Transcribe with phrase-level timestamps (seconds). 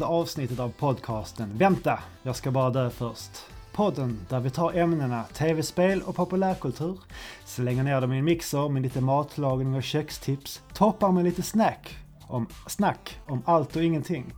[0.00, 3.30] Välkomna avsnittet av podcasten Vänta, jag ska bara dö först.
[3.72, 6.98] Podden där vi tar ämnena tv-spel och populärkultur,
[7.44, 11.98] slänger ner dem i en mixer med lite matlagning och kökstips, toppar med lite snack
[12.26, 14.34] om, snack om allt och ingenting.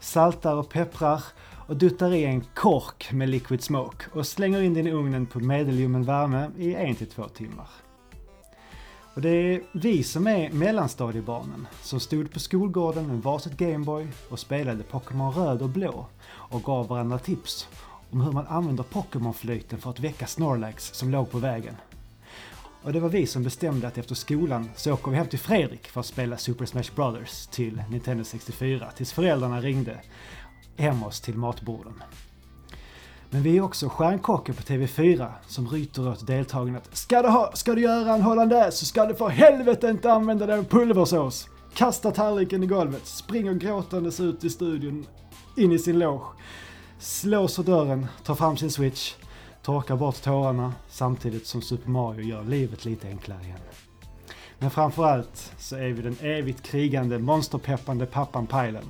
[0.00, 1.22] Saltar och pepprar
[1.66, 5.40] och duttar i en kork med liquid smoke och slänger in den i ugnen på
[5.40, 7.68] medelljummen värme i en till två timmar.
[9.14, 14.38] Och det är vi som är mellanstadiebarnen som stod på skolgården med varsitt Gameboy och
[14.38, 17.68] spelade Pokémon röd och blå och gav varandra tips
[18.10, 21.74] om hur man använder Pokémon-flöjten för att väcka Snorlax som låg på vägen.
[22.82, 25.86] Och det var vi som bestämde att efter skolan så åker vi hem till Fredrik
[25.86, 30.00] för att spela Super Smash Brothers till Nintendo 64 tills föräldrarna ringde
[30.76, 32.02] hem oss till matborden.
[33.32, 37.52] Men vi är också stjärnkocken på TV4 som ryter åt deltagarna att ska du, ha,
[37.54, 41.48] ska du göra en hollandaise så ska du för helvete inte använda den pulversås.
[41.74, 45.06] Kasta tallriken i golvet, springer gråtandes ut i studion,
[45.56, 46.24] in i sin loge,
[46.98, 49.14] slåser dörren, tar fram sin switch,
[49.62, 53.58] torkar bort tårarna samtidigt som Super Mario gör livet lite enklare igen.
[54.58, 58.84] Men framförallt så är vi den evigt krigande, monsterpeppande pappan Pajlen.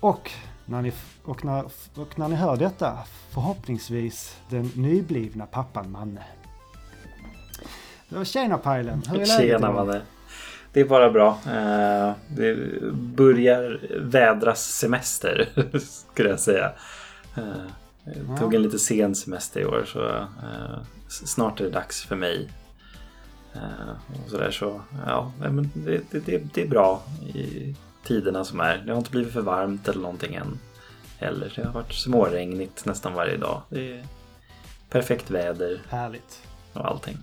[0.00, 0.30] Och
[0.66, 0.92] när ni,
[1.24, 2.98] och, när, och när ni hör detta,
[3.30, 6.22] förhoppningsvis den nyblivna pappan Manne.
[8.24, 9.40] Tjena Pajlen, hur är läget?
[9.40, 10.02] Tjena Manne.
[10.72, 11.38] Det är bara bra.
[11.46, 12.56] Eh, det
[12.92, 15.48] börjar vädras semester,
[16.12, 16.72] skulle jag säga.
[17.36, 17.44] Eh,
[18.28, 20.78] jag tog en lite sen semester i år så eh,
[21.08, 22.48] snart är det dags för mig.
[24.24, 27.02] Och så där, så, ja, men det, det, det är bra
[28.04, 28.78] tiderna som är.
[28.86, 30.58] Det har inte blivit för varmt eller någonting än.
[31.18, 31.52] Heller.
[31.56, 33.62] Det har varit småregnigt nästan varje dag.
[33.68, 34.06] Det är
[34.90, 35.82] perfekt väder.
[35.88, 36.42] Härligt.
[36.72, 37.18] Och allting.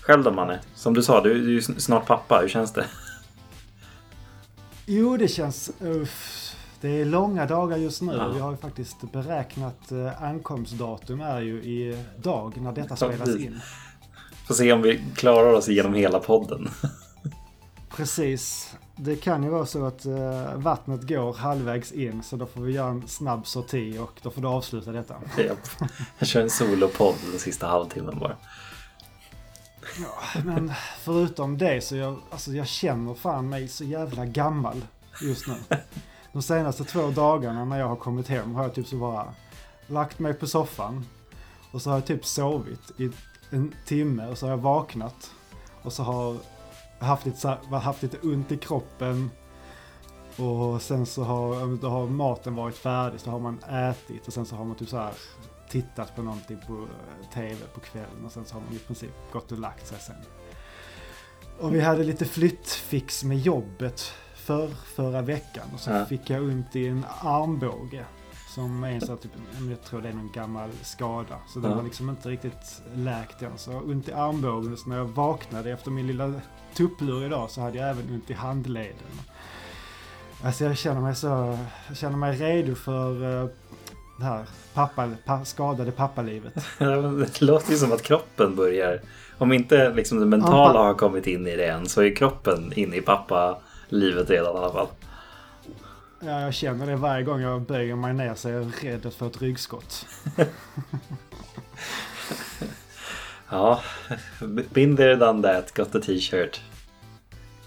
[0.00, 0.60] Själv då Manne?
[0.74, 2.38] Som du sa, du är ju snart pappa.
[2.42, 2.86] Hur känns det?
[4.86, 5.70] Jo, det känns...
[5.80, 6.38] Uff.
[6.80, 8.12] Det är långa dagar just nu.
[8.12, 8.28] Ja.
[8.28, 13.60] Vi har ju faktiskt beräknat eh, ankomstdatum är ju i dag när detta spelas in.
[14.46, 16.68] Får se om vi klarar oss igenom hela podden.
[17.96, 18.74] Precis.
[18.96, 22.72] Det kan ju vara så att uh, vattnet går halvvägs in så då får vi
[22.72, 25.14] göra en snabb sorti och då får du avsluta detta.
[25.38, 25.58] Japp.
[26.18, 28.36] Jag kör en solopodd den sista halvtimmen bara.
[30.00, 34.84] Ja, men förutom det så jag, alltså jag känner fan mig så jävla gammal
[35.22, 35.54] just nu.
[36.32, 39.34] De senaste två dagarna när jag har kommit hem har jag typ så bara
[39.86, 41.06] lagt mig på soffan
[41.70, 43.10] och så har jag typ sovit i
[43.50, 45.30] en timme och så har jag vaknat
[45.82, 46.36] och så har
[47.02, 49.30] haft lite, haft lite ont i kroppen.
[50.36, 54.46] Och sen så har, då har maten varit färdig, så har man ätit och sen
[54.46, 55.12] så har man typ så här
[55.68, 59.10] tittat på någonting på eh, TV på kvällen och sen så har man i princip
[59.32, 60.16] gått och lagt sig sen.
[61.60, 66.04] Och vi hade lite flyttfix med jobbet för förra veckan och så ja.
[66.04, 68.04] fick jag ont i en armbåge.
[68.54, 69.30] Som är en sån typ,
[69.70, 71.36] jag tror det är någon gammal skada.
[71.48, 71.76] Så den ja.
[71.76, 73.58] var liksom inte riktigt läkt än.
[73.58, 74.76] Så ont i armbågen.
[74.76, 76.32] Så när jag vaknade efter min lilla
[76.74, 79.20] tupplur idag så hade jag även ont i handleden.
[80.44, 81.58] Alltså jag känner mig så,
[81.88, 83.48] jag känner mig redo för uh,
[84.18, 86.54] det här pappa, pa, skadade pappalivet.
[86.78, 89.00] det låter ju som att kroppen börjar,
[89.38, 92.96] om inte liksom det mentala har kommit in i det än så är kroppen inne
[92.96, 94.88] i pappalivet redan i alla fall.
[96.24, 99.14] Ja, jag känner det varje gång jag böjer mig ner så är jag rädd att
[99.14, 100.06] få ett ryggskott.
[103.50, 103.82] ja,
[104.72, 106.60] been there done that, got the t-shirt.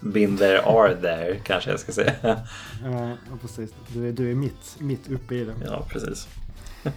[0.00, 2.46] Been there are there kanske jag ska säga.
[2.84, 3.74] Ja, precis.
[3.92, 5.54] Du är, du är mitt, mitt uppe i det.
[5.64, 6.28] Ja, precis.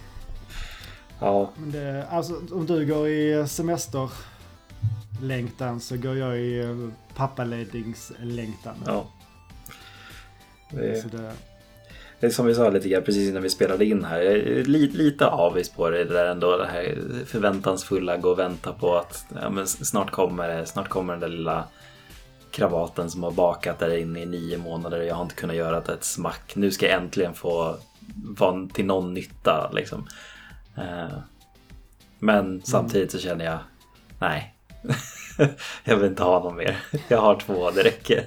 [1.20, 1.50] ja.
[1.56, 6.76] Men det, alltså, om du går i semesterlängtan så går jag i
[7.14, 8.74] pappaledingslängtan.
[8.86, 9.10] Ja.
[10.70, 11.10] Det...
[11.10, 11.18] det...
[11.18, 11.32] det
[12.30, 14.22] som vi sa lite grann precis innan vi spelade in här.
[14.66, 16.56] Lite, lite avis på det där ändå.
[16.56, 20.66] Det här förväntansfulla, gå och vänta på att ja, snart kommer det.
[20.66, 21.64] Snart kommer den där lilla
[22.50, 25.00] kravaten som har bakat där inne i nio månader.
[25.00, 26.56] Jag har inte kunnat göra ett smack.
[26.56, 27.76] Nu ska jag äntligen få
[28.14, 29.70] vara till någon nytta.
[29.72, 30.06] Liksom.
[30.76, 31.18] Eh,
[32.18, 33.58] men samtidigt så känner jag,
[34.18, 34.54] nej.
[35.84, 36.76] jag vill inte ha någon mer.
[37.08, 38.24] Jag har två, det räcker.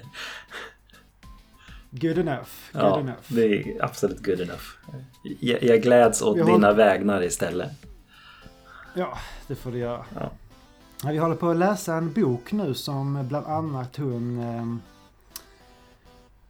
[1.95, 2.49] Good enough.
[2.71, 3.23] Good ja, enough.
[3.27, 4.63] det är absolut good enough.
[5.39, 6.45] Jag, jag gläds åt har...
[6.45, 7.71] dina vägnar istället.
[8.93, 9.17] Ja,
[9.47, 10.05] det får du göra.
[10.15, 10.31] Ja.
[11.11, 14.39] Vi håller på att läsa en bok nu som bland annat hon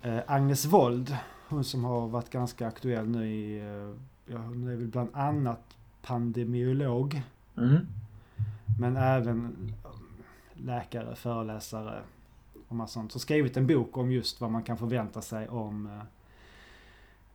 [0.02, 1.18] eh, Agnes Wold,
[1.48, 3.96] hon som har varit ganska aktuell nu i, eh,
[4.34, 5.64] ja, hon är väl bland annat
[6.02, 7.22] pandemiolog.
[7.58, 7.88] Mm.
[8.80, 9.74] Men även
[10.54, 12.02] läkare, föreläsare
[12.74, 13.12] och massa sånt.
[13.12, 16.02] Så skrivit en bok om just vad man kan förvänta sig om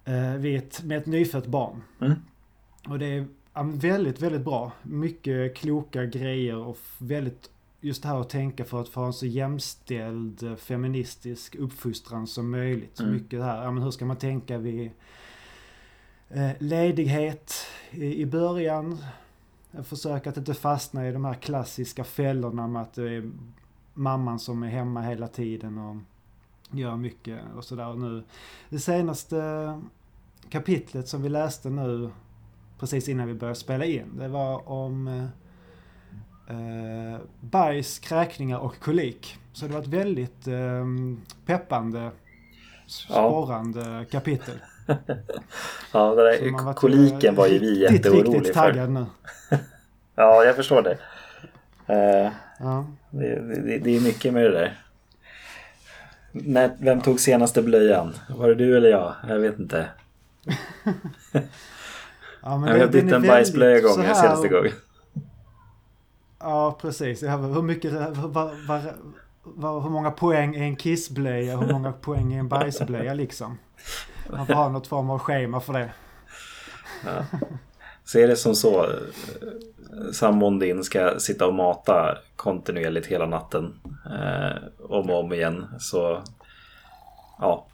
[0.04, 1.82] eh, vid ett, med ett nyfött barn.
[2.00, 2.14] Mm.
[2.88, 3.26] Och det är
[3.78, 4.72] väldigt, väldigt bra.
[4.82, 7.50] Mycket kloka grejer och väldigt
[7.80, 12.50] just det här att tänka för att få en så jämställd eh, feministisk uppfostran som
[12.50, 12.96] möjligt.
[12.96, 13.14] Så Mm.
[13.14, 14.90] mycket det här, ja men hur ska man tänka vid
[16.28, 17.54] eh, ledighet
[17.90, 18.98] i, i början?
[19.84, 23.30] Försöka att inte fastna i de här klassiska fällorna med att det är
[23.98, 25.96] mamman som är hemma hela tiden och
[26.78, 27.94] gör mycket och sådär.
[27.94, 28.22] Nu,
[28.68, 29.80] det senaste
[30.50, 32.10] kapitlet som vi läste nu
[32.78, 34.18] precis innan vi började spela in.
[34.18, 35.24] Det var om eh,
[36.56, 39.38] eh, bajs, kräkningar och kolik.
[39.52, 40.86] Så det var ett väldigt eh,
[41.46, 42.10] peppande,
[42.86, 44.54] sporrande kapitel.
[45.92, 48.62] Ja, det där var koliken var ju vi riktigt, jätteoroliga riktigt för.
[48.62, 49.06] taggad nu.
[50.14, 50.98] Ja, jag förstår det.
[51.86, 52.86] Eh, Ja.
[53.10, 53.78] det, det.
[53.78, 54.78] Det är mycket med det där.
[56.32, 58.14] När, vem tog senaste blöjan?
[58.36, 59.14] Var det du eller jag?
[59.28, 59.88] Jag vet inte.
[62.42, 64.72] Ja, men jag har bytt en bajsblöja gången här- senaste gången.
[66.38, 67.22] Ja, precis.
[67.22, 68.80] Ja, hur, mycket, vad, vad,
[69.42, 71.56] vad, hur många poäng är en kissblöja?
[71.56, 73.58] Hur många poäng är en bajsblöja liksom?
[74.30, 75.90] Man får ha något form av schema för det.
[77.02, 77.08] Så
[78.18, 78.84] är det som så.
[78.84, 78.90] eh,
[80.12, 83.80] Sambon din ska sitta och mata kontinuerligt hela natten.
[84.06, 85.66] Eh, om och om igen.
[85.78, 86.22] Så
[87.38, 87.66] ja.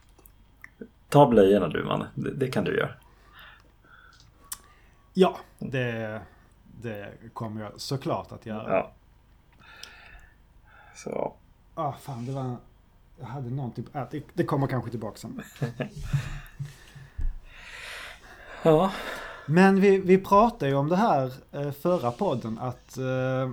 [1.08, 2.04] Ta blöjorna du man.
[2.14, 2.90] Det, det kan du göra.
[5.12, 6.20] Ja, det,
[6.82, 8.70] det kommer jag såklart att göra.
[8.72, 8.90] Ja.
[10.94, 11.34] Så.
[11.74, 12.56] Ah, fan, det var...
[13.20, 13.86] Jag hade någonting...
[13.92, 15.42] Ah, det, det kommer kanske tillbaka sen.
[18.62, 18.92] Ja.
[19.46, 23.50] Men vi, vi pratade ju om det här eh, förra podden att eh,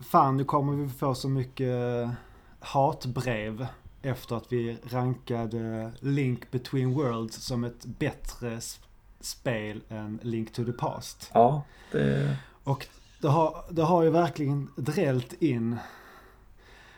[0.00, 2.08] fan nu kommer vi få så mycket
[2.60, 3.66] hatbrev
[4.02, 8.60] efter att vi rankade Link Between Worlds som ett bättre
[9.20, 11.30] spel än Link to the Past.
[11.34, 11.62] Ja.
[11.92, 12.36] Det...
[12.64, 12.86] Och
[13.20, 15.76] det har, det har ju verkligen drällt in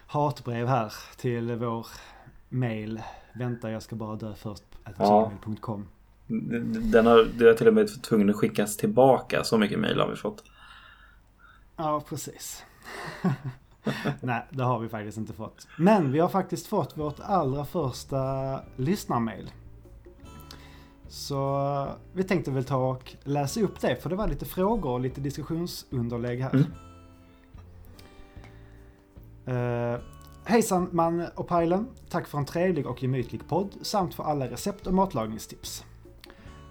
[0.07, 1.87] hatbrev här till vår
[2.49, 3.03] mail.
[3.33, 4.65] Vänta jag ska bara dö först.
[4.97, 5.31] Ja.
[6.27, 9.45] Den har, det har till och med varit tvungen att skickas tillbaka.
[9.45, 10.45] Så mycket mejl har vi fått.
[11.77, 12.65] Ja, precis.
[14.21, 15.67] Nej, det har vi faktiskt inte fått.
[15.79, 19.51] Men vi har faktiskt fått vårt allra första lyssnarmail.
[21.09, 25.01] Så vi tänkte väl ta och läsa upp det, för det var lite frågor och
[25.01, 26.51] lite diskussionsunderlägg här.
[26.55, 26.65] Mm.
[29.47, 30.01] Eh,
[30.45, 31.87] hejsan man och Pajlen.
[32.09, 35.85] Tack för en trevlig och gemytlig podd samt för alla recept och matlagningstips.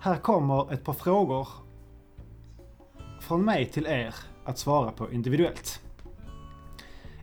[0.04, 1.48] Här kommer ett par frågor
[3.20, 5.80] från mig till er att svara på individuellt.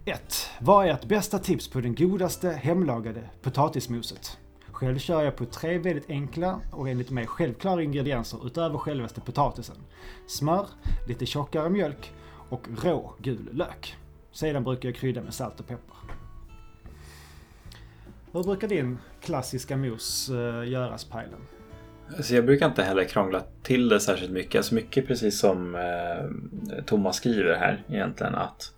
[0.04, 0.50] 1.
[0.60, 4.38] Vad är ert bästa tips på den godaste hemlagade potatismoset?
[4.72, 9.76] Själv kör jag på tre väldigt enkla och enligt mig självklara ingredienser utöver självaste potatisen.
[10.26, 10.66] Smör,
[11.08, 12.12] lite tjockare mjölk
[12.48, 13.96] och rå gul lök.
[14.32, 15.96] Sedan brukar jag krydda med salt och peppar.
[18.32, 21.40] Hur brukar din klassiska mos eh, göras, Pajlen?
[22.18, 24.58] Så jag brukar inte heller krångla till det särskilt mycket.
[24.58, 28.34] Alltså mycket precis som eh, Thomas skriver här egentligen.
[28.34, 28.72] Att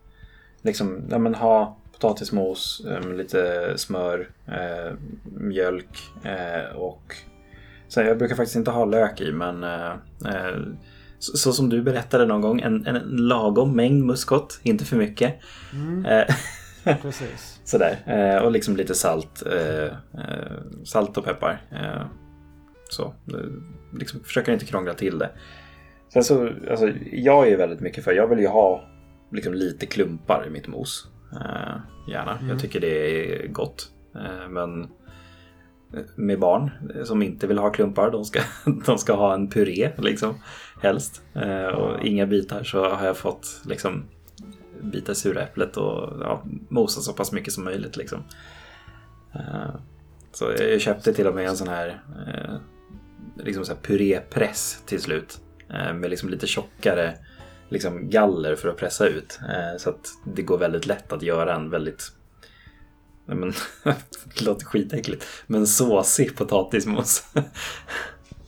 [0.63, 7.17] liksom, ja, men ha potatismos, eh, lite smör, eh, mjölk eh, och
[7.89, 9.93] så jag brukar faktiskt inte ha lök i men eh,
[10.27, 10.59] eh,
[11.19, 15.35] så, så som du berättade någon gång, en, en lagom mängd muskot, inte för mycket.
[15.73, 16.27] Mm,
[17.03, 17.61] precis.
[17.65, 18.43] Sådär.
[18.45, 19.43] Och liksom lite salt.
[20.85, 21.61] Salt och peppar.
[22.93, 23.15] Så.
[23.93, 25.31] Liksom försöker inte krångla till det.
[26.13, 28.85] Sen så, alltså, jag är väldigt mycket för, jag vill ju ha
[29.31, 31.09] liksom lite klumpar i mitt mos.
[31.33, 32.39] Eh, gärna.
[32.39, 32.49] Mm.
[32.49, 33.91] Jag tycker det är gott.
[34.15, 34.89] Eh, men
[36.17, 36.71] med barn
[37.05, 38.41] som inte vill ha klumpar, de ska,
[38.87, 40.35] de ska ha en puré liksom.
[40.83, 41.23] Helst.
[41.35, 44.05] Eh, och inga bitar så har jag fått liksom
[44.81, 47.97] bita sura äpplet och ja, mosa så pass mycket som möjligt.
[47.97, 48.19] Liksom.
[49.35, 49.75] Eh,
[50.33, 52.55] så jag köpte till och med en sån här, eh,
[53.37, 55.41] liksom så här purépress till slut.
[55.71, 57.15] eh, Med liksom lite tjockare
[57.69, 59.41] liksom galler för att pressa ut.
[59.43, 62.13] Eh, Så att det går väldigt lätt att göra en väldigt
[63.27, 63.53] Nej, men,
[64.35, 65.27] det låter skitäckligt.
[65.47, 67.27] Men såsig potatismos.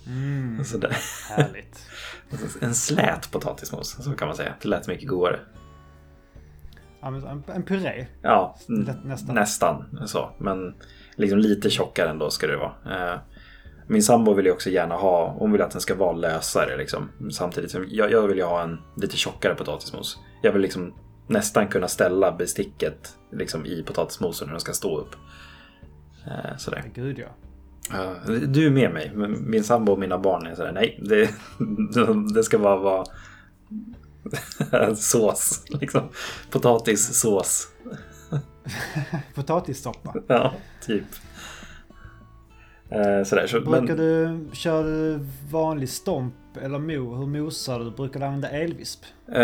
[0.07, 0.97] Mm, Sådär.
[1.31, 1.87] härligt.
[2.61, 4.55] En slät potatismos, så kan man säga.
[4.63, 5.41] Det lät mycket godare.
[7.55, 8.07] En, puré.
[8.23, 8.59] Ja,
[9.05, 9.35] nästan.
[9.35, 10.31] nästan så.
[10.39, 10.75] Men
[11.17, 13.21] liksom lite tjockare ändå ska det vara.
[13.87, 17.09] Min sambo vill ju också gärna ha, hon vill att den ska vara lösare liksom.
[17.33, 20.19] Samtidigt som jag, jag vill ju ha en lite tjockare potatismos.
[20.43, 20.95] Jag vill liksom
[21.27, 25.17] nästan kunna ställa besticket liksom, i potatismosen när den ska stå upp.
[26.27, 26.85] Eh, sådär.
[26.95, 27.29] Gud ja.
[27.93, 29.13] Uh, du är med mig.
[29.41, 31.01] Min sambo och mina barn är sådär, nej.
[31.03, 31.31] Det,
[32.35, 33.05] det ska bara vara
[34.97, 35.65] sås.
[35.69, 36.09] Liksom.
[36.51, 37.69] Potatissås.
[39.35, 40.15] Potatissoppa?
[40.27, 40.55] Ja,
[40.87, 41.05] typ.
[42.89, 43.97] Eh, sådär, så, Brukar men...
[43.97, 47.17] du köra vanlig stomp eller mo?
[47.17, 47.91] Hur mosar du?
[47.91, 49.05] Brukar du använda elvisp?
[49.33, 49.43] Eh,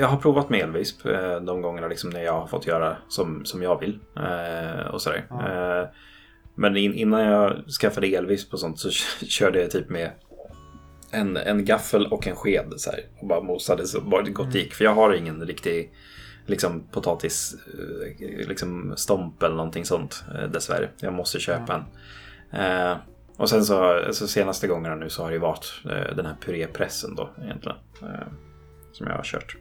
[0.00, 3.44] jag har provat med elvisp eh, de gångerna liksom när jag har fått göra som,
[3.44, 3.98] som jag vill.
[4.16, 5.26] Eh, och sådär.
[5.30, 5.80] Ja.
[5.80, 5.88] Eh,
[6.54, 8.90] men in, innan jag skaffade elvisp och sånt så
[9.26, 10.10] körde jag typ med
[11.10, 14.46] en, en gaffel och en sked så här, och bara mosade så bara det gott
[14.46, 14.56] mm.
[14.58, 14.74] gick.
[14.74, 15.92] För jag har ingen riktig
[16.46, 17.54] liksom, potatis
[18.20, 20.88] eh, liksom, stomp eller någonting sånt dessvärre.
[21.00, 21.74] Jag måste köpa ja.
[21.74, 21.84] en.
[22.54, 22.96] Eh,
[23.36, 27.14] och sen så, alltså senaste gångerna nu så har det varit eh, den här purépressen
[27.14, 27.78] då egentligen.
[28.02, 28.26] Eh,
[28.92, 29.56] som jag har kört.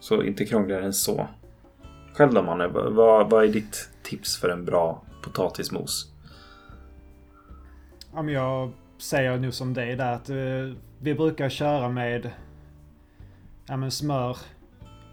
[0.00, 1.28] Så inte krångligare än så.
[2.14, 6.12] Själv då Manne, vad, vad är ditt tips för en bra potatismos?
[8.14, 12.30] Ja, men jag säger nu som dig där att uh, vi brukar köra med
[13.66, 14.36] ja, men smör.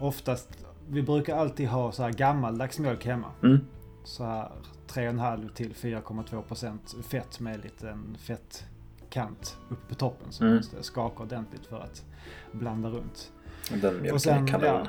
[0.00, 3.30] Oftast, vi brukar alltid ha så här gammaldags mjölk hemma.
[3.42, 3.60] Mm.
[4.04, 4.50] Så här
[4.96, 10.32] 3,5 till 4,2 procent fett med en liten fettkant uppe på toppen.
[10.32, 10.54] Så mm.
[10.54, 12.04] man måste skaka ordentligt för att
[12.52, 13.32] blanda runt.
[13.82, 14.86] Den och sen, ja,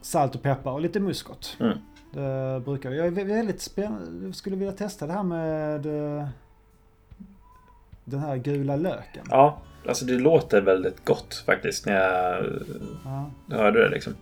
[0.00, 1.56] Salt och peppar och lite muskot.
[1.60, 1.78] Mm.
[2.12, 3.06] Det brukar jag.
[3.06, 4.32] är väldigt spännande.
[4.32, 6.28] skulle vilja testa det här med eh,
[8.04, 9.26] den här gula löken.
[9.30, 12.44] Ja, alltså det låter väldigt gott faktiskt när jag
[13.04, 13.30] ja.
[13.56, 14.14] hörde det liksom.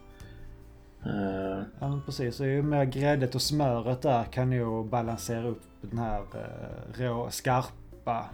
[1.07, 5.99] Uh, ja precis, så ju mer gräddet och smöret där kan nog balansera upp den
[5.99, 8.25] här uh, rå, skarpa.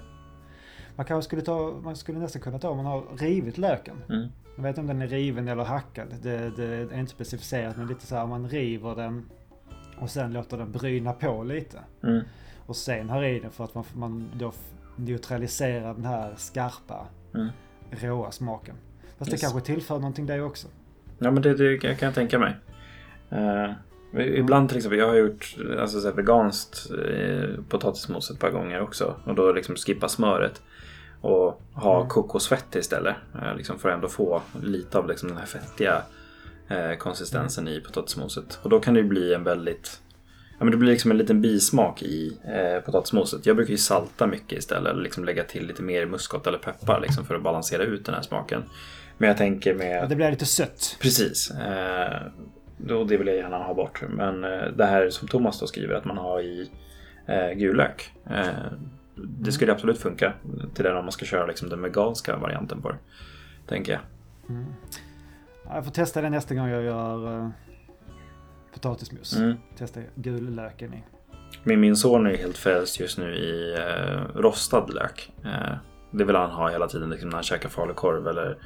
[0.96, 3.96] Man kanske skulle ta, man skulle nästan kunna ta om man har rivit löken.
[4.08, 4.28] Mm.
[4.56, 6.08] Jag vet inte om den är riven eller hackad.
[6.22, 9.30] Det, det är inte specificerat men lite så här man river den
[10.00, 11.78] och sen låter den bryna på lite.
[12.02, 12.24] Mm.
[12.66, 14.52] Och sen har i den för att man, man då
[14.96, 17.48] neutraliserar den här skarpa mm.
[17.90, 18.76] råa smaken.
[19.18, 19.40] Fast yes.
[19.40, 20.68] det kanske tillför någonting det också.
[21.22, 22.56] Ja men det, det kan jag tänka mig.
[23.32, 23.72] Uh,
[24.20, 29.16] ibland till exempel, jag har gjort alltså, så veganskt eh, potatismos ett par gånger också.
[29.24, 30.62] Och då liksom skippa smöret.
[31.20, 32.08] Och ha mm.
[32.08, 33.16] kokosfett istället.
[33.34, 36.02] Uh, liksom för att ändå få lite av liksom, den här fettiga
[36.68, 37.78] eh, konsistensen mm.
[37.78, 38.58] i potatismoset.
[38.62, 40.00] Och då kan det bli en väldigt
[40.58, 43.46] Ja, men det blir liksom en liten bismak i eh, potatismoset.
[43.46, 44.92] Jag brukar ju salta mycket istället.
[44.92, 48.14] Eller liksom lägga till lite mer muskot eller peppar liksom, för att balansera ut den
[48.14, 48.62] här smaken.
[49.20, 50.08] Men jag tänker med...
[50.08, 50.96] Det blir lite sött.
[51.00, 51.50] Precis.
[51.50, 52.22] Eh,
[52.92, 54.02] och det vill jag gärna ha bort.
[54.08, 56.70] Men eh, det här som Thomas då skriver att man har i
[57.26, 58.12] eh, gul lök.
[58.30, 58.46] Eh,
[59.14, 60.32] det skulle absolut funka
[60.74, 62.96] till den om man ska köra liksom den veganska varianten på det.
[63.66, 64.00] Tänker jag.
[64.48, 64.66] Mm.
[65.64, 67.50] Jag får testa det nästa gång jag gör
[68.72, 69.36] potatismos.
[69.36, 69.56] Mm.
[69.78, 71.02] Testa gullöken i.
[71.64, 73.76] Men min son är helt frälst just nu i
[74.34, 75.32] rostad lök.
[76.10, 78.56] Det vill han ha hela tiden liksom när han käkar falukorv eller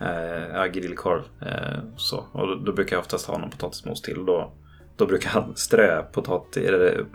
[0.00, 1.22] eh, grillkorv.
[1.40, 2.24] Eh, så.
[2.32, 4.26] Och då, då, brukar jag oftast ha någon potatismos till.
[4.26, 4.52] Då,
[4.96, 7.06] då brukar han strö potatis, eller,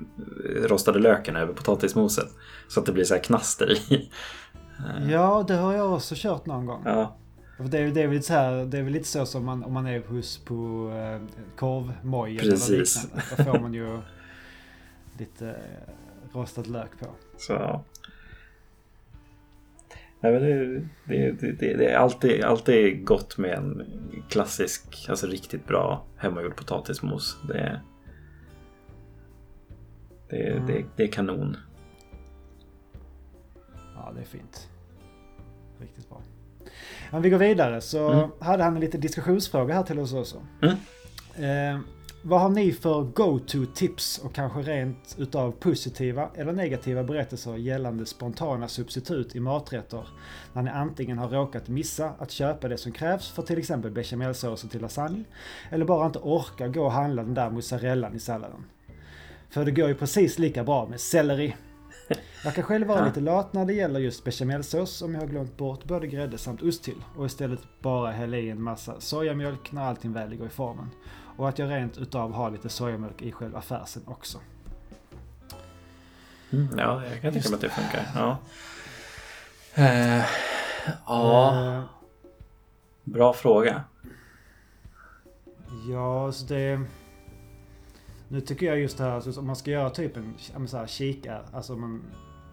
[0.68, 2.27] rostade löken över potatismoset.
[2.68, 4.12] Så att det blir så här knaster i.
[4.80, 5.12] Eh.
[5.12, 6.82] Ja, det har jag också kört någon gång.
[6.86, 7.18] Ja.
[7.58, 9.74] Det är, det, är väl så här, det är väl lite så som man, om
[9.74, 10.56] man är hos på
[10.96, 13.22] eh, korvmojen eller liknande.
[13.38, 14.01] Då får man ju
[15.20, 17.06] lite eh, rostad lök på.
[17.38, 17.84] Så.
[20.32, 20.39] Nej,
[21.05, 23.84] det, det, det, det, är alltid, alltid gott med en
[24.29, 27.38] klassisk, alltså riktigt bra hemmagjord potatismos.
[27.48, 27.82] Det,
[30.29, 30.67] det, mm.
[30.67, 31.58] det, det är kanon.
[33.96, 34.70] Ja, det är fint.
[35.79, 36.22] Riktigt bra.
[37.12, 38.29] Om vi går vidare så mm.
[38.39, 40.46] hade han en liten diskussionsfråga här till oss också.
[40.62, 40.75] Mm.
[41.36, 41.82] Eh,
[42.27, 48.67] vad har ni för go-to-tips och kanske rent utav positiva eller negativa berättelser gällande spontana
[48.67, 50.08] substitut i maträtter
[50.53, 54.70] när ni antingen har råkat missa att köpa det som krävs för till exempel bechamelsåsen
[54.70, 55.24] till lasagne
[55.70, 58.65] eller bara inte orkar gå och handla den där mozzarellan i salladen?
[59.50, 61.55] För det går ju precis lika bra med selleri.
[62.44, 65.58] Jag kan själv vara lite lat när det gäller just bechamelsås om jag har glömt
[65.58, 69.82] bort både grädde samt ost till och istället bara hälla i en massa sojamjölk när
[69.82, 70.89] allting väl ligger i formen.
[71.38, 74.38] Och att jag rent utav har lite sojamjölk i själva färsen också.
[76.51, 78.08] Mm, ja, jag kan tänka mig att det funkar.
[78.15, 78.38] Ja.
[79.77, 80.25] Uh,
[81.08, 81.54] ja.
[81.56, 81.84] Uh,
[83.04, 83.84] Bra fråga.
[85.89, 86.82] Ja, så det...
[88.27, 90.18] Nu tycker jag just det här, alltså, om man ska göra typ
[90.56, 92.04] en så här, kikär, alltså man,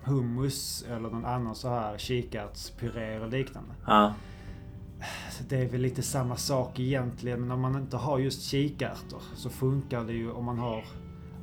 [0.05, 3.75] hummus eller någon annan så här kikärtspuré eller liknande.
[3.87, 4.15] Ja.
[5.49, 7.41] Det är väl lite samma sak egentligen.
[7.41, 10.85] Men om man inte har just kikärtor så funkar det ju om man har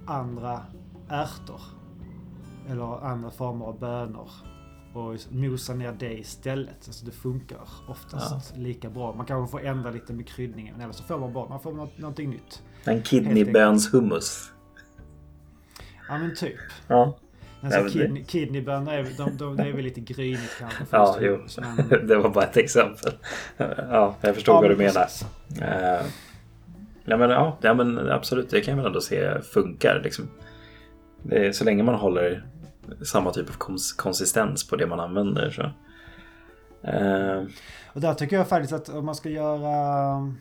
[0.05, 0.61] andra
[1.09, 1.61] ärtor.
[2.69, 4.29] Eller andra former av bönor.
[4.93, 6.87] Och mosa ner det istället.
[6.87, 8.61] Alltså det funkar oftast ja.
[8.61, 9.15] lika bra.
[9.15, 10.81] Man kanske får ändra lite med kryddningen.
[10.81, 12.63] Eller så får man bara man får något, någonting nytt.
[12.83, 14.51] En kidneybönshummus.
[16.09, 16.59] Ja men typ.
[16.87, 17.17] Ja.
[17.61, 20.83] Alltså, kidney, kidneybönor är, de, de, det är väl lite grynigt kanske.
[20.89, 21.39] Ja, jo.
[21.57, 22.07] Men...
[22.07, 23.13] det var bara ett exempel.
[23.57, 25.07] Ja, jag förstår ja, vad du menar.
[25.61, 26.05] Uh,
[27.05, 28.49] ja, men, ja, ja, men absolut.
[28.49, 30.01] Det kan jag väl ändå se funkar.
[30.03, 30.29] Liksom.
[31.31, 32.45] Är, så länge man håller
[33.01, 35.49] samma typ av kons konsistens på det man använder.
[35.49, 35.61] Så.
[36.91, 37.47] Uh,
[37.93, 40.33] och där tycker jag faktiskt att om man ska göra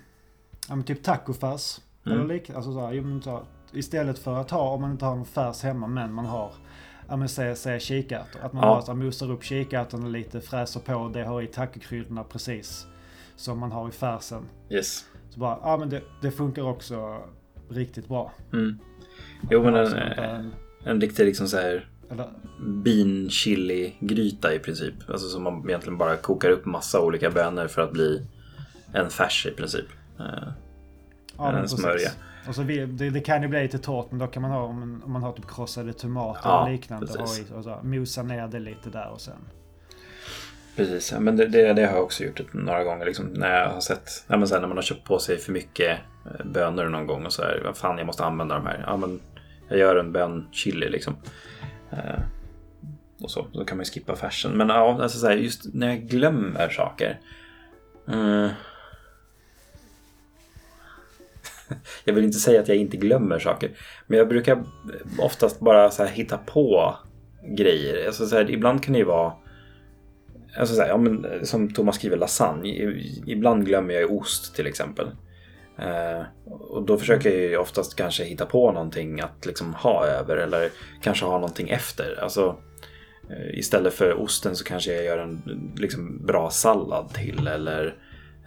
[0.69, 1.81] ja, typ tacofärs.
[2.07, 2.19] Mm.
[2.19, 5.63] Eller lik, alltså så här, istället för att ha, om man inte har någon färs
[5.63, 6.53] hemma men man har
[7.09, 8.41] ja men säg, säg kikärtor.
[8.43, 8.69] Att man ja.
[8.69, 12.87] bara så mosar upp kikärtorna lite, fräser på det, har i tacokryddorna precis.
[13.37, 14.43] Som man har i färsen.
[14.71, 15.05] Yes.
[15.31, 17.23] Så bara, ja men det, det funkar också
[17.69, 18.33] riktigt bra.
[18.53, 18.79] Mm.
[19.51, 20.53] Jo men en, en,
[20.85, 21.89] en riktig liksom så här
[22.59, 24.95] bean chili gryta i princip.
[25.09, 28.27] Alltså som man egentligen bara kokar upp massa olika bönor för att bli
[28.93, 29.87] en färs i princip.
[30.19, 30.49] Eh,
[31.37, 31.93] ja, en smörja.
[31.93, 32.17] Precis.
[32.49, 35.03] Och så det, det, kan ju bli lite torrt men då kan man ha om
[35.05, 37.07] om man har typ krossade tomater ja, och liknande.
[37.07, 37.51] Precis.
[37.51, 39.49] Och, så, mosa ner det lite där och sen.
[40.77, 43.07] Precis, men det, det, det har jag också gjort några gånger.
[43.07, 45.53] Liksom, när jag har sett, ja, men sen när man har köpt på sig för
[45.53, 47.61] mycket eh, bönor någon gång och så här.
[47.65, 48.85] Vad fan, jag måste använda de här.
[48.87, 49.21] Ja, men
[49.69, 51.17] jag gör en bön chili liksom.
[51.91, 52.21] Eh,
[53.23, 54.53] och så, då kan man ju skippa färsen.
[54.53, 57.21] Men ja, alltså så här, just när jag glömmer saker.
[58.09, 58.51] Eh,
[62.05, 63.71] jag vill inte säga att jag inte glömmer saker.
[64.07, 64.65] Men jag brukar
[65.19, 66.97] oftast bara så hitta på
[67.57, 68.07] grejer.
[68.07, 69.33] Alltså så här, ibland kan det ju vara
[70.59, 72.69] Alltså så här, ja, men, som Thomas skriver, lasagne.
[73.27, 75.11] Ibland glömmer jag ost till exempel.
[75.79, 80.37] Eh, och då försöker jag ju oftast kanske hitta på någonting att liksom ha över
[80.37, 80.71] eller
[81.03, 82.19] kanske ha någonting efter.
[82.23, 82.57] Alltså,
[83.31, 85.43] eh, istället för osten så kanske jag gör en
[85.77, 87.95] liksom, bra sallad till eller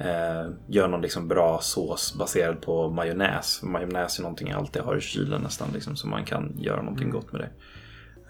[0.03, 3.63] Eh, gör någon liksom bra sås baserad på majonnäs.
[3.63, 5.67] Majonnäs är någonting jag alltid har i kylen nästan.
[5.73, 7.15] Liksom, så man kan göra någonting mm.
[7.15, 7.49] gott med det.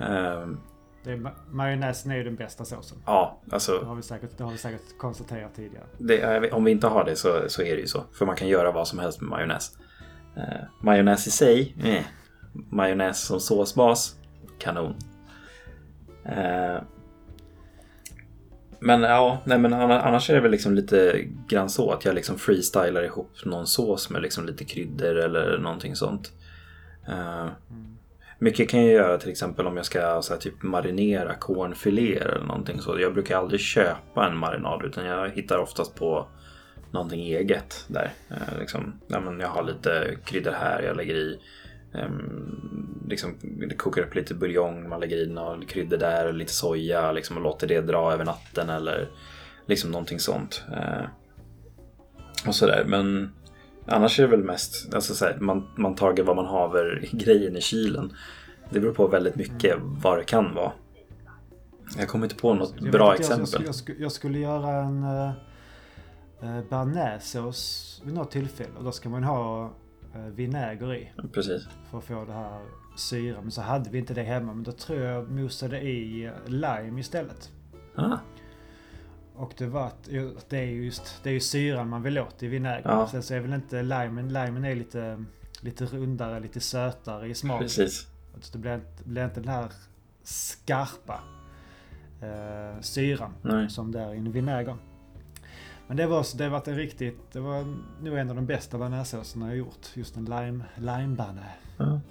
[0.05, 0.47] Eh,
[1.03, 2.97] det är, majonnäsen är ju den bästa såsen.
[3.05, 3.79] Ja, alltså.
[3.79, 5.85] Det har vi säkert, det har vi säkert konstaterat tidigare.
[5.97, 8.03] Det, om vi inte har det så, så är det ju så.
[8.13, 9.77] För man kan göra vad som helst med majonnäs.
[10.37, 12.03] Eh, majonnäs i sig, eh.
[12.53, 14.15] Majonnäs som såsbas,
[14.59, 14.95] kanon.
[16.25, 16.81] Eh,
[18.83, 22.37] men ja, nej men annars är det väl liksom lite grann så att jag liksom
[22.37, 26.31] freestylar ihop någon sås med liksom lite kryddor eller någonting sånt.
[27.09, 27.47] Uh,
[28.39, 32.45] mycket kan jag göra till exempel om jag ska så här, typ marinera cornfiléer eller
[32.45, 32.99] någonting så.
[32.99, 36.27] Jag brukar aldrig köpa en marinad utan jag hittar oftast på
[36.91, 38.11] någonting eget där.
[38.31, 41.39] Uh, liksom, ja, men jag har lite kryddor här, jag lägger i
[43.07, 47.37] liksom, det kokar upp lite buljong, man lägger i några kryddor där, lite soja liksom,
[47.37, 49.09] och låter det dra över natten eller
[49.65, 50.63] liksom någonting sånt.
[50.71, 51.05] Uh,
[52.47, 53.31] och sådär, men
[53.85, 57.61] annars är det väl mest, alltså såhär, man, man tager vad man haver grejen i
[57.61, 58.13] kylen.
[58.69, 60.71] Det beror på väldigt mycket vad det kan vara.
[61.97, 63.47] Jag kommer inte på något jag bra exempel.
[63.51, 65.31] Jag jag, skulle, jag skulle, göra en uh,
[66.43, 69.80] uh, bearnaisesås vid något tillfälle och då ska man ha Eh,
[70.19, 71.11] vinäger i.
[71.33, 71.67] Precis.
[71.91, 72.61] För att få det här
[72.95, 73.41] syra.
[73.41, 74.53] Men så hade vi inte det hemma.
[74.53, 77.51] Men då tror jag mosade i lime istället.
[77.95, 78.17] Ah.
[79.35, 80.09] Och det var att
[80.49, 82.89] det är just det är ju syran man vill åt i vinäger.
[82.89, 83.07] Ja.
[83.07, 85.25] Sen så är väl inte limen, limen är lite,
[85.61, 87.67] lite rundare, lite sötare i smaken.
[87.67, 88.07] Precis.
[88.51, 89.71] det blir inte, blir inte den här
[90.23, 91.19] skarpa
[92.21, 93.69] eh, syran Nej.
[93.69, 94.77] som det är i vinäger.
[95.91, 97.65] Men det var, det var en riktigt, det var
[98.01, 99.87] nog en av de bästa bearnaisesåserna jag gjort.
[99.93, 101.45] Just en lime, limebanne.
[101.77, 102.01] Ja.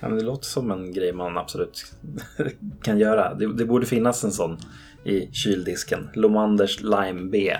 [0.00, 0.08] ja.
[0.08, 1.96] men det låter som en grej man absolut
[2.82, 3.34] kan göra.
[3.34, 4.58] Det, det, borde finnas en sån
[5.04, 6.10] i kyldisken.
[6.14, 7.56] Lomanders Lime B.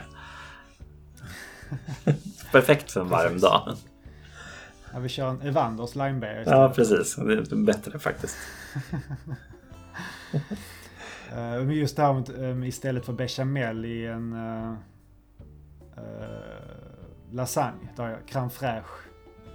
[2.52, 3.76] Perfekt för en varm dag.
[4.92, 6.46] Ja, vi kör en Evanders Lime B istället.
[6.46, 7.16] Ja, precis.
[7.16, 8.36] Det är bättre faktiskt.
[11.34, 14.74] Men just det här med istället för bechamel i en eh,
[17.30, 17.88] lasagne.
[17.96, 19.04] Där jag crème fraîche.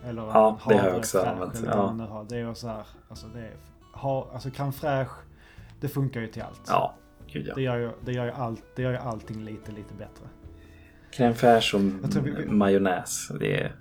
[0.03, 1.63] Eller ja, det har jag också använt.
[1.65, 2.25] Ja.
[2.29, 3.53] Det är så här, alltså det är,
[3.93, 5.15] ha, alltså crème fraîche,
[5.79, 6.61] det funkar ju till allt.
[6.67, 6.95] Ja,
[7.27, 7.55] gud ja.
[7.55, 10.25] Det gör ju, det gör ju, allt, det gör ju allting lite, lite bättre.
[11.11, 13.75] Crème fraîche och vi, vi, majonnäs, det är...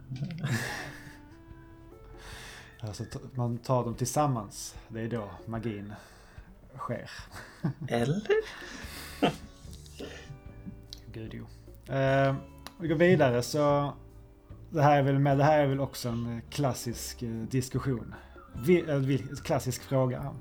[2.81, 4.77] alltså, man tar dem tillsammans.
[4.88, 5.92] Det är då magin
[6.77, 7.11] sker.
[7.88, 8.23] Eller?
[11.12, 11.47] Gud jo.
[11.88, 12.35] Eh,
[12.81, 13.92] vi går vidare så
[14.70, 18.14] det här är väl med, det här är väl också en klassisk diskussion.
[18.55, 20.35] Vi, klassisk fråga.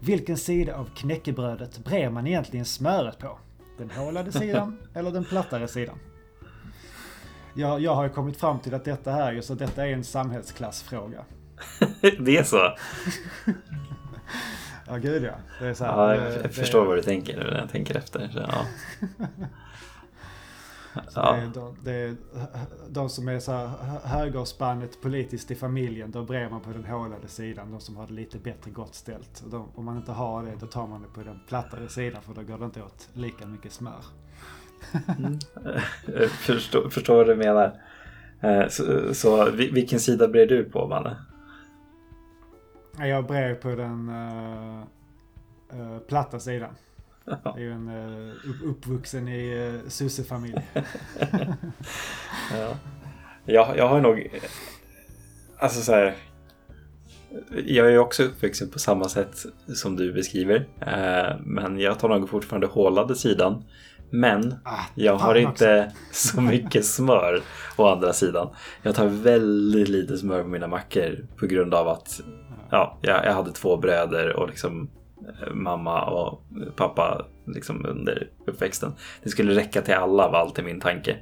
[0.00, 3.38] Vilken sida av knäckebrödet brer man egentligen smöret på?
[3.78, 5.98] Den hålade sidan eller den plattare sidan?
[7.54, 10.04] Jag, jag har ju kommit fram till att detta här just att detta är en
[10.04, 11.24] samhällsklassfråga.
[12.18, 12.76] det är så?
[14.86, 15.34] ja, gud ja.
[15.60, 16.86] Det är så här, ja, jag det, förstår det...
[16.86, 18.28] vad du tänker när jag tänker efter.
[18.28, 18.66] Så, ja.
[21.14, 21.32] ja.
[21.32, 22.16] Det, är de, det är
[22.88, 23.68] de som är så här
[24.04, 27.70] högerspannet politiskt i familjen, då brer man på den hålade sidan.
[27.70, 29.44] De som har det lite bättre gott ställt.
[29.50, 32.34] De, om man inte har det, då tar man det på den plattare sidan för
[32.34, 34.04] då går det inte åt lika mycket smör.
[35.18, 35.38] Mm.
[36.28, 37.80] förstår, förstår vad du menar.
[38.40, 41.16] Eh, så, så vilken sida brer du på, Manne?
[42.98, 44.82] Jag brer på den uh,
[45.74, 46.74] uh, platta sidan.
[47.24, 48.32] Jag är ju en uh,
[48.64, 50.54] uppvuxen i uh, sossefamilj.
[52.52, 52.76] ja.
[53.44, 54.40] jag, jag har nog...
[55.58, 56.14] Alltså så här,
[57.66, 60.66] Jag är också uppvuxen på samma sätt som du beskriver.
[61.40, 63.64] men jag tar nog fortfarande hålade sidan.
[64.10, 67.42] Men ah, jag har inte så mycket smör
[67.76, 68.48] å andra sidan.
[68.82, 72.20] Jag tar väldigt lite smör på mina mackor på grund av att
[72.70, 74.88] ja, jag, hade två bröder och liksom eh,
[75.52, 76.42] mamma och
[76.76, 78.92] pappa liksom under uppväxten.
[79.22, 81.16] Det skulle räcka till alla var alltid min tanke.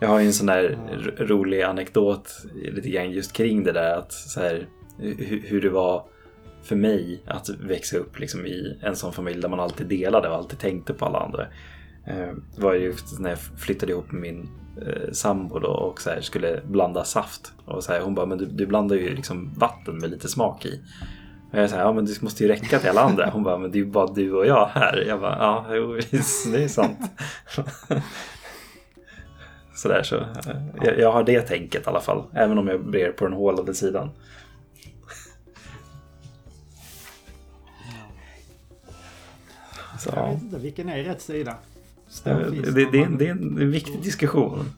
[0.00, 0.78] Jag har ju en sån där
[1.18, 4.68] rolig anekdot lite grann just kring det där att så här,
[5.44, 6.06] hur det var
[6.62, 10.34] för mig att växa upp liksom i en sån familj där man alltid delade och
[10.34, 11.46] alltid tänkte på alla andra.
[12.06, 14.48] Eh, det var ju när jag flyttade ihop med min
[14.86, 17.52] eh, sambo då och så här, skulle blanda saft.
[17.64, 20.66] Och så här, hon bara, men du, du blandar ju liksom vatten med lite smak
[20.66, 20.80] i.
[21.56, 23.30] Och jag sa, ja men det måste ju räcka till alla andra.
[23.30, 25.04] Hon bara, men det är ju bara du och jag här.
[25.08, 25.94] Jag bara, ja jo,
[26.52, 26.98] det är sant.
[29.74, 30.16] Sådär så.
[30.16, 30.26] Eh,
[30.82, 32.22] jag, jag, har det tänket i alla fall.
[32.32, 34.10] Även om jag brer på den hålade sidan.
[39.98, 40.10] Så.
[40.14, 41.54] Jag vet inte, vilken är rätt sida?
[42.24, 44.72] Det, det, det, det, är en viktig diskussion.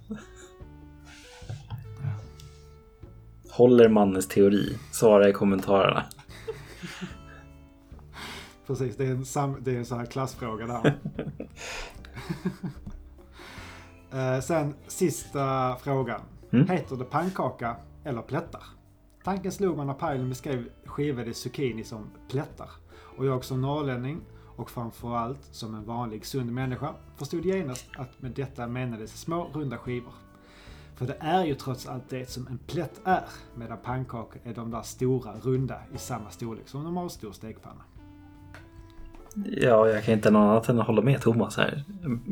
[3.51, 4.79] Håller Mannes teori?
[4.93, 6.05] Svara i kommentarerna.
[8.69, 10.99] Precis, det är en, sam, det är en sån här klassfråga där.
[14.37, 16.21] eh, sen sista frågan.
[16.51, 16.69] Mm?
[16.69, 18.63] Heter det pannkaka eller plättar?
[19.25, 22.71] Tanken slog man när Pajlen beskrev skivade zucchini som plättar.
[23.17, 24.21] Och jag som norrlänning
[24.57, 29.79] och framförallt som en vanlig sund människa förstod genast att med detta menades små runda
[29.79, 30.15] skivor.
[30.95, 34.71] För det är ju trots allt det som en plätt är, medan pannkakor är de
[34.71, 37.83] där stora, runda i samma storlek som en normalstor stekpanna.
[39.47, 41.85] Ja, jag kan inte något annat än att hålla med Thomas här.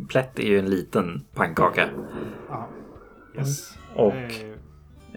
[0.08, 1.88] Plätt är ju en liten pannkaka.
[2.48, 2.68] Ja,
[3.36, 3.78] yes.
[3.94, 4.14] Och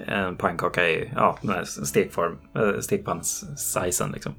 [0.05, 4.33] en pannkaka är ja, stekform, äh, stekpanns-sizen liksom.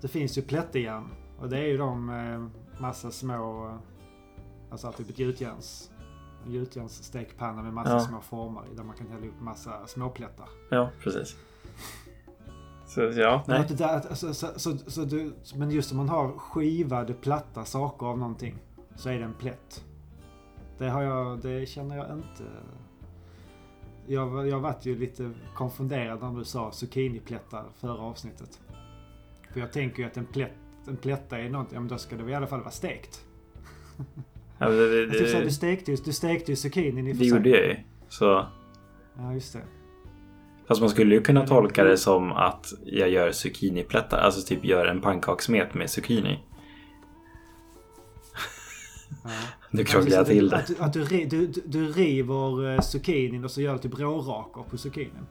[0.00, 3.78] Det finns ju plättejärn och det är ju de eh, massa små,
[4.70, 5.90] alltså typ ett gjutjärns,
[6.46, 8.00] gjutjärnsstekpanna med massa ja.
[8.00, 10.48] små former där man kan hälla upp massa småplättar.
[10.70, 11.36] Ja, precis.
[12.94, 13.64] Så ja, nej.
[13.68, 18.06] Men, där, alltså, så, så, så, du, men just om man har skivade platta saker
[18.06, 18.54] av någonting
[18.96, 19.84] så är det en plätt.
[20.78, 22.44] Det, har jag, det känner jag inte.
[24.06, 28.60] Jag, jag varit ju lite konfunderad när du sa zucchiniplättar förra avsnittet.
[29.52, 30.52] För jag tänker ju att en plätt
[30.88, 33.24] en plätta i något, ja men då ska det i alla fall vara stekt.
[34.58, 37.48] Ja, det, det, det, så, du stekte ju, du stekte ju zucchinin i Det gjorde
[37.48, 37.76] jag ju.
[38.08, 38.46] Så...
[39.18, 39.62] Ja, just det.
[40.72, 44.18] Fast man skulle ju kunna tolka det som att jag gör zucchiniplättar.
[44.18, 46.38] Alltså typ gör en pannkakssmet med zucchini.
[49.24, 49.30] Ja.
[49.70, 50.56] Nu krånglar jag till det.
[50.56, 54.62] Att, att du, du, du, du river eh, zucchinin och så gör du typ rårakor
[54.70, 55.26] på zucchinin.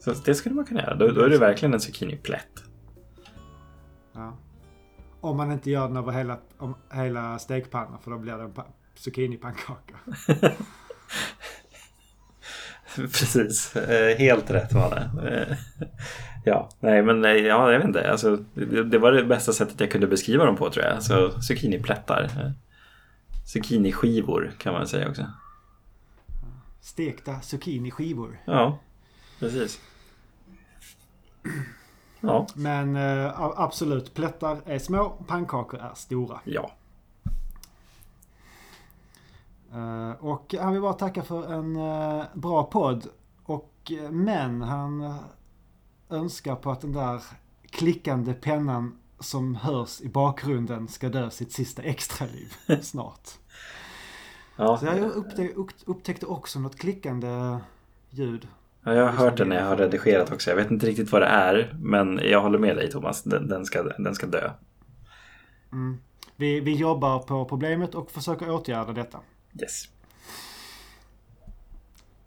[0.00, 0.94] Så det skulle man kunna göra.
[0.94, 2.64] Då, då är det verkligen en zucchiniplätt.
[4.12, 4.38] Ja.
[5.20, 8.52] Om man inte gör den över hela, om, hela stekpannan för då blir det en
[8.94, 9.96] zucchinipannkaka.
[12.96, 15.30] Precis, eh, helt rätt var det.
[15.30, 15.56] Eh,
[16.44, 18.10] ja, nej men ja, jag vet inte.
[18.10, 18.36] Alltså,
[18.84, 20.94] det, var det bästa sättet jag kunde beskriva dem på tror jag.
[20.94, 22.22] Alltså, zucchiniplättar.
[22.22, 22.50] Eh,
[23.46, 25.26] zucchiniskivor kan man säga också.
[26.80, 28.40] Stekta zucchiniskivor.
[28.44, 28.78] Ja,
[29.40, 29.80] precis.
[32.20, 32.46] Ja.
[32.54, 32.96] Men
[33.36, 36.40] absolut, plättar är små, pannkakor är stora.
[36.44, 36.70] Ja.
[39.74, 43.06] Uh, och han vill bara tacka för en uh, bra podd.
[43.44, 45.14] Och, men han
[46.10, 47.22] önskar på att den där
[47.70, 53.30] klickande pennan som hörs i bakgrunden ska dö sitt sista extraliv snart.
[54.56, 54.78] Ja.
[54.78, 57.58] Så jag upptäckte, upptäckte också något klickande
[58.10, 58.48] ljud.
[58.84, 60.50] Ja, jag har hört det när jag har redigerat också.
[60.50, 61.76] Jag vet inte riktigt vad det är.
[61.80, 63.22] Men jag håller med dig Thomas.
[63.22, 64.50] Den, den ska, den ska dö.
[65.72, 65.98] Mm.
[66.36, 69.18] Vi, vi jobbar på problemet och försöker åtgärda detta.
[69.62, 69.88] Yes.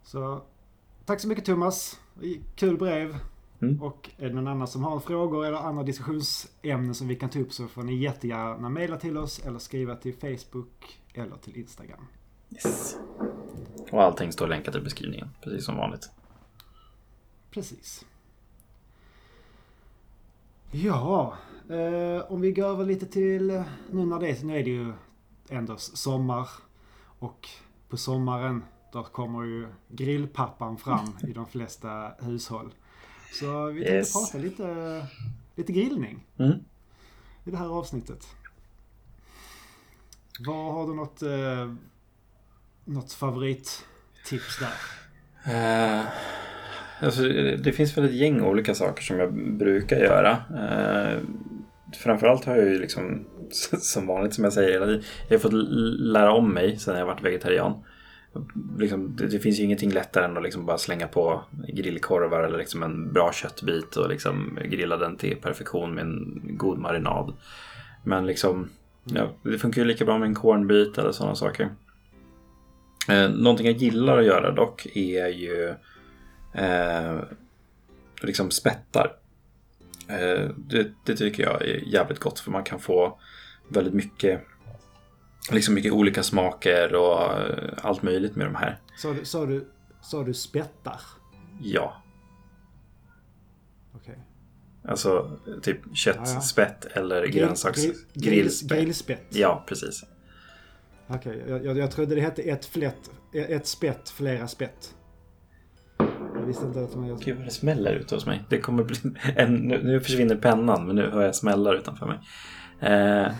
[0.02, 0.42] Så
[1.04, 2.00] tack så mycket Thomas.
[2.54, 3.18] Kul brev.
[3.60, 3.82] Mm.
[3.82, 7.38] Och är det någon annan som har frågor eller andra diskussionsämnen som vi kan ta
[7.38, 12.06] upp så får ni jättegärna mejla till oss eller skriva till Facebook eller till Instagram.
[12.50, 12.96] Yes.
[13.90, 16.10] Och allting står länkat i beskrivningen, precis som vanligt.
[17.50, 18.04] Precis.
[20.70, 21.36] Ja,
[21.70, 24.92] eh, om vi går över lite till nu när det nu är det ju
[25.48, 26.48] ändå sommar
[27.18, 27.48] och
[27.88, 32.74] på sommaren då kommer ju grillpappan fram i de flesta hushåll.
[33.32, 34.12] Så vi tänkte yes.
[34.12, 35.06] prata lite,
[35.54, 36.58] lite grillning mm.
[37.44, 38.26] i det här avsnittet.
[40.46, 41.74] Vad Har du något, eh,
[42.84, 44.74] något favorittips där?
[45.46, 46.06] Uh,
[47.00, 47.22] alltså,
[47.62, 50.42] det finns väl ett gäng olika saker som jag brukar göra.
[50.50, 51.22] Uh,
[51.96, 53.24] framförallt har jag ju liksom,
[53.80, 57.06] som vanligt som jag säger hela tiden, jag har fått lära om mig sen jag
[57.06, 57.74] varit vegetarian
[58.78, 62.58] liksom, det, det, finns ju ingenting lättare än att liksom bara slänga på grillkorvar eller
[62.58, 67.34] liksom en bra köttbit och liksom grilla den till perfektion med en god marinad.
[68.04, 68.70] Men liksom,
[69.04, 71.68] ja, det funkar ju lika bra med en kornbit eller sådana saker.
[73.08, 75.74] Eh, någonting jag gillar att göra dock är ju
[76.54, 77.20] eh,
[78.22, 79.12] liksom spettar.
[80.08, 83.20] Eh, det, det, tycker jag är jävligt gott för man kan få
[83.68, 84.40] väldigt mycket
[85.50, 88.80] liksom mycket olika smaker och eh, allt möjligt med de här.
[88.96, 89.68] Sa du, sa du,
[90.00, 91.00] sa du spettar?
[91.60, 92.02] Ja.
[93.94, 94.12] Okej.
[94.12, 94.24] Okay.
[94.90, 97.00] Alltså typ köttspett ja, ja.
[97.00, 97.82] eller grönsaks...
[97.82, 98.78] Grill, grillspett.
[98.78, 99.26] Grillspett.
[99.28, 100.04] Ja, precis.
[101.06, 101.64] Okej, okay.
[101.64, 104.94] jag, jag, trodde det hette ett, flätt, ett spett, flera spett.
[106.48, 107.18] Visste inte att man...
[107.24, 108.42] Gud vad det smäller ute hos mig.
[108.48, 108.96] Det kommer bli
[109.36, 112.18] en, nu, nu försvinner pennan men nu hör jag smällar utanför mig.
[112.80, 113.32] Eh,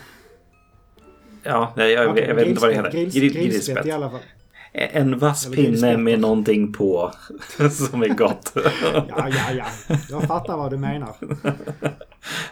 [1.43, 2.91] Ja, jag, jag, jag vet inte vad det heter.
[2.91, 4.19] Grills, Grill, grillspett i alla fall.
[4.71, 7.11] En vass pinne med någonting på
[7.71, 8.51] som är gott.
[9.09, 9.65] ja, ja, ja.
[10.09, 11.15] Jag fattar vad du menar.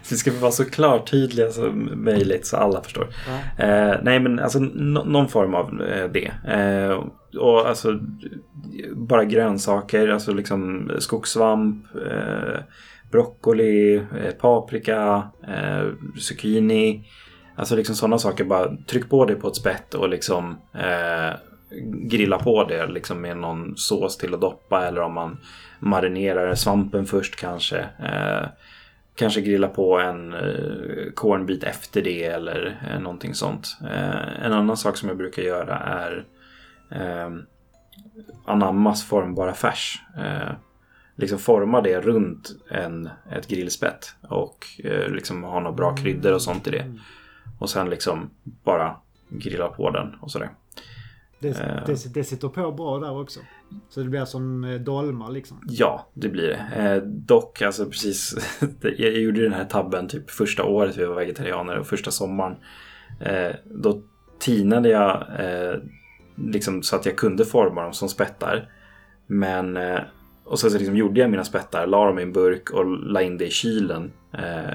[0.10, 3.08] Det ska vara så klart tydliga som möjligt så alla förstår.
[3.28, 3.66] Ja.
[3.66, 6.32] Eh, nej, men alltså någon form av eh, det.
[6.54, 7.04] Eh,
[7.40, 8.00] och alltså
[8.96, 12.60] bara grönsaker, alltså liksom skogssvamp, eh,
[13.12, 15.88] broccoli, eh, paprika, eh,
[16.20, 17.08] zucchini.
[17.56, 18.44] Alltså liksom sådana saker.
[18.44, 21.36] Bara tryck på det på ett spett och liksom eh,
[22.10, 24.88] grilla på det liksom med någon sås till att doppa.
[24.88, 25.38] Eller om man
[25.80, 27.80] marinerar svampen först kanske.
[27.80, 28.48] Eh,
[29.16, 33.78] kanske grilla på en eh, kornbit efter det eller eh, någonting sånt.
[33.82, 36.26] Eh, en annan sak som jag brukar göra är
[36.92, 37.30] eh,
[38.46, 40.02] anammas formbara färs.
[40.18, 40.52] Eh,
[41.16, 46.42] liksom forma det runt en, ett grillspett och eh, liksom ha några bra kryddor och
[46.42, 46.98] sånt i det.
[47.60, 48.96] Och sen liksom bara
[49.30, 50.50] grilla på den och sådär.
[51.40, 51.86] Det, eh.
[51.86, 53.40] det, det sitter på bra där också.
[53.90, 55.62] Så det blir som eh, dolmar liksom.
[55.68, 56.84] Ja, det blir det.
[56.84, 58.36] Eh, dock, alltså precis.
[58.82, 62.56] jag gjorde den här tabben typ första året vi var vegetarianer och första sommaren.
[63.20, 64.02] Eh, då
[64.40, 65.76] tinade jag eh,
[66.36, 68.70] liksom så att jag kunde forma dem som spettar.
[69.28, 69.78] Men
[70.44, 73.22] och så, så liksom gjorde jag mina spettar, la dem i en burk och la
[73.22, 74.12] in det i kylen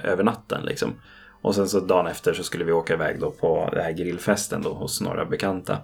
[0.03, 0.65] över natten.
[0.65, 0.95] Liksom.
[1.43, 4.63] Och sen så dagen efter så skulle vi åka iväg då på den här grillfesten
[4.63, 5.79] då hos några bekanta.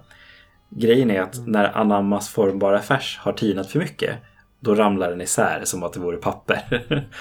[0.69, 1.51] Grejen är att mm.
[1.51, 4.17] när Anammas formbara färs har tinat för mycket
[4.59, 7.07] då ramlar den isär som att det vore papper.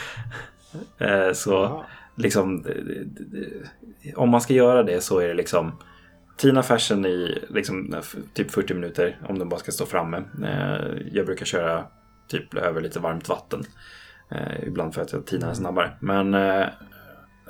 [0.99, 1.85] Eh, så
[2.15, 2.65] liksom
[4.17, 5.73] om man ska göra det så är det liksom
[6.37, 7.95] tina färsen i liksom,
[8.35, 10.17] typ 40 minuter om den bara ska stå framme.
[10.45, 11.85] Eh, jag brukar köra
[12.29, 13.65] typ över lite varmt vatten.
[14.31, 15.93] Eh, ibland för att jag tinar den snabbare.
[16.01, 16.37] Men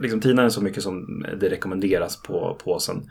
[0.00, 3.10] liksom tina den så mycket som det rekommenderas på påsen.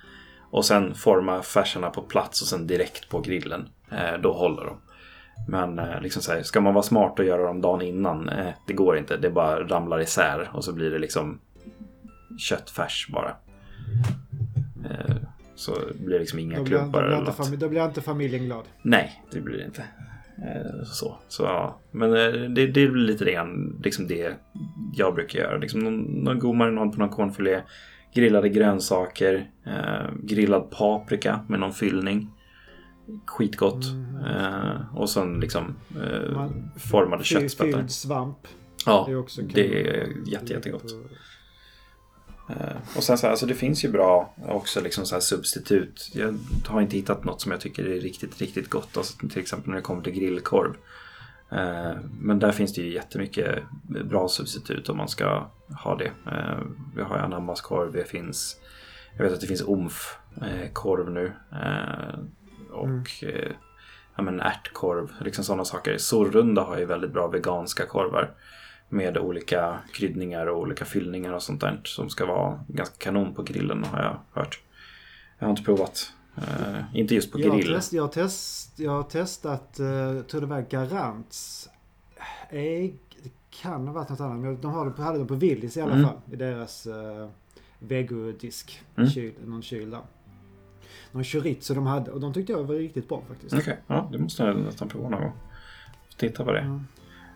[0.52, 3.70] Och sen forma färserna på plats och sen direkt på grillen.
[3.92, 4.78] Eh, då håller de.
[5.48, 8.30] Men eh, liksom så här, ska man vara smart och göra dem dagen innan?
[8.30, 9.18] Eh, det går inte.
[9.18, 11.40] Det bara ramlar isär och så blir det liksom
[12.38, 13.36] köttfärs bara.
[14.90, 15.16] Eh,
[15.56, 17.24] så blir det liksom inga då blir, klubbar.
[17.26, 18.66] Då blir, då blir inte familjen glad.
[18.82, 19.84] Nej, det blir det inte.
[20.38, 21.80] Eh, så, så ja.
[21.92, 24.34] Men eh, det, det är lite grann liksom det
[24.94, 25.58] jag brukar göra.
[25.58, 27.62] Liksom någon, någon god marinad på någon cornfilé.
[28.18, 29.52] Grillade grönsaker.
[29.66, 32.32] Eh, grillad paprika med någon fyllning.
[33.26, 33.86] Skitgott.
[33.86, 34.26] Mm.
[34.26, 37.78] Eh, och sen liksom eh, formade köttspettar.
[37.78, 38.38] Fylld svamp.
[38.86, 40.96] Ja, det är, också det är jätte, jättegott.
[42.96, 46.12] Och sen så alltså det finns ju bra också liksom så substitut.
[46.14, 48.98] Jag har inte hittat något som jag tycker är riktigt, riktigt gott.
[48.98, 50.74] Alltså till exempel när det kommer till grillkorv.
[52.20, 53.64] Men där finns det ju jättemycket
[54.06, 55.48] bra substitut om man ska
[55.84, 56.12] ha det.
[56.96, 58.60] Vi har anammaskorv, det finns
[59.18, 60.18] jag vet att det finns omf
[60.74, 61.32] korv nu.
[62.72, 63.54] Och mm
[64.18, 65.98] ja, men ärtkorv, liksom sådana saker.
[65.98, 68.32] Sorrunda har ju väldigt bra veganska korvar.
[68.90, 73.44] Med olika kryddningar och olika fyllningar och sånt där som ska vara ganska kanon på
[73.44, 74.60] grillen har jag hört.
[75.40, 76.14] Jag har inte provat.
[76.38, 77.70] Uh, inte just på grill.
[77.70, 81.70] Jag, test, jag, test, jag har testat, uh, tror det var Garants
[82.50, 83.00] ägg.
[83.24, 84.40] Det kan ha varit något annat.
[84.40, 86.06] Men de har, hade dem på Willys i alla mm.
[86.06, 86.18] fall.
[86.32, 87.30] I deras uh,
[87.80, 88.82] vegodisk.
[88.96, 89.10] Mm.
[89.10, 90.02] Kyl, någon kyl där
[91.12, 93.54] någon chorizo de hade och de tyckte jag var riktigt bra faktiskt.
[93.54, 93.98] Okej, okay.
[93.98, 95.32] ja det måste jag nästan prova någon gång.
[96.18, 96.60] Titta på det.
[96.60, 96.88] Mm.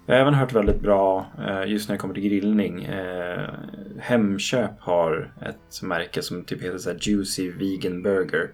[0.06, 2.84] Jag har även hört väldigt bra eh, just när det kommer till grillning.
[2.84, 3.50] Eh,
[4.00, 8.52] Hemköp har ett märke som typ heter så Juicy Vegan Burger.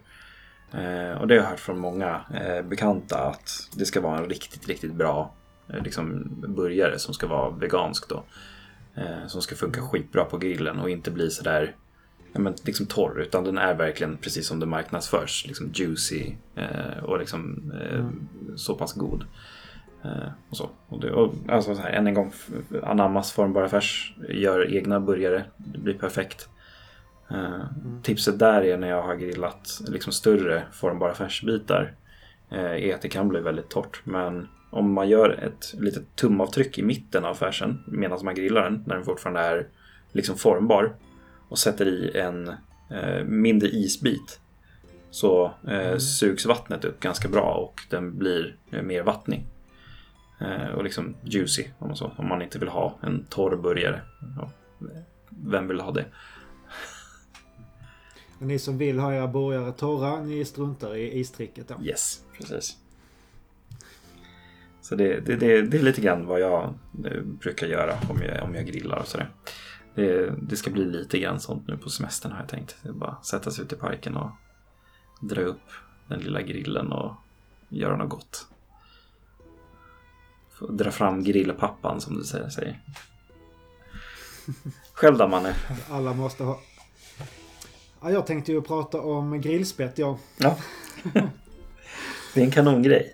[0.71, 4.29] Eh, och det har jag hört från många eh, bekanta att det ska vara en
[4.29, 5.33] riktigt, riktigt bra
[5.69, 8.23] eh, liksom, burgare som ska vara vegansk då.
[8.95, 11.75] Eh, som ska funka skitbra på grillen och inte bli sådär
[12.33, 15.45] ja, men, liksom torr utan den är verkligen precis som det marknadsförs.
[15.47, 18.27] Liksom juicy eh, och liksom eh, mm.
[18.55, 19.25] så pass god.
[20.03, 20.69] Eh, och så.
[20.87, 22.31] Och det, och, alltså, så här, än en gång,
[22.83, 26.49] anammas formbara färs, gör egna burgare, det blir perfekt.
[27.31, 28.01] Eh, mm.
[28.03, 31.93] Tipset där är när jag har grillat liksom större formbara färsbitar
[32.49, 34.01] eh, är att det kan bli väldigt torrt.
[34.03, 38.83] Men om man gör ett litet tumavtryck i mitten av färsen medan man grillar den,
[38.85, 39.67] när den fortfarande är
[40.11, 40.95] liksom formbar,
[41.49, 42.47] och sätter i en
[42.89, 44.39] eh, mindre isbit
[45.09, 45.99] så eh, mm.
[45.99, 49.45] sugs vattnet upp ganska bra och den blir eh, mer vattnig.
[50.39, 54.01] Eh, och liksom juicy om man, så, om man inte vill ha en torr burgare.
[54.37, 54.51] Ja,
[55.29, 56.05] vem vill ha det?
[58.39, 61.75] Och ni som vill ha era burgare torra, ni struntar i istricket då?
[61.83, 62.77] Yes, precis.
[64.81, 66.63] Så det, det, det, det är lite grann vad jag
[67.05, 69.29] eh, brukar göra om jag, om jag grillar och sådär.
[69.95, 72.75] Det, det, ska bli lite grann sånt nu på semestern har jag tänkt.
[72.81, 74.29] Det bara sätta sig ut i parken och
[75.21, 75.71] dra upp
[76.07, 77.13] den lilla grillen och
[77.69, 78.47] göra något gott.
[80.49, 82.81] Få dra fram grillpappan som du säger.
[84.93, 85.55] Själv då Manne?
[85.89, 86.59] Alla måste ha...
[88.07, 90.17] Ja, jag tänkte ju prata om grillspett ja.
[90.37, 90.57] ja.
[92.33, 93.13] Det är en kanongrej.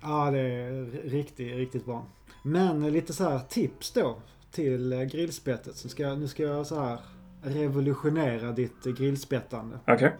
[0.00, 2.06] Ja, det är riktigt, riktigt bra.
[2.42, 4.16] Men lite så här tips då
[4.50, 5.76] till eh, grillspettet.
[5.76, 6.98] Så ska, nu ska jag så här
[7.42, 9.78] revolutionera ditt grillspettande.
[9.86, 9.94] Okej.
[9.94, 10.10] Okay.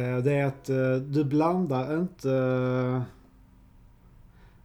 [0.00, 3.02] Eh, det är att eh, du blandar inte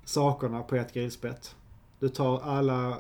[0.06, 1.56] sakerna på ett grillspett.
[2.00, 2.98] Du tar alla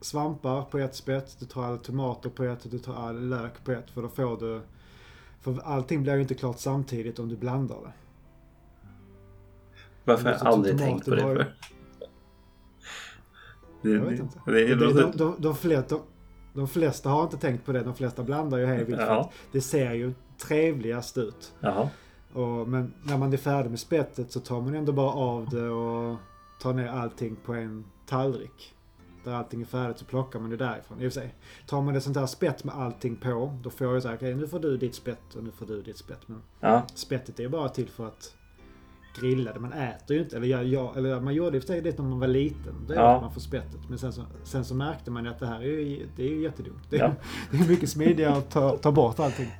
[0.00, 3.64] svampar på ett spett, du tar alla tomater på ett och du tar all lök
[3.64, 3.90] på ett.
[3.90, 4.60] För då får du...
[5.40, 7.92] För allting blir ju inte klart samtidigt om du blandar det.
[10.04, 11.54] Varför har jag aldrig tänkt på det för?
[13.82, 14.40] Det, jag vet inte.
[14.46, 15.98] Det, det, de, de, de, flesta,
[16.54, 17.82] de, flesta har inte tänkt på det.
[17.82, 19.00] De flesta blandar ju hej vilt.
[19.00, 19.30] Ja.
[19.52, 21.54] Det ser ju trevligast ut.
[21.60, 21.88] Jaha.
[22.32, 25.68] Och, men när man är färdig med spettet så tar man ändå bara av det
[25.68, 26.16] och
[26.60, 28.75] tar ner allting på en tallrik.
[29.26, 31.00] Där allting är färdigt så plockar man det därifrån.
[31.00, 31.34] I och för sig,
[31.66, 34.40] tar man ett sånt här spett med allting på, då får jag säga okej okay,
[34.40, 36.20] nu får du ditt spett och nu får du ditt spett.
[36.26, 36.82] Men ja.
[36.94, 38.34] spettet är ju bara till för att
[39.20, 39.60] grillade.
[39.60, 40.36] Man äter ju inte.
[40.36, 42.84] Eller, jag, jag, eller man gjorde det lite när man var liten.
[42.88, 43.20] Då ja.
[43.20, 43.80] man får spettet.
[43.88, 46.42] Men sen så, sen så märkte man att det här är ju, det är ju
[46.42, 46.90] jättedumt.
[46.90, 47.12] Det, ja.
[47.50, 49.52] det är mycket smidigare att ta, ta bort allting.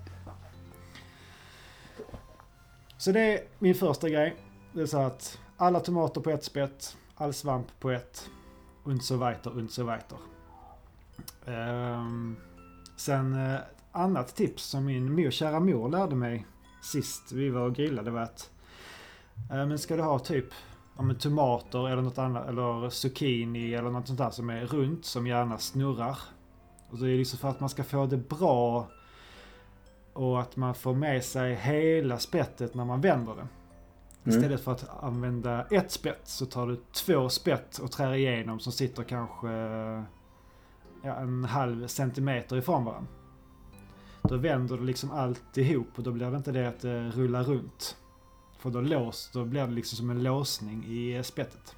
[2.98, 4.36] Så det är min första grej.
[4.72, 6.96] Det är så att alla tomater på ett spett.
[7.14, 8.30] All svamp på ett.
[8.86, 10.18] Und so weiter, und so weiter.
[11.46, 12.36] Um,
[12.96, 13.60] sen uh,
[13.92, 16.46] annat tips som min mor, kära mor lärde mig
[16.82, 18.50] sist vi var och grillade var att
[19.50, 20.46] Eh, men ska du ha typ
[20.96, 25.04] ja, men tomater eller något annat, eller zucchini eller något sånt där som är runt,
[25.04, 26.18] som gärna snurrar.
[26.90, 28.86] Och det är liksom för att man ska få det bra
[30.12, 33.46] och att man får med sig hela spettet när man vänder det.
[34.26, 34.38] Mm.
[34.38, 38.72] Istället för att använda ett spett så tar du två spett och trär igenom som
[38.72, 39.48] sitter kanske
[41.02, 43.10] ja, en halv centimeter ifrån varandra.
[44.22, 47.44] Då vänder du liksom allt ihop och då blir det inte det att det rullar
[47.44, 47.96] runt.
[48.58, 51.76] För då, lås, då blir det liksom som en låsning i spettet.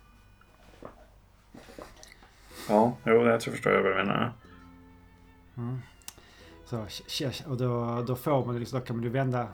[2.68, 4.32] Ja, jo, jag tror förstår jag vad du menar.
[5.56, 5.78] Mm.
[6.64, 6.86] Så,
[7.46, 9.48] och då, då får man liksom, då kan man ju vända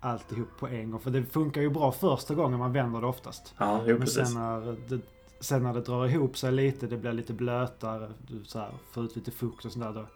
[0.00, 1.00] alltihop på en gång.
[1.00, 3.54] För det funkar ju bra första gången man vänder det oftast.
[3.58, 5.00] Ja, jo, Men sen när det,
[5.40, 9.04] sen när det drar ihop sig lite, det blir lite blötare, du så här, får
[9.04, 9.92] ut lite fukt och sådär.
[9.92, 10.06] Då,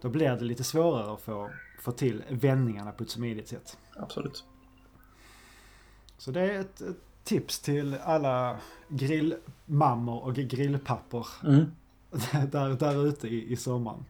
[0.00, 3.78] då blir det lite svårare att få, få till vändningarna på ett smidigt sätt.
[3.96, 4.44] Absolut.
[6.18, 8.56] Så det är ett, ett tips till alla
[8.88, 11.72] grillmammor och grillpappor Mm.
[12.50, 14.04] där, där ute i, i sommaren.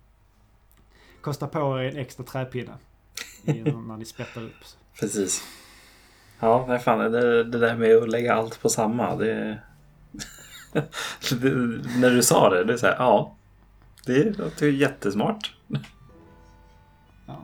[1.20, 2.72] Kosta på er en extra träpinne
[3.44, 4.64] när ni spettar upp.
[5.00, 5.42] Precis.
[6.40, 9.16] Ja, nej fan, det, det där med att lägga allt på samma.
[9.16, 9.58] Det,
[11.30, 11.54] det,
[12.00, 13.36] när du sa det, det är så här, ja.
[14.06, 15.54] Det låter ju jättesmart.
[17.26, 17.42] Ja.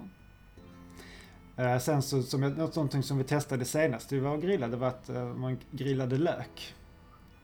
[1.57, 4.77] Eh, sen så, som jag, något någonting som vi testade senast vi var och grillade
[4.77, 6.75] var att eh, man grillade lök.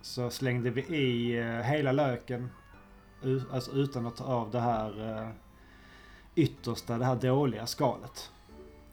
[0.03, 2.51] Så slängde vi i eh, hela löken
[3.53, 5.33] alltså utan att ta av det här
[6.35, 8.31] yttersta, det här dåliga skalet.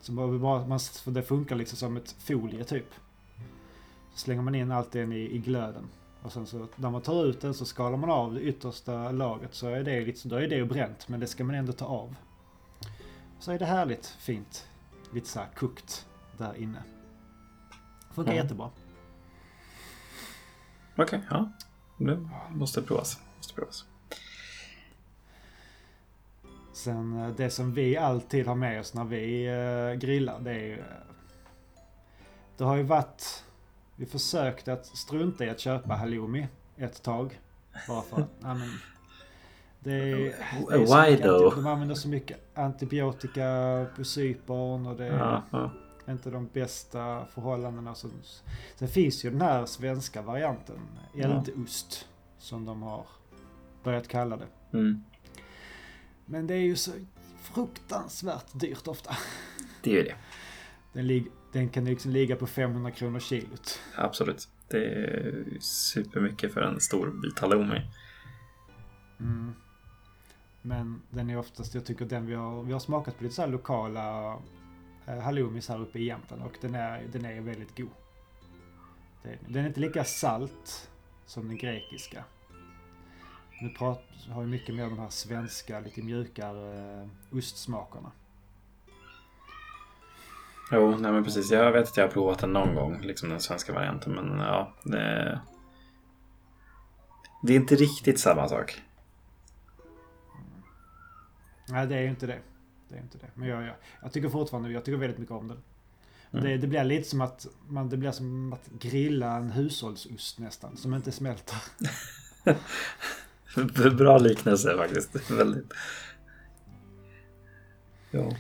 [0.01, 2.93] Så bara, man, det funkar liksom som ett folie typ.
[4.13, 5.83] Så slänger man in allt den i, i glöden.
[6.21, 9.55] Och sen så när man tar ut den så skalar man av det yttersta lagret
[9.55, 11.85] så är det liksom, då är det ju bränt men det ska man ändå ta
[11.85, 12.15] av.
[13.39, 14.67] Så är det härligt fint.
[15.13, 16.83] Lite så här kokt där inne.
[18.13, 18.43] Funkar Mm.
[18.43, 18.69] jättebra.
[20.97, 21.51] Okej, ja.
[21.97, 23.19] Det måste provas.
[23.37, 23.85] Måste provas.
[26.83, 30.79] Sen det som vi alltid har med oss när vi eh, grillar det är ju...
[30.79, 30.85] eh,
[32.57, 33.43] Det har ju varit...
[33.95, 37.39] Vi försökte att strunta i att köpa halloumi ett tag.
[37.87, 38.69] Bara för att, ja, men,
[39.79, 40.15] det är,
[40.69, 41.55] det är Why though?
[41.55, 45.71] De använder så mycket antibiotika på Cypern och det är Ja, ja.
[46.11, 47.95] inte de bästa förhållandena.
[48.75, 50.79] Sen finns ju den här svenska varianten,
[51.17, 52.07] eldost,
[52.37, 53.05] som de har
[53.83, 54.47] börjat kalla det.
[54.77, 55.03] Mm.
[56.31, 56.91] Men det är ju så
[57.41, 59.17] fruktansvärt dyrt ofta.
[59.81, 60.15] Det är ju det.
[60.93, 63.79] Den, den kan liksom ligga på 500 kronor kilot.
[63.95, 64.47] Absolut.
[64.67, 67.81] Det är supermycket för en stor bit halloumi.
[69.19, 69.53] Mm.
[70.61, 73.41] Men den är oftast, jag tycker den vi har, vi har smakat på lite så
[73.41, 74.37] här lokala
[75.07, 77.89] eh, halloumis här uppe i Jämtland och den är, den är väldigt god.
[79.47, 80.91] Den är inte lika salt
[81.25, 82.23] som den grekiska.
[83.61, 88.11] Nu prat, har vi mycket mer de här svenska, lite mjukare eh, ostsmakerna.
[90.71, 91.51] Jo, nej men precis.
[91.51, 94.13] Jag vet att jag har provat den någon gång, liksom den svenska varianten.
[94.13, 95.41] Men ja, det...
[97.43, 98.81] Det är inte riktigt samma sak.
[101.69, 102.39] Nej, det är ju inte det.
[102.89, 103.27] Det är inte det.
[103.33, 105.63] Men jag, jag, jag tycker fortfarande, jag tycker väldigt mycket om den.
[106.31, 106.45] Mm.
[106.45, 110.77] Det, det blir lite som att, man, det blir som att grilla en hushållsost nästan,
[110.77, 111.57] som inte smälter.
[113.97, 115.31] Bra liknelse faktiskt.
[115.31, 115.73] Väldigt.
[118.11, 118.35] Ja.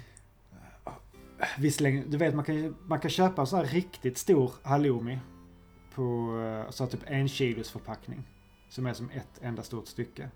[1.57, 5.19] Visserligen, du vet man kan, man kan köpa en sån här riktigt stor halloumi
[5.95, 8.23] på eh, så typ en kilos förpackning.
[8.69, 10.29] Som är som ett enda stort stycke.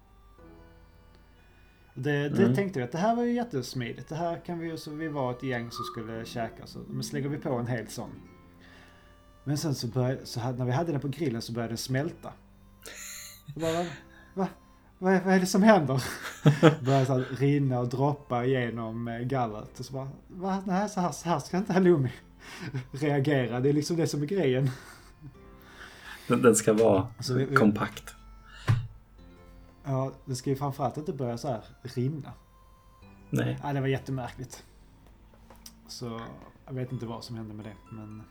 [1.94, 2.56] Det, det Mm.
[2.56, 4.10] tänkte vi att det här var ju jättesmidigt.
[4.10, 6.68] Det här kan vi ju, så vi var ett gäng som skulle käka.
[6.68, 8.10] Så men slänger vi på en hel sån.
[9.44, 11.78] Men sen så började, så hade, när vi hade den på grillen så började den
[11.78, 12.34] smälta.
[13.56, 13.86] Bara,
[14.34, 14.48] va?
[15.00, 15.06] Va?
[15.10, 16.04] Vad är, vad är det som händer?
[16.86, 19.80] Började så här rinna och droppa genom eh, gallret.
[19.80, 20.64] Och så bara, va?
[20.66, 22.12] Nej, så här, så här ska inte halloumi
[22.92, 23.60] reagera.
[23.60, 24.70] Det är liksom det som är grejen.
[26.28, 28.16] Den, den ska vara Så vi- vi- kompakt.
[29.84, 32.32] Ja, det ska ju framförallt inte börja så här rinna.
[33.30, 33.60] Nej.
[33.64, 34.64] Ja, det var jättemärkligt.
[35.88, 36.22] Så
[36.66, 38.24] jag vet inte vad som hände med det, men...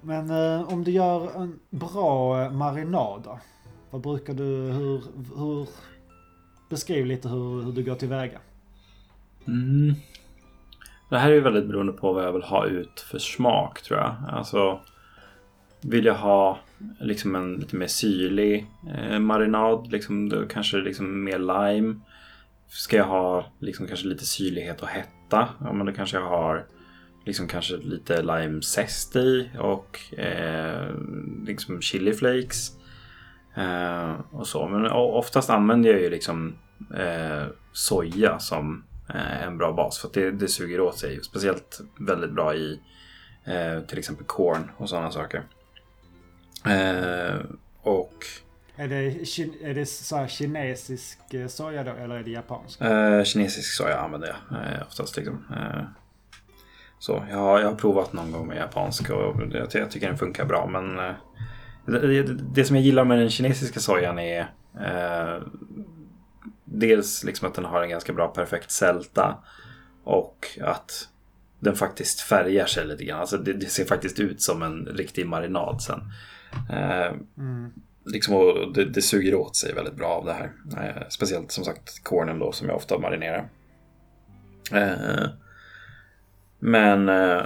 [0.00, 3.38] Men eh, om du gör en bra eh, marinad då?
[3.90, 5.02] Vad brukar du, hur,
[5.36, 5.68] hur...
[6.70, 8.38] Beskriv lite hur, hur du går tillväga.
[9.46, 9.94] Mm.
[11.10, 13.98] Det här är ju väldigt beroende på vad jag vill ha ut för smak tror
[13.98, 14.14] jag.
[14.28, 14.80] Alltså
[15.80, 16.58] vill jag ha
[17.00, 22.00] liksom en lite mer syrlig eh, marinad, liksom, då kanske liksom mer lime.
[22.68, 26.66] Ska jag ha liksom kanske lite syrlighet och hetta, ja men då kanske jag har
[27.24, 30.90] liksom kanske lite limezest i och eh,
[31.46, 32.70] liksom chili flakes.
[33.56, 34.68] Eh, och så.
[34.68, 36.54] Men oftast använder jag ju liksom
[36.96, 39.98] eh, soja som eh, en bra bas.
[39.98, 41.22] För att det, det suger åt sig.
[41.22, 42.80] Speciellt väldigt bra i
[43.44, 45.42] eh, till exempel corn och sådana saker.
[46.66, 47.40] Eh,
[47.82, 48.14] och
[48.76, 48.96] Är det,
[49.70, 51.18] är det så här kinesisk
[51.48, 52.80] soja då, eller är det japansk?
[53.24, 55.16] kinesisk soja använder jag eh, oftast.
[55.16, 55.44] Liksom.
[56.98, 60.18] Så jag har, jag har provat någon gång med japansk och jag, jag tycker den
[60.18, 60.66] funkar bra.
[60.66, 61.14] Men eh,
[61.86, 62.22] det,
[62.54, 64.40] det, som jag gillar med den kinesiska sojan är
[64.80, 65.42] eh,
[66.64, 69.38] dels liksom att den har en ganska bra perfekt sälta
[70.04, 71.08] och att
[71.60, 73.20] den faktiskt färgar sig lite grann.
[73.20, 76.00] Alltså det, det ser faktiskt ut som en riktig marinad sen.
[76.70, 77.72] Eh, mm.
[78.04, 80.52] liksom, och det, det, suger åt sig väldigt bra av det här.
[80.76, 83.48] Eh, speciellt som sagt kornen då som jag ofta marinerar.
[84.72, 85.24] Eh,
[86.64, 87.42] men eh,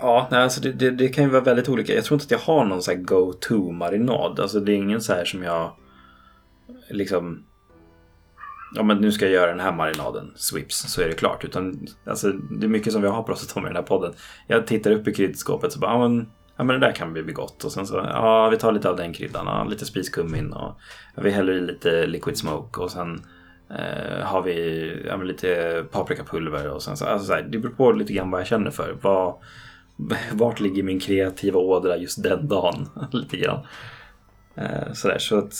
[0.00, 1.94] Ja, nej, alltså det, det, det, kan ju vara väldigt olika.
[1.94, 4.40] Jag tror inte att jag har någon så här go-to-marinad.
[4.40, 5.72] Alltså det är ingen så här som jag
[6.90, 7.44] liksom...
[8.74, 11.44] Ja men nu ska jag göra den här marinaden, swips, så är det klart.
[11.44, 14.12] Utan alltså, det är mycket som vi har pratat om i den här podden.
[14.46, 17.22] Jag tittar upp i kryddskåpet och bara, ja men, ja men det där kan bli
[17.22, 17.64] gott.
[17.64, 20.76] Och sen så, ja vi tar lite av den kryddan, ja, lite spiskummin och
[21.14, 23.22] ja, vi häller i lite liquid smoke och sen
[23.70, 27.92] eh, har vi ja, lite paprikapulver och sen så, alltså så här, det beror på
[27.92, 28.96] lite grann vad jag känner för.
[29.02, 29.34] Vad,
[30.32, 32.88] vart ligger min kreativa ådra just den dagen?
[33.12, 33.66] Lite grann.
[34.54, 35.54] Eh, sådär, så att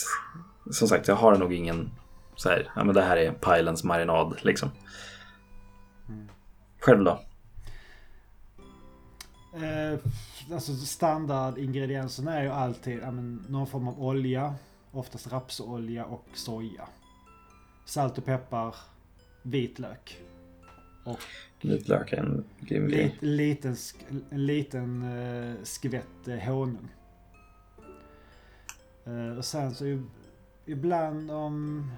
[0.71, 1.89] som sagt, jag har nog ingen
[2.35, 4.69] så här, ja men det här är pajlens marinad liksom.
[6.79, 7.19] Själv då?
[9.53, 9.99] Eh,
[10.53, 14.55] alltså standardingredienserna är ju alltid ja, men, någon form av olja.
[14.91, 16.87] Oftast rapsolja och soja.
[17.89, 18.75] Salt och peppar.
[19.41, 20.21] Vitlök.
[21.03, 21.19] Och
[21.61, 23.17] Vitlök är en grym grej.
[23.19, 23.75] Liten,
[24.29, 26.89] en liten uh, skvätt uh, honung.
[29.07, 30.03] Uh, och sen så
[30.65, 31.91] ibland om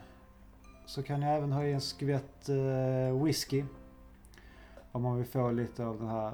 [0.85, 3.63] så kan jag även ha i en skvätt uh, whisky.
[4.91, 6.33] Om man vill få lite av den här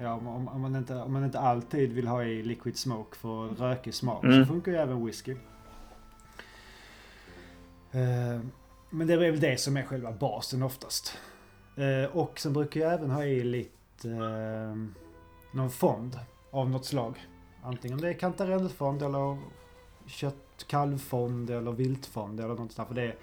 [0.00, 3.48] Ja, om, om, man inte, om man inte alltid vill ha i liquid smoke för
[3.48, 4.44] rökig smak mm.
[4.44, 5.36] så funkar ju även whisky.
[7.94, 8.40] Uh,
[8.90, 11.18] men det är väl det som är själva basen oftast.
[11.78, 14.76] Eh, och sen brukar jag även ha i lite eh,
[15.52, 16.18] någon fond
[16.50, 17.26] av något slag.
[17.62, 19.38] Antingen det är kantarellfond eller
[20.06, 22.88] köttkalvfond eller viltfond eller något sånt.
[22.88, 23.16] För det,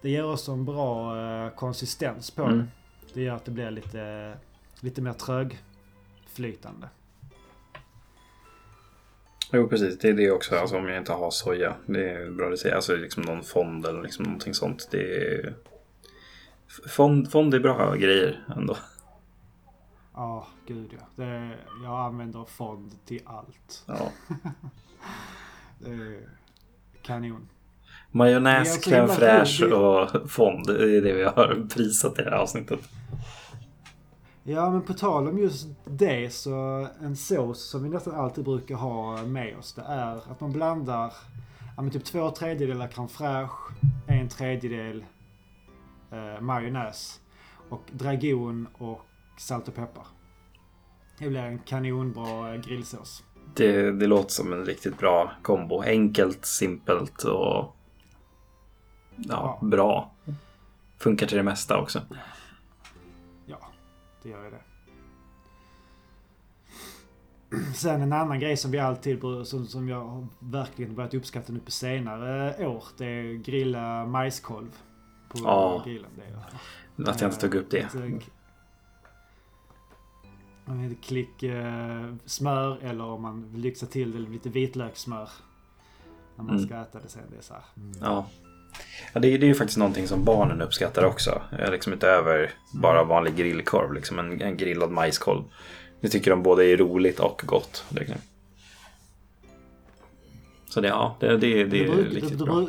[0.00, 2.58] det ger oss en bra eh, konsistens på mm.
[2.58, 2.66] det.
[3.14, 4.34] Det gör att det blir lite,
[4.80, 6.88] lite mer trögflytande.
[9.52, 10.56] Jo precis, det är det också.
[10.56, 11.74] Alltså, om jag inte har soja.
[11.86, 12.74] Det är bra att säga.
[12.74, 14.88] Alltså liksom någon fond eller liksom någonting sånt.
[14.90, 15.54] Det är
[16.86, 18.76] Fond, fond är bra grejer ändå.
[20.14, 21.24] Ja, gud ja.
[21.24, 23.84] Det, jag använder fond till allt.
[23.86, 24.12] Ja.
[27.02, 27.48] kanon.
[28.10, 30.66] Majonnäs, crème fraîche och fond.
[30.66, 32.80] Det är det vi har prisat i det här avsnittet.
[34.50, 38.74] Ja, men på tal om just det så en sås som vi nästan alltid brukar
[38.74, 39.72] ha med oss.
[39.72, 41.12] Det är att man blandar
[41.76, 43.72] ja, men typ två tredjedelar crème fraîche,
[44.06, 45.04] en tredjedel
[46.10, 47.20] eh, majonnäs
[47.68, 49.00] och dragon och
[49.38, 50.06] salt och peppar.
[51.18, 53.24] Det blir en kanonbra eh, grillsås.
[53.54, 55.82] Det, det låter som en riktigt bra kombo.
[55.82, 57.76] Enkelt, simpelt och
[59.16, 59.58] ja, ja.
[59.62, 60.14] bra.
[60.98, 62.00] Funkar till det mesta också.
[64.30, 64.62] Ja, det gör ju det.
[67.74, 71.70] Sen en annan grej som vi alltid som, som jag verkligen börjat uppskatta nu på
[71.70, 72.84] senare år.
[72.98, 74.78] Det är grilla majskolv
[75.28, 75.82] på ja.
[75.86, 76.10] grillen.
[76.96, 77.88] Det att jag inte tog upp det.
[80.66, 85.30] Om ett klick eh, smör eller om man vill lyxa till det lite vitlökssmör.
[86.36, 86.66] När man mm.
[86.66, 87.22] ska äta det sen.
[87.30, 87.64] Det är så här.
[87.76, 87.92] Mm.
[88.00, 88.26] Ja.
[89.12, 91.42] Ja, det, är, det är ju faktiskt någonting som barnen uppskattar också.
[91.70, 93.92] Liksom utöver bara vanlig grillkorv.
[93.92, 95.42] Liksom en, en grillad majskolv.
[96.00, 97.84] Det tycker de både är roligt och gott.
[100.68, 102.68] Så det, ja, det, det, det, det är riktigt bra.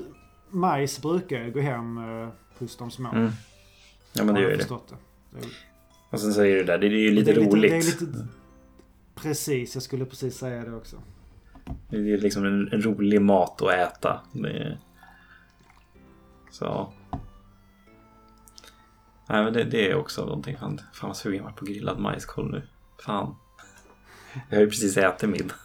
[0.50, 3.10] Majs brukar gå hem eh, hos de små.
[3.10, 3.32] Mm.
[4.14, 4.68] Ja men det gör ju det.
[4.68, 5.48] det.
[6.10, 7.86] Och sen säger du där, det är ju lite, det är lite roligt.
[7.86, 8.28] Lite, lite...
[9.16, 10.98] Precis, jag skulle precis säga det också.
[11.90, 14.22] Det är liksom en, en rolig mat att äta.
[14.34, 14.80] Är...
[16.52, 16.94] Så.
[19.30, 20.58] Nej men det, det, är också någonting.
[20.58, 22.68] Fan, fan vad sugen jag var på grillad majskolv nu.
[23.06, 23.36] Fan.
[24.50, 25.56] Jag har ju precis ätit middag.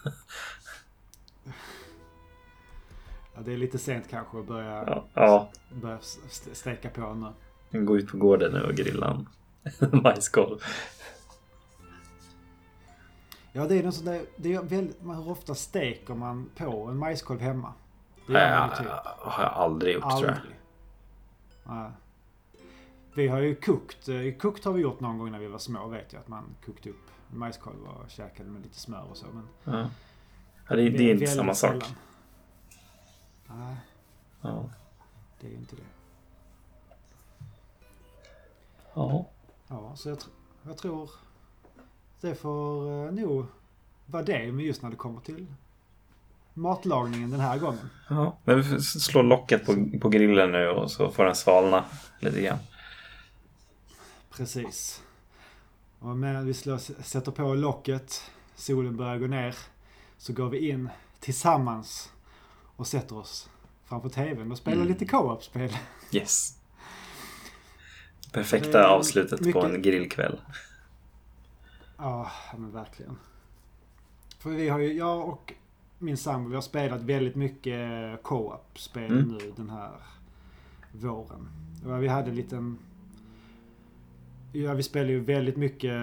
[3.35, 5.51] Ja, det är lite sent kanske att börja, ja, ja.
[5.73, 5.99] börja
[6.53, 7.35] steka på
[7.71, 7.85] nu.
[7.85, 10.59] Gå ut på gården nu och grilla en majskolv.
[13.53, 17.41] Ja, det är något sånt det är väldigt, hur ofta steker man på en majskolv
[17.41, 17.73] hemma?
[18.27, 18.87] Det gör man typ.
[19.19, 20.35] har jag aldrig gjort aldrig.
[20.35, 20.64] tror jag.
[23.15, 24.09] Vi har ju kokt.
[24.09, 26.21] Eh, kokt har vi gjort någon gång när vi var små vet jag.
[26.21, 29.27] Att man kokte upp majskolv och käkade med lite smör och så.
[29.27, 29.91] Men ja.
[30.69, 31.71] Ja, det, det är inte samma sak.
[31.71, 31.97] Sällan.
[33.47, 33.77] Nej.
[34.41, 34.71] Ja.
[35.41, 35.83] Det är ju inte det.
[38.95, 39.27] Ja.
[39.69, 40.29] Ja, så jag, tr
[40.63, 41.11] jag tror
[42.21, 43.47] det får uh, nog
[44.07, 45.47] vara det men just när det kommer till
[46.55, 47.91] matlagningen den här gången.
[48.09, 51.85] Ja, men vi slår locket på, på grillen nu och så får den svalna
[52.21, 52.59] lite grann.
[54.31, 55.03] Precis.
[55.99, 59.55] Och medan vi slår, sätter på locket, solen börjar gå ner,
[60.19, 60.89] så går vi in
[61.21, 62.13] tillsammans
[62.77, 63.51] och sätter oss
[63.85, 64.89] framför TVn och spelar mm.
[64.89, 65.77] lite co-op-spel.
[66.13, 66.59] Yes.
[68.33, 69.63] Perfekta avslutet mycket...
[69.63, 70.41] på en grillkväll.
[71.97, 73.19] Ja, men verkligen.
[74.39, 75.53] För vi har ju, jag och
[76.05, 79.29] min sambo, vi har spelat väldigt mycket co-op-spel mm.
[79.29, 79.91] nu den här
[80.93, 81.49] våren.
[82.01, 82.79] Vi hade en liten...
[84.53, 85.95] Ja, vi spelade ju väldigt mycket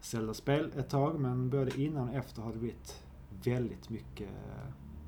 [0.00, 3.02] Zelda-spel ett tag, men både innan och efter har det blivit
[3.44, 4.28] väldigt mycket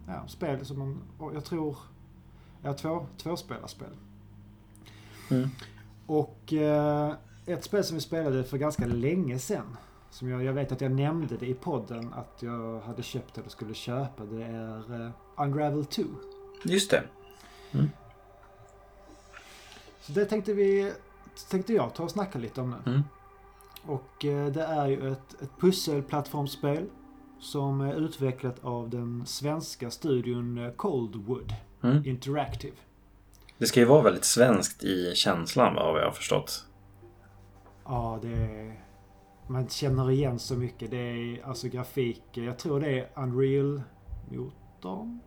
[0.07, 0.99] ja, spel som man,
[1.35, 1.77] jag tror,
[2.63, 3.93] ja, två, tvåspelarspel.
[5.31, 5.49] Mm.
[6.07, 7.15] Och eh,
[7.47, 9.77] ett spel som vi spelade för ganska länge sedan.
[10.11, 13.49] Som jag, jag vet att jag nämnde det i podden att jag hade köpt eller
[13.49, 14.25] skulle köpa.
[14.25, 16.03] Det är uh, Unravel 2.
[16.65, 17.03] Just det.
[17.73, 17.91] Mm.
[20.01, 20.93] Så det tänkte vi,
[21.51, 22.91] tänkte jag ta och snacka lite om nu.
[22.91, 23.03] Mm.
[23.83, 26.87] Och uh, det är ju ett, ett pusselplattformsspel
[27.41, 32.07] som är utvecklat av den svenska studion eh, Coldwood mm.
[32.07, 32.77] Interactive.
[33.59, 36.65] Det ska ju vara väldigt svenskt i känslan vad jag har förstått.
[37.85, 38.88] Ja, det är...
[39.51, 40.91] Man känner igen så mycket.
[40.91, 42.23] Det är alltså grafik.
[42.33, 45.21] Jag tror det är Unreal-motorn.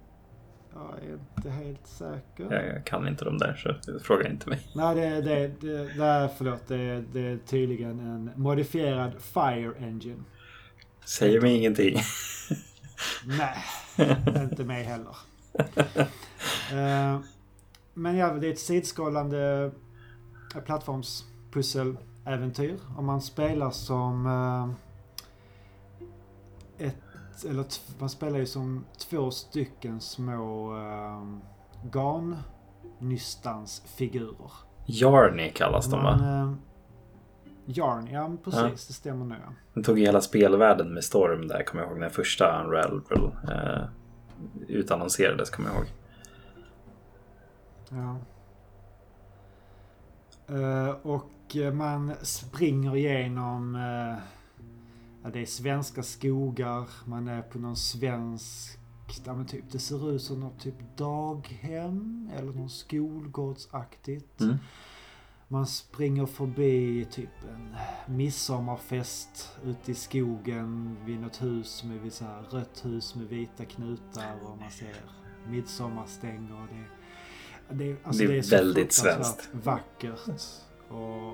[0.74, 2.74] Jag är inte helt säker.
[2.74, 4.60] Jag kan inte de där så fråga inte mig.
[4.76, 6.68] Nej, det, det, det, det, förlåt.
[6.68, 10.24] Det, det är tydligen en modifierad Fire Engine.
[11.06, 11.98] Säger mig ingenting.
[13.26, 13.58] Nej,
[14.44, 15.16] inte mig heller.
[16.74, 17.20] Uh,
[17.94, 19.72] men ja, det är ett sidskrollande
[22.24, 22.80] plattformspusseläventyr.
[22.98, 24.70] Om man spelar som uh,
[26.78, 26.98] ett,
[27.50, 27.66] eller
[28.00, 31.38] man spelar ju som två stycken små uh,
[31.92, 34.52] garnnystansfigurer.
[34.86, 36.56] Jarny kallas de va?
[37.66, 38.62] Yarn, ja precis.
[38.62, 38.70] Ja.
[38.70, 39.38] Det stämmer nog.
[39.74, 42.00] Den tog hela spelvärlden med storm där, kommer jag ihåg.
[42.00, 43.02] När första Unravel
[43.52, 43.84] eh,
[44.68, 45.88] utannonserades, kommer jag ihåg.
[47.90, 48.16] Ja.
[50.56, 51.30] Uh, och
[51.74, 54.18] man springer igenom uh,
[55.24, 56.90] ja, det är svenska skogar.
[57.06, 58.80] Man är på någon svensk
[59.26, 64.42] ja, men typ, det ser ut som något typ daghem eller någon skolgårdsaktigt.
[64.42, 64.58] Mm.
[65.48, 67.76] Man springer förbi typ en
[68.16, 74.36] midsommarfest ute i skogen vid något hus med så här rött hus med vita knutar
[74.44, 74.96] och man ser
[75.48, 76.68] midsommarstänger.
[77.70, 79.50] Det, det, alltså det är, det är väldigt svenskt.
[79.52, 80.20] vackert.
[80.92, 81.34] Och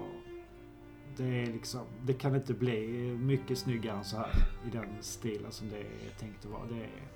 [1.18, 2.88] det är liksom, det kan inte bli
[3.18, 4.32] mycket snyggare än så här
[4.68, 6.66] i den stilen som det är tänkt att vara.
[6.66, 7.08] Det är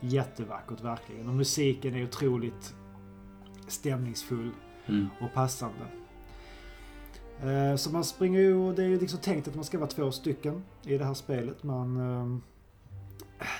[0.00, 1.28] jättevackert verkligen.
[1.28, 2.74] Och musiken är otroligt
[3.68, 4.50] stämningsfull.
[4.86, 5.06] Mm.
[5.20, 5.86] Och passande.
[7.42, 9.90] Eh, så man springer ju, och det är ju liksom tänkt att man ska vara
[9.90, 11.62] två stycken i det här spelet.
[11.62, 12.38] Man, eh,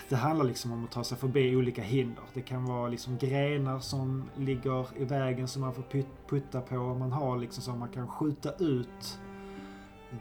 [0.08, 2.24] det handlar liksom om att ta sig förbi olika hinder.
[2.34, 5.84] Det kan vara liksom grenar som ligger i vägen som man får
[6.28, 6.74] putta på.
[6.74, 9.20] Man har liksom så man kan skjuta ut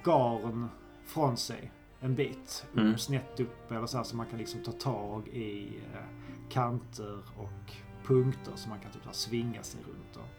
[0.03, 0.69] garn
[1.05, 2.65] från sig en bit.
[2.77, 2.97] Mm.
[2.97, 6.03] Snett upp eller så här så man kan liksom ta tag i eh,
[6.49, 10.15] kanter och punkter som man kan typ svinga sig runt.
[10.15, 10.29] Och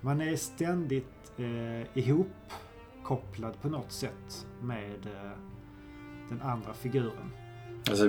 [0.00, 5.38] man är ständigt eh, ihopkopplad på något sätt med eh,
[6.28, 7.32] den andra figuren.
[7.88, 8.08] Alltså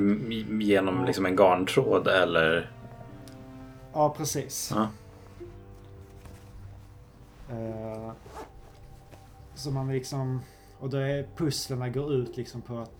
[0.60, 2.72] genom liksom en garntråd eller?
[3.94, 4.74] Ja, precis.
[4.76, 4.88] Ja.
[7.56, 8.12] Eh,
[9.56, 10.42] så man liksom...
[10.80, 12.92] Och då är pusslerna går ut liksom på att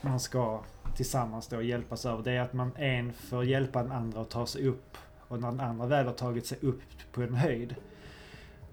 [0.00, 0.60] man ska
[0.96, 2.22] tillsammans då hjälpas över.
[2.22, 4.96] Det är att man en får hjälpa den andra att ta sig upp.
[5.28, 6.82] Och när den andra väl har tagit sig upp
[7.12, 7.74] på en höjd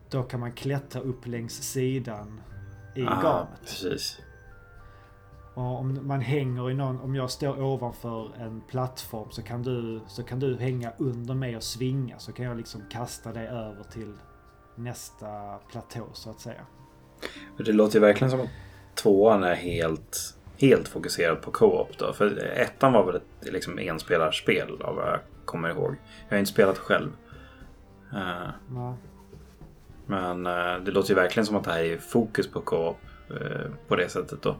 [0.09, 2.41] då kan man klättra upp längs sidan
[2.95, 3.59] i garnet.
[3.61, 4.19] Precis.
[5.55, 9.99] Och om man hänger i någon, om jag står ovanför en plattform så kan du,
[10.07, 12.19] så kan du hänga under mig och svinga.
[12.19, 14.13] Så kan jag liksom kasta dig över till
[14.75, 16.61] nästa platå så att säga.
[17.57, 18.49] Det låter ju verkligen som att
[18.95, 22.13] tvåan är helt, helt fokuserad på co-op då.
[22.13, 25.95] För ettan var väl ett liksom enspelarspel av vad jag kommer ihåg.
[26.27, 27.09] Jag har inte spelat själv.
[28.13, 28.93] Uh,
[30.05, 32.97] men eh, det låter ju verkligen som att det här är fokus på co-op
[33.29, 34.55] eh, på det sättet då.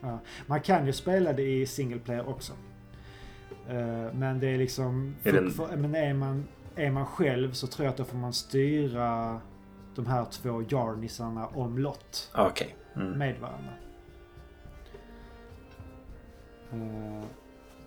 [0.00, 0.18] Ja.
[0.46, 2.52] Man kan ju spela det i single player också.
[3.68, 5.16] Eh, men det är liksom...
[5.22, 5.80] Är den...
[5.80, 9.40] men är man, är man själv så tror jag att då får man styra
[9.94, 12.30] de här två jarnisarna omlott.
[12.50, 12.68] Okay.
[12.96, 13.18] Mm.
[13.18, 13.72] Med varandra.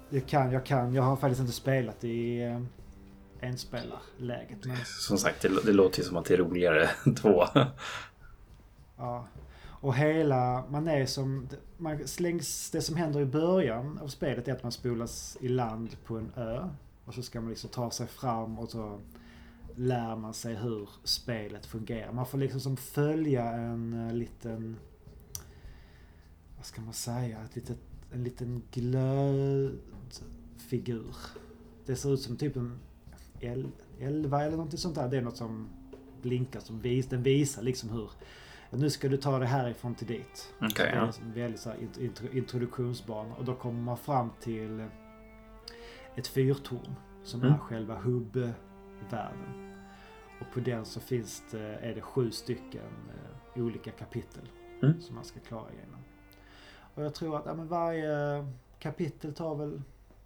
[0.10, 0.94] Jag kan, jag kan.
[0.94, 2.42] Jag har faktiskt inte spelat i
[3.40, 4.66] enspelarläget.
[4.66, 4.78] Men...
[4.86, 6.90] Som sagt, det, det låter ju som att det är roligare
[7.22, 7.46] två.
[8.98, 9.28] ja.
[9.82, 14.54] Och hela, man är som, man slängs, det som händer i början av spelet är
[14.54, 16.70] att man spolas i land på en ö.
[17.06, 19.00] Och så ska man liksom ta sig fram och så
[19.76, 22.12] lär man sig hur spelet fungerar.
[22.12, 24.78] Man får liksom som följa en eh, liten,
[26.58, 27.78] vad ska man säga, ett litet,
[28.12, 29.76] en liten glödfigur.
[31.86, 32.80] Det ser ut som typ en
[34.00, 35.10] elva eller någonting sånt där.
[35.10, 35.70] Det är något som
[36.22, 38.12] blinkar, som vis, den visar liksom hur
[38.80, 40.54] nu ska du ta det härifrån till dit.
[40.58, 41.12] Okay, det är ja.
[41.22, 41.78] en väldigt så här,
[42.32, 43.36] introduktionsbana.
[43.36, 44.88] Och då kommer man fram till
[46.16, 47.54] ett fyrtorn som mm.
[47.54, 49.76] är själva hubbvärlden.
[50.42, 53.10] Och på den så finns det, är det sju stycken
[53.56, 54.50] eh, olika kapitel
[54.82, 55.02] mm.
[55.02, 56.00] som man ska klara igenom.
[56.96, 58.48] Och jag tror att ja, varje
[58.80, 59.82] kapitel tar väl,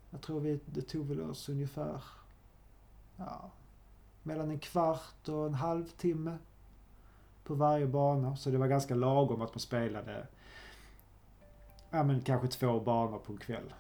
[0.10, 2.04] jag tror vi, det tog väl oss ungefär
[3.18, 3.52] ja,
[4.24, 6.38] mellan en kvart och en halvtimme
[7.46, 8.36] på varje bana.
[8.36, 10.28] Så det var ganska lagom att man spelade
[11.92, 13.74] ja, men kanske två banor på en kväll.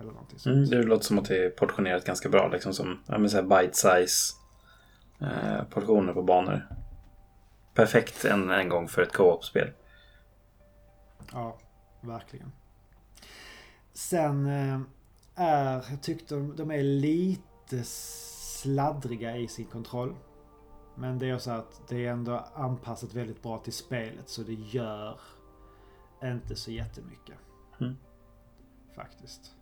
[0.00, 0.56] Eller någonting sånt.
[0.56, 2.48] Mm, det låter som att det är portionerat ganska bra.
[2.48, 4.34] Liksom som ja, bite size
[5.20, 6.68] eh, portioner på banor.
[7.74, 9.70] Perfekt en, en gång för ett co-op-spel.
[11.32, 11.58] Ja,
[12.00, 12.52] verkligen.
[13.92, 14.80] Sen eh,
[15.34, 20.14] är, jag tyckte de, de är lite sladdriga i sin kontroll.
[20.94, 24.54] Men det är så att det är ändå anpassat väldigt bra till spelet så det
[24.54, 25.20] gör
[26.24, 27.36] inte så jättemycket.
[27.80, 27.96] Mm.
[28.94, 29.54] Faktiskt.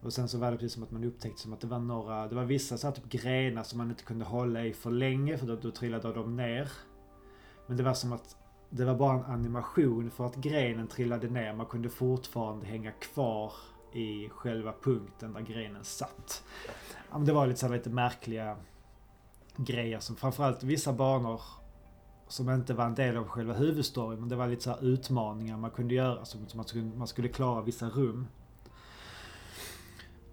[0.00, 2.28] Och sen så var det precis som att man upptäckte som att det var några,
[2.28, 5.38] det var vissa så här typ grenar som man inte kunde hålla i för länge
[5.38, 6.72] för då, då trillade de ner.
[7.66, 8.36] Men det var som att
[8.70, 11.52] det var bara en animation för att grenen trillade ner.
[11.52, 13.52] Man kunde fortfarande hänga kvar
[13.92, 16.44] i själva punkten där grenen satt.
[17.18, 18.56] Det var lite så lite märkliga
[19.56, 21.40] grejer som framförallt vissa banor
[22.28, 25.70] som inte var en del av själva huvudstoryn men det var lite så utmaningar man
[25.70, 28.26] kunde göra som, man, skulle, man skulle klara vissa rum.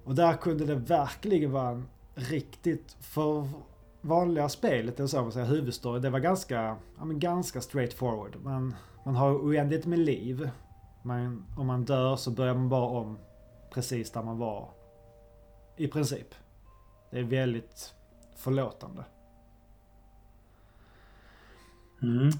[0.03, 3.49] Och där kunde det verkligen vara en riktigt, för
[4.01, 8.37] vanliga spelet, eller så man säger, huvudstory, det var ganska, ja, men ganska straight forward.
[8.43, 10.49] Man, man har oändligt med liv.
[11.03, 13.17] Man, om man dör så börjar man bara om
[13.73, 14.69] precis där man var.
[15.77, 16.35] I princip.
[17.11, 17.93] Det är väldigt
[18.35, 19.03] förlåtande.
[22.03, 22.31] Mm.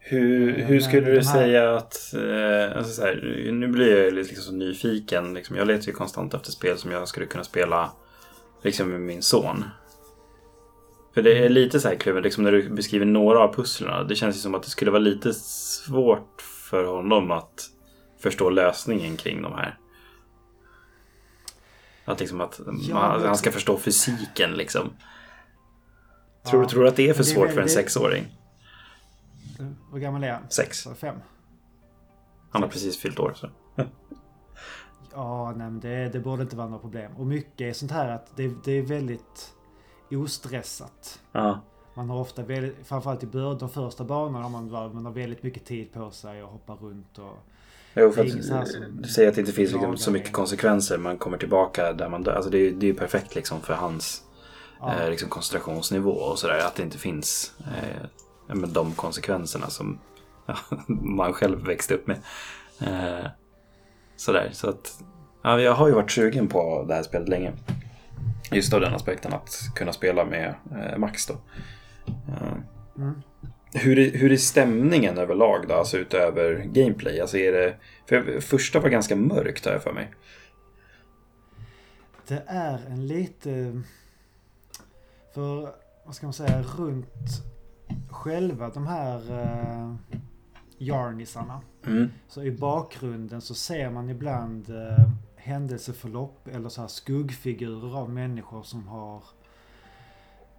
[0.00, 4.58] Hur, hur skulle du säga att, eh, alltså så här, nu blir jag lite liksom
[4.58, 5.34] nyfiken.
[5.34, 7.92] Liksom, jag letar ju konstant efter spel som jag skulle kunna spela
[8.62, 9.64] liksom, med min son.
[11.14, 14.04] För det är lite så här kluven, liksom när du beskriver några av pusslerna.
[14.04, 17.70] Det känns ju som att det skulle vara lite svårt för honom att
[18.22, 19.78] förstå lösningen kring de här.
[22.04, 24.90] Att, liksom att ja, man, han ska förstå fysiken liksom.
[26.50, 28.39] Tror, ja, tror du att det är för svårt det, för en sexåring?
[29.92, 30.42] Hur gammal är han?
[30.50, 30.88] Sex.
[30.96, 31.16] Fem?
[32.50, 33.32] Han har precis fyllt år.
[33.36, 33.48] Så.
[35.12, 37.12] ja, nej men det, det borde inte vara något problem.
[37.16, 39.54] Och mycket är sånt här att det, det är väldigt
[40.10, 41.20] ostressat.
[41.32, 41.60] Ja.
[41.94, 45.64] Man har ofta väldigt, framförallt i början, de första banorna, man, man har väldigt mycket
[45.64, 47.38] tid på sig och hoppa runt och...
[47.94, 50.98] Jo, för att, du säger att det inte finns liksom så mycket konsekvenser.
[50.98, 52.32] Man kommer tillbaka där man dör.
[52.32, 54.22] Alltså det, är, det är perfekt liksom för hans
[54.80, 54.94] ja.
[54.94, 56.58] eh, liksom koncentrationsnivå och sådär.
[56.58, 58.06] Att det inte finns eh,
[58.54, 59.98] men de konsekvenserna som
[60.46, 60.56] ja,
[60.88, 62.16] man själv växte upp med.
[62.80, 63.26] Eh,
[64.16, 65.02] sådär, så att
[65.42, 67.52] ja, jag har ju varit sugen på det här spelet länge.
[68.52, 71.34] Just av den aspekten att kunna spela med eh, Max då.
[72.06, 72.52] Eh,
[72.96, 73.22] mm.
[73.72, 77.20] Hur är, hur är stämningen överlag då, alltså utöver gameplay?
[77.20, 77.76] Alltså är det,
[78.06, 80.10] för första var ganska mörkt här för mig.
[82.28, 83.82] Det är en lite...
[85.34, 85.74] För,
[86.04, 87.42] vad ska man säga, runt
[88.10, 89.94] själva de här uh,
[90.78, 91.60] jarnisarna.
[91.86, 92.10] Mm.
[92.28, 98.62] Så i bakgrunden så ser man ibland uh, händelseförlopp eller så här skuggfigurer av människor
[98.62, 99.22] som har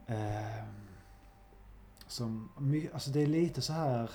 [0.10, 0.64] uh,
[2.08, 2.50] som,
[2.94, 4.12] alltså det är lite så här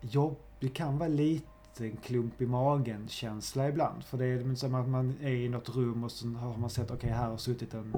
[0.00, 1.46] jobb, det kan vara lite
[1.78, 4.04] en klump i magen känsla ibland.
[4.04, 6.84] För det är som att man är i något rum och så har man sett,
[6.84, 7.94] okej okay, här har suttit en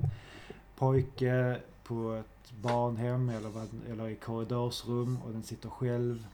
[0.76, 3.50] pojke på ett barnhem eller,
[3.90, 6.26] eller i korridorsrum och den sitter själv.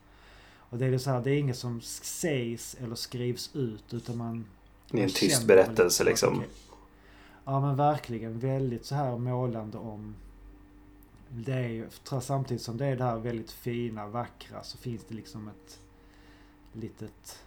[0.56, 4.46] Och det är så här, det är inget som sägs eller skrivs ut utan man...
[4.90, 6.34] Det är en tyst berättelse liksom.
[6.34, 6.48] Okay.
[7.44, 10.14] Ja men verkligen väldigt så här målande om
[11.28, 11.88] det är ju,
[12.20, 15.78] samtidigt som det är det här väldigt fina, vackra så finns det liksom ett
[16.72, 17.42] litet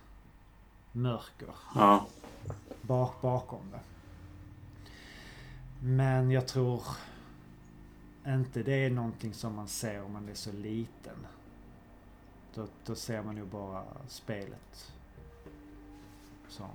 [0.91, 1.47] mörker.
[1.75, 2.07] Ja.
[2.81, 3.79] Bak, bakom det.
[5.79, 6.83] Men jag tror
[8.27, 11.27] inte det är någonting som man ser om man är så liten.
[12.55, 14.93] Då, då ser man ju bara spelet
[16.47, 16.69] som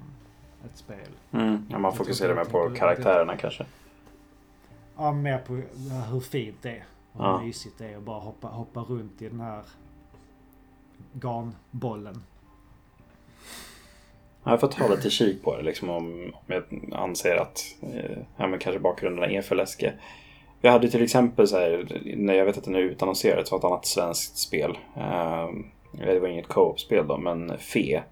[0.64, 1.10] ett spel.
[1.32, 3.66] Mm, ja, man fokuserar mer på karaktärerna kanske.
[4.96, 5.54] Ja, mer på
[6.10, 6.84] hur fint det är.
[7.12, 7.42] Och hur ja.
[7.42, 9.62] mysigt det är att bara hoppa, hoppa runt i den här
[11.12, 12.22] garnbollen.
[14.44, 18.46] Jag får ta lite kik på det liksom om, om jag anser att eh, ja,
[18.46, 19.92] men kanske bakgrunderna är för läskiga.
[20.60, 23.64] Vi hade till exempel så här, när jag vet att den är utannonserad, så ett
[23.64, 24.78] annat svenskt spel.
[24.96, 25.48] Eh,
[25.92, 28.02] det var inget co-op-spel då, men Fe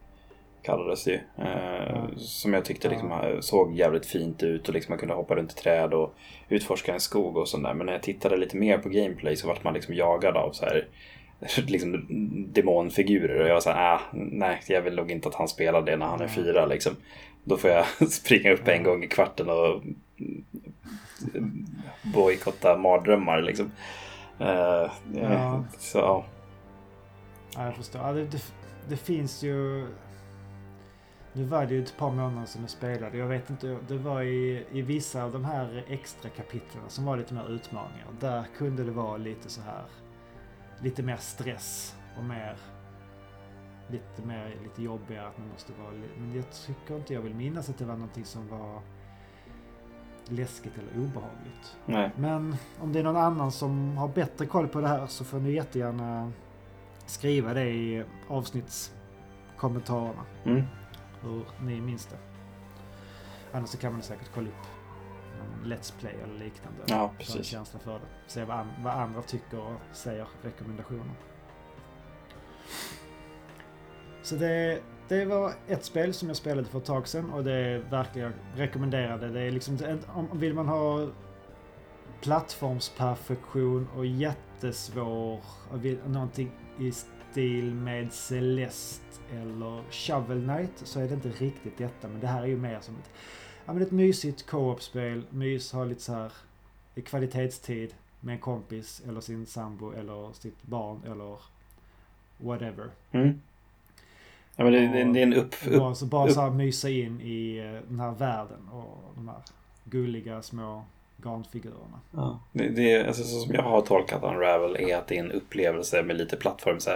[0.63, 1.19] kallades det ju.
[1.39, 2.19] Eh, mm.
[2.19, 5.55] Som jag tyckte liksom, såg jävligt fint ut och liksom man kunde hoppa runt i
[5.55, 6.15] träd och
[6.49, 7.75] utforska en skog och sådär.
[7.75, 10.65] Men när jag tittade lite mer på gameplay så vart man liksom jagad av så
[10.65, 10.89] här
[11.67, 12.05] liksom
[12.53, 15.97] demonfigurer och jag var såhär, ah, nej jag vill nog inte att han spelar det
[15.97, 16.97] när han är fyra liksom.
[17.45, 19.83] Då får jag springa upp en gång i kvarten och
[22.03, 23.71] bojkotta mardrömmar liksom.
[24.41, 25.65] Uh, ja.
[25.79, 26.25] Så ja.
[27.65, 28.03] jag förstår.
[28.03, 28.43] Ja, det, det,
[28.89, 29.87] det, finns ju...
[31.33, 33.19] Nu var det ju ett par månader sedan jag spelade.
[33.19, 37.17] Jag vet inte, det var i, i vissa av de här extra kapitlen som var
[37.17, 38.07] lite mer utmaningar.
[38.21, 39.85] Där kunde det vara lite så här
[40.81, 42.57] lite mer stress och mer
[43.89, 47.69] lite mer, lite jobbigare att man måste vara Men jag tycker inte jag vill minnas
[47.69, 48.83] att det var någonting som var
[50.29, 51.77] läskigt eller obehagligt.
[51.87, 52.11] Nej.
[52.17, 55.39] Men om det är någon annan som har bättre koll på det här så får
[55.39, 56.33] ni jättegärna
[57.07, 60.25] skriva det i avsnittskommentarerna.
[60.45, 60.63] Mm.
[61.21, 62.17] Hur ni minns det.
[63.53, 64.67] Annars så kan man säkert kolla upp
[65.65, 66.79] Let's Play eller liknande.
[66.87, 67.37] Ja, precis.
[67.37, 68.07] en känsla för det.
[68.27, 71.15] Se vad, an vad andra tycker och säger rekommendationer.
[74.23, 77.83] Så det, det var ett spel som jag spelade för ett tag sedan och det
[77.91, 79.29] verkligen rekommenderade.
[79.29, 79.79] Det är liksom,
[80.09, 81.09] om vill man ha
[82.21, 85.41] plattformsperfektion och jättesvår,
[85.71, 89.03] och vill, någonting i stil med Celeste
[89.33, 92.09] eller Shovel Knight så är det inte riktigt detta.
[92.09, 93.11] Men det här är ju mer som ett
[93.67, 95.23] ja, men ett mysigt co-op-spel.
[95.31, 96.33] Mys, ha lite så här
[97.05, 101.39] kvalitetstid med en kompis eller sin sambo eller sitt barn eller
[102.39, 102.91] whatever.
[103.13, 103.41] Mm.
[104.57, 105.55] Ja, men det, det, det är en upp...
[105.67, 106.35] upp bara, så bara upp.
[106.35, 109.39] så här mysa in i eh, den här världen och de här
[109.85, 110.85] gulliga små
[111.17, 112.01] garnfigurerna.
[112.11, 112.41] Ja.
[112.53, 116.03] Det, det, alltså, så som jag har tolkat Unravel är att det är en upplevelse
[116.03, 116.89] med lite plattforms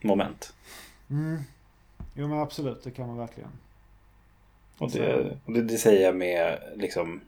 [0.00, 0.54] moment.
[1.10, 1.38] Mm.
[2.14, 3.50] Jo men absolut, det kan man verkligen.
[4.78, 7.20] Och det, det, det, säger jag med liksom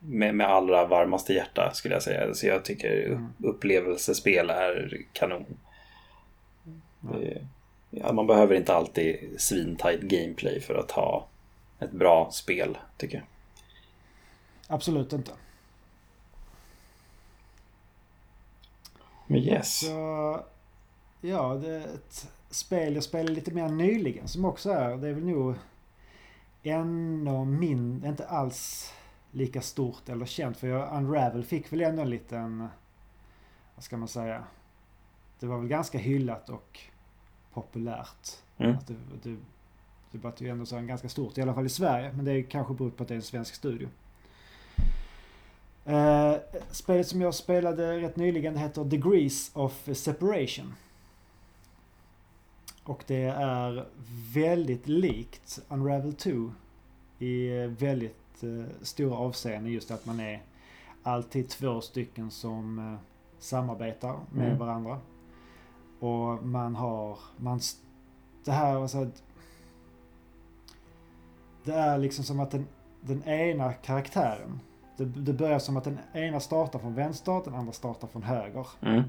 [0.00, 2.34] med, med allra varmaste hjärta skulle jag säga.
[2.34, 3.26] Så jag tycker mm.
[3.38, 5.44] upplevelsespel är kanon.
[7.00, 7.46] Det,
[7.90, 11.26] ja, man behöver inte alltid svintight gameplay för att ha
[11.78, 13.26] ett bra spel, tycker jag.
[14.66, 15.32] Absolut inte.
[19.26, 19.80] Men yes.
[19.80, 20.40] Så,
[21.20, 25.12] ja, det är ett spel jag spelade lite mer nyligen som också är, det är
[25.12, 25.54] väl nog
[26.62, 28.92] ännu mindre, inte alls
[29.30, 30.56] lika stort eller känt.
[30.56, 32.68] För jag, Unravel fick väl ändå en liten,
[33.74, 34.44] vad ska man säga,
[35.40, 36.80] det var väl ganska hyllat och
[37.52, 38.28] populärt.
[38.58, 38.76] Mm.
[38.76, 39.36] Att det, det,
[40.10, 42.12] det var ju ändå så en ganska stort, i alla fall i Sverige.
[42.12, 43.88] Men det kanske beror på att det är en svensk studio.
[45.88, 46.34] Uh,
[46.70, 50.74] spelet som jag spelade rätt nyligen heter Degrees of Separation.
[52.84, 53.86] Och det är
[54.34, 56.52] väldigt likt Unravel 2
[57.18, 59.72] i väldigt eh, stora avseenden.
[59.72, 60.42] Just att man är
[61.02, 62.98] alltid två stycken som eh,
[63.38, 64.58] samarbetar med mm.
[64.58, 65.00] varandra.
[66.00, 67.60] Och man har, man,
[68.44, 69.08] det här, alltså,
[71.64, 72.66] det är liksom som att den,
[73.00, 74.60] den ena karaktären,
[74.96, 78.66] det, det börjar som att den ena startar från vänster, den andra startar från höger.
[78.80, 79.02] Mm.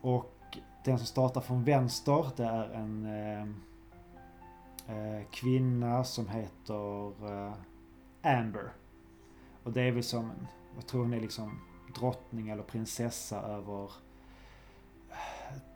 [0.00, 3.42] Och den som startar från vänster det är en eh,
[4.96, 7.52] eh, kvinna som heter eh,
[8.22, 8.72] Amber.
[9.64, 10.30] Och det är väl som,
[10.74, 11.60] jag tror hon är liksom
[11.94, 13.90] drottning eller prinsessa över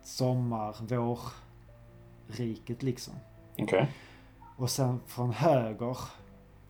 [0.03, 0.77] sommar,
[2.29, 3.14] vårriket liksom.
[3.53, 3.64] Okej.
[3.64, 3.87] Okay.
[4.57, 5.99] Och sen från höger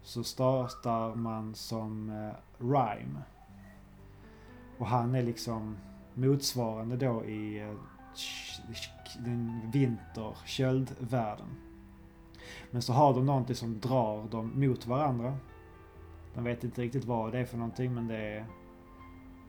[0.02, 3.22] så startar man som eh, Rhyme.
[4.78, 5.76] Och han är liksom
[6.14, 7.74] motsvarande då i eh,
[9.18, 11.46] den vinter, köldvärlden.
[12.70, 15.36] Men så har de någonting som drar dem mot varandra.
[16.34, 18.46] De vet inte riktigt vad det är för någonting men det är,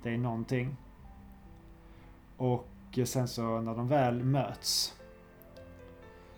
[0.03, 0.75] det är någonting.
[2.37, 2.67] Och
[3.03, 4.95] sen så när de väl möts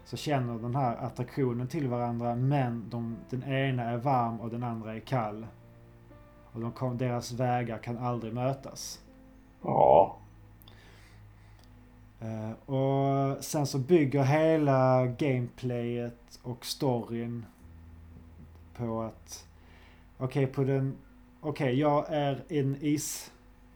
[0.06, 4.64] så känner den här attraktionen till varandra men de, den ena är varm och den
[4.64, 5.48] andra är kall.
[6.52, 9.02] Och de kom, deras vägar kan aldrig mötas.
[9.62, 10.18] Ja.
[12.22, 17.46] Uh, och sen så bygger hela gameplayet och storyn
[18.78, 19.48] på att
[20.18, 20.98] okej okay, på den
[21.42, 22.78] okej okay, jag är en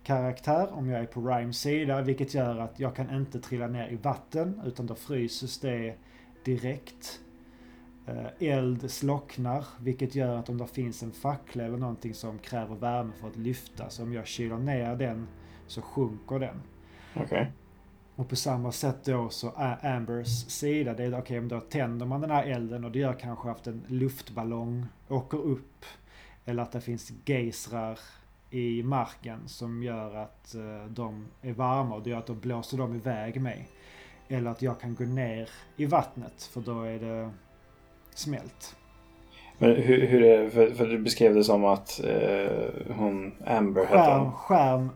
[0.02, 3.90] iskaraktär om jag är på Rhymes sida vilket gör att jag kan inte trilla ner
[3.90, 5.96] i vatten utan då fryses det
[6.46, 7.20] direkt.
[8.10, 12.76] Uh, eld slocknar vilket gör att om det finns en fackla eller någonting som kräver
[12.76, 15.28] värme för att lyfta så om jag kyler ner den
[15.68, 16.62] så sjunker den.
[17.16, 17.46] Okay.
[18.16, 21.60] Och på samma sätt då så är Ambers sida, det är okej okay, om då
[21.60, 25.86] tänder man den här elden och det gör kanske att en luftballong åker upp.
[26.46, 28.00] Eller att det finns geysrar
[28.52, 32.78] i marken som gör att uh, de är varma och det gör att då blåser
[32.78, 33.68] de iväg mig.
[34.28, 37.30] Eller att jag kan gå ner i vattnet för då är det
[38.14, 38.76] smält.
[39.58, 43.86] Men hur, hur är det, för, för du beskrev det som att uh, hon, Amber
[43.86, 44.32] hette hon?
[44.32, 44.90] Skärm,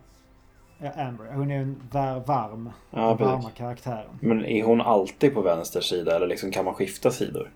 [0.78, 1.26] Ja, Amber.
[1.34, 2.70] Hon är en var varm.
[2.92, 4.10] Ja, den varma karaktären.
[4.20, 7.52] Men är hon alltid på vänster sida eller liksom kan man skifta sidor?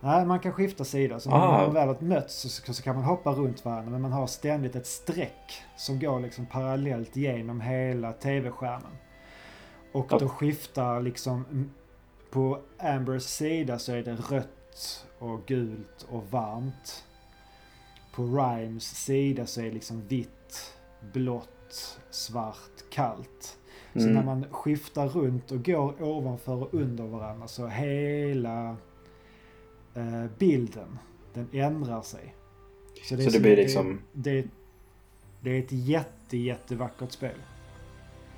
[0.00, 1.20] Nej, man kan skifta sida.
[1.20, 3.90] Så när man väl har mötts så, så, kan man hoppa runt varandra.
[3.90, 8.96] Men man har ständigt ett streck som går liksom parallellt genom hela tv-skärmen.
[9.92, 11.70] Och då skiftar liksom...
[12.30, 17.04] På Ambers sida så är det rött och gult och varmt.
[18.14, 20.74] På Rhymes sida så är det liksom vitt,
[21.12, 23.58] blått svart, kallt.
[23.92, 24.14] Så mm.
[24.14, 28.76] när man skiftar runt och går ovanför och under varandra så hela
[30.38, 30.98] bilden,
[31.34, 32.34] den ändrar sig.
[33.02, 34.00] Så det, så det blir liksom...
[34.12, 34.48] Det, det,
[35.40, 37.34] det, är ett jätte, jättevackert spel.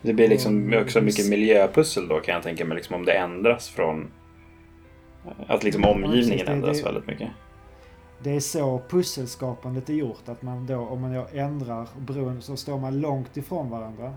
[0.02, 3.12] Det blir liksom och, också mycket miljöpussel då kan jag tänka mig, liksom om det
[3.12, 4.10] ändras från...
[5.46, 7.30] Att liksom omgivningen ja, ändras väldigt mycket
[8.22, 10.28] det är så pusselskapandet är gjort.
[10.28, 14.14] Att man då, om man då ändrar bron så står man långt ifrån varandra.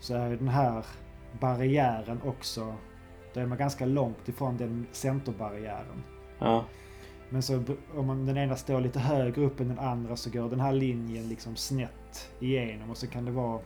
[0.00, 0.84] Så är den här
[1.40, 2.74] barriären också,
[3.34, 6.02] då är man ganska långt ifrån den centerbarriären.
[6.38, 6.64] Ja.
[7.30, 7.62] Men så
[7.96, 10.72] om man, den ena står lite högre upp än den andra så går den här
[10.72, 13.60] linjen liksom snett igenom och så kan det vara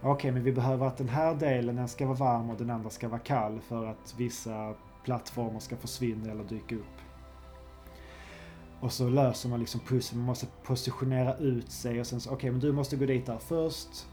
[0.00, 2.70] Okej, okay, men vi behöver att den här delen den ska vara varm och den
[2.70, 4.74] andra ska vara kall för att vissa
[5.04, 6.96] plattformar ska försvinna eller dyka upp.
[8.80, 10.18] Och så löser man liksom pussel.
[10.18, 13.26] Man måste positionera ut sig och sen så okej okay, men du måste gå dit
[13.26, 14.06] där först.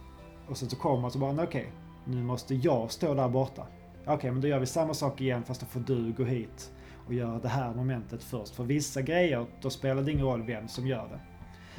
[0.50, 1.44] Och sen så kommer man så bara okej.
[1.44, 1.66] Okay,
[2.06, 3.68] nu måste jag stå där borta.
[4.02, 6.73] Okej okay, men då gör vi samma sak igen fast då får du gå hit
[7.08, 8.56] och göra det här momentet först.
[8.56, 11.20] För vissa grejer då spelar det ingen roll vem som gör det.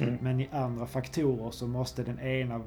[0.03, 0.17] Mm.
[0.21, 2.61] Men i andra faktorer så måste den ena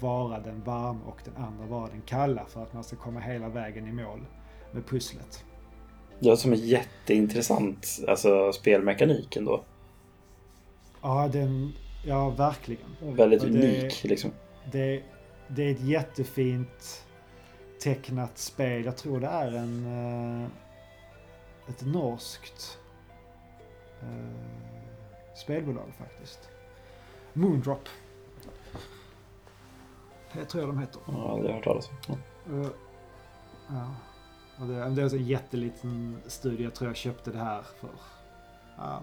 [0.00, 3.48] vara den varma och den andra vara den kalla för att man ska komma hela
[3.48, 4.20] vägen i mål
[4.72, 5.44] med pusslet.
[6.20, 9.64] Det låter som en jätteintressant alltså, spelmekanik ändå.
[11.02, 11.72] Ja, den,
[12.06, 12.86] ja verkligen.
[13.00, 14.30] Väldigt det, unik liksom.
[14.72, 15.02] Det,
[15.48, 17.04] det är ett jättefint
[17.82, 18.84] tecknat spel.
[18.84, 20.48] Jag tror det är en uh,
[21.68, 22.78] ett norskt
[24.02, 26.48] uh, spelbolag faktiskt.
[27.32, 27.88] Moondrop.
[30.32, 31.00] Det tror jag de heter.
[31.06, 32.16] Ja, jag har aldrig hört talas om.
[32.46, 32.52] Ja.
[32.52, 32.68] Uh,
[33.68, 33.94] ja.
[34.60, 36.62] Och det, det är en jätteliten studie.
[36.62, 37.90] Jag tror jag köpte det här för
[38.76, 39.02] ja,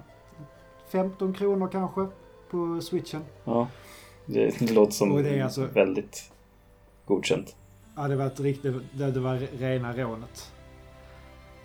[0.87, 2.07] 15 kronor kanske
[2.49, 3.21] på switchen.
[3.43, 3.67] Ja,
[4.25, 6.31] det, det låter som det alltså, väldigt
[7.05, 7.55] godkänt.
[7.95, 10.52] Ja, det var ett riktigt, det, det var rena rånet.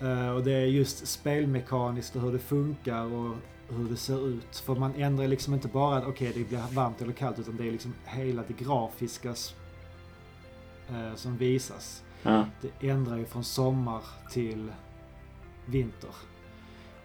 [0.01, 3.35] Uh, och det är just spelmekaniskt och hur det funkar och
[3.69, 4.55] hur det ser ut.
[4.55, 7.57] För man ändrar liksom inte bara att okej okay, det blir varmt eller kallt utan
[7.57, 12.03] det är liksom hela det grafiska uh, som visas.
[12.23, 12.45] Ja.
[12.61, 14.71] Det ändrar ju från sommar till
[15.65, 16.15] vinter.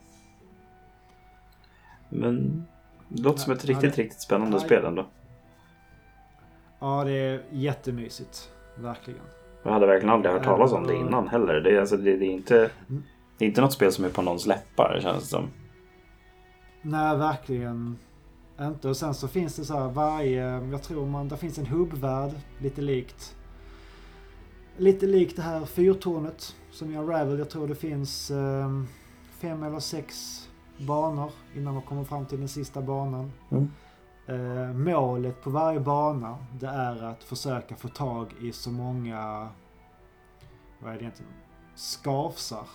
[2.09, 2.65] Men
[3.07, 5.05] det låter som ett riktigt, ja, riktigt spännande ja, spel ändå.
[6.79, 8.51] Ja, det är jättemysigt.
[8.75, 9.21] Verkligen.
[9.63, 11.61] Jag hade verkligen aldrig hört talas om det innan heller.
[11.61, 13.03] Det är, alltså, det, det är inte, mm.
[13.41, 15.49] Det är inte något spel som är på någons läppar känns det som.
[16.81, 17.97] Nej, verkligen
[18.59, 18.89] inte.
[18.89, 22.31] Och sen så finns det så här varje, jag tror man, det finns en hubbvärld
[22.59, 23.35] lite likt.
[24.77, 27.39] Lite likt det här fyrtornet som i Unravel.
[27.39, 28.83] Jag tror det finns eh,
[29.31, 30.15] fem eller sex
[30.77, 33.31] banor innan man kommer fram till den sista banan.
[33.49, 33.69] Mm.
[34.27, 39.49] Eh, målet på varje bana det är att försöka få tag i så många,
[40.79, 41.31] vad är det egentligen,
[41.75, 42.67] skarfsar.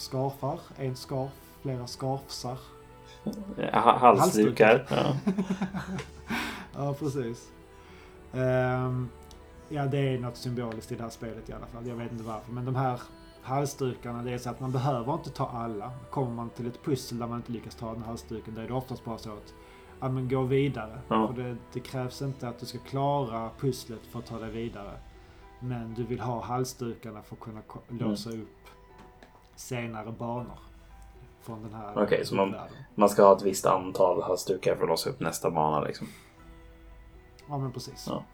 [0.00, 1.30] Skarfar, en skarf,
[1.62, 2.58] flera skarfsar.
[3.72, 4.86] Ja, halsdukar.
[4.90, 5.16] Ja.
[6.74, 7.52] ja, precis.
[8.32, 9.08] Um,
[9.68, 11.86] ja, det är något symboliskt i det här spelet i alla fall.
[11.86, 12.52] Jag vet inte varför.
[12.52, 13.00] Men de här
[13.42, 15.92] halsdukarna, det är så att man behöver inte ta alla.
[16.10, 18.74] Kommer man till ett pussel där man inte lyckas ta den halsduken, då är det
[18.74, 19.54] oftast bara så att
[20.00, 21.00] ja, men gå vidare.
[21.08, 21.26] Ja.
[21.26, 24.98] För det, det, krävs inte att du ska klara pusslet för att ta dig vidare.
[25.60, 28.42] Men du vill ha halsdukarna för att kunna låsa mm.
[28.42, 28.70] upp
[29.60, 30.58] senare banor.
[31.42, 32.54] Från den här Okej, okay, så man,
[32.94, 36.06] man ska ha ett visst antal halsdukar för att låsa upp nästa bana liksom?
[37.48, 38.04] Ja, men precis.
[38.08, 38.24] Ja.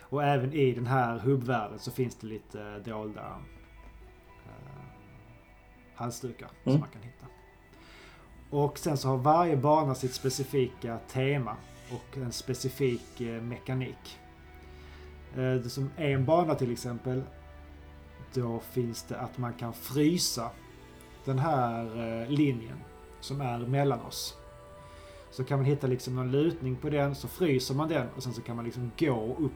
[0.00, 3.40] Och även i den här hubbvärlden så finns det lite dolda
[4.46, 4.84] eh,
[5.94, 6.72] halsdukar mm.
[6.72, 7.26] som man kan hitta.
[8.50, 11.56] Och sen så har varje bana sitt specifika tema
[11.92, 14.18] och en specifik eh, mekanik.
[15.36, 17.22] Eh, som en bana till exempel,
[18.40, 20.50] då finns det att man kan frysa
[21.24, 22.78] den här eh, linjen
[23.20, 24.36] som är mellan oss.
[25.30, 28.32] Så kan man hitta liksom någon lutning på den, så fryser man den och sen
[28.32, 29.52] så kan man liksom gå upp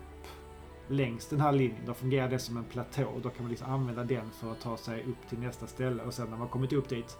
[0.88, 1.86] längs den här linjen.
[1.86, 3.12] Då fungerar det som en platå.
[3.22, 6.14] Då kan man liksom använda den för att ta sig upp till nästa ställe och
[6.14, 7.18] sen när man kommit upp dit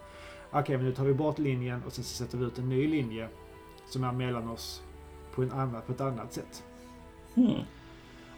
[0.51, 2.69] Okej, okay, men nu tar vi bort linjen och sen så sätter vi ut en
[2.69, 3.29] ny linje
[3.89, 4.83] som är mellan oss
[5.35, 6.65] på, en annan, på ett annat sätt.
[7.35, 7.61] Mm.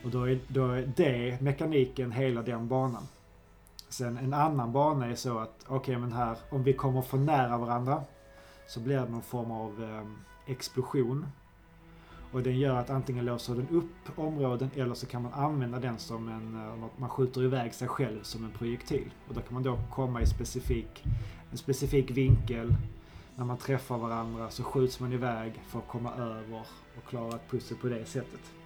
[0.05, 3.07] Och då är, då är det mekaniken hela den banan.
[3.89, 7.19] Sen en annan bana är så att, okej okay, men här, om vi kommer för
[7.19, 8.03] nära varandra
[8.69, 11.27] så blir det någon form av eh, explosion.
[12.33, 15.99] Och den gör att antingen låser den upp områden eller så kan man använda den
[15.99, 19.11] som en, eh, man skjuter iväg sig själv som en projektil.
[19.29, 21.05] Och då kan man då komma i specifik,
[21.51, 22.75] en specifik vinkel.
[23.37, 26.63] När man träffar varandra så skjuts man iväg för att komma över
[26.97, 28.62] och klara ett pussel på det sättet.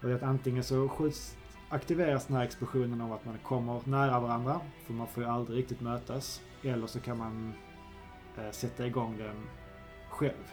[0.00, 1.36] Och det är att antingen så skjuts,
[1.68, 5.58] aktiveras den här explosionen av att man kommer nära varandra, för man får ju aldrig
[5.58, 6.40] riktigt mötas.
[6.62, 7.52] Eller så kan man
[8.38, 9.36] eh, sätta igång den
[10.10, 10.52] själv.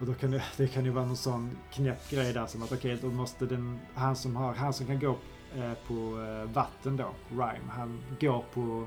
[0.00, 2.72] Och då kan det, det kan ju vara någon sån knäpp grej där som att
[2.72, 5.18] okej, okay, då måste den, han som har, han som kan gå
[5.56, 8.86] eh, på eh, vatten då, Rhyme, han går på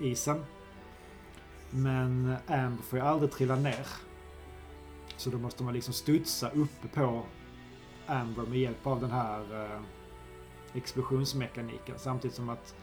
[0.00, 0.44] isen.
[1.70, 3.86] Men Amber får ju aldrig trilla ner.
[5.16, 7.22] Så då måste man liksom studsa uppe på
[8.10, 9.80] Amber med hjälp av den här eh,
[10.74, 11.94] explosionsmekaniken.
[11.98, 12.74] Samtidigt som att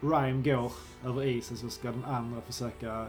[0.00, 0.72] Rhyme går
[1.04, 3.06] över isen så ska den andra försöka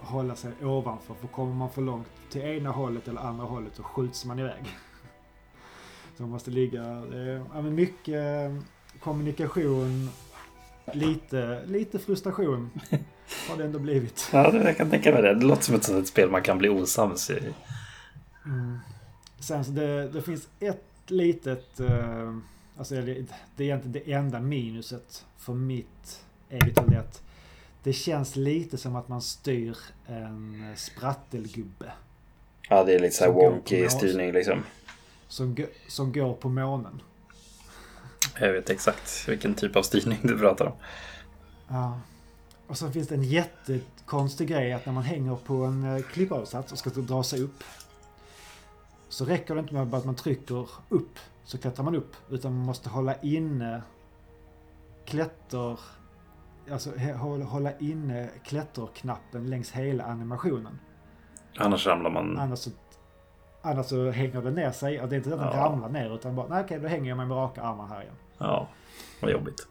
[0.00, 1.14] hålla sig ovanför.
[1.14, 4.62] För kommer man för långt till ena hållet eller andra hållet så skjuts man iväg.
[6.16, 6.82] Så man måste ligga...
[7.54, 8.52] Ja, men mycket
[9.00, 10.10] kommunikation,
[10.92, 12.70] lite, lite frustration
[13.48, 14.28] har det ändå blivit.
[14.32, 15.34] Ja, jag kan tänka mig det.
[15.34, 17.54] Det låter som ett sånt spel man kan bli osams i.
[18.44, 18.78] Mm.
[19.40, 21.80] Sen så det, det finns ett litet...
[21.80, 22.38] Uh,
[22.76, 23.26] alltså det,
[23.56, 26.96] det är egentligen det enda minuset för mitt eget håll.
[26.96, 27.22] att
[27.82, 29.76] det känns lite som att man styr
[30.06, 31.92] en sprattelgubbe.
[32.68, 34.64] Ja, det är lite såhär wonky styrning liksom.
[35.28, 35.56] Som,
[35.88, 37.02] som går på månen.
[38.40, 40.72] Jag vet exakt vilken typ av styrning du pratar om.
[41.68, 42.00] Ja.
[42.66, 46.72] Och så finns det en jättekonstig grej att när man hänger på en eh, klippavsats
[46.72, 47.64] och ska dra sig upp.
[49.08, 52.16] Så räcker det inte med att man trycker upp så klättrar man upp.
[52.30, 53.82] Utan man måste hålla inne
[55.04, 55.78] klätter
[56.70, 56.90] alltså,
[57.44, 60.78] hålla inne klätterknappen längs hela animationen.
[61.56, 62.38] Annars ramlar man.
[62.38, 62.70] Annars så,
[63.62, 65.00] annars så hänger den ner sig.
[65.00, 65.64] Och det är inte att den ja.
[65.64, 68.14] ramlar ner utan bara, nej okej då hänger jag mig med raka armar här igen.
[68.38, 68.68] Ja,
[69.22, 69.68] vad jobbigt.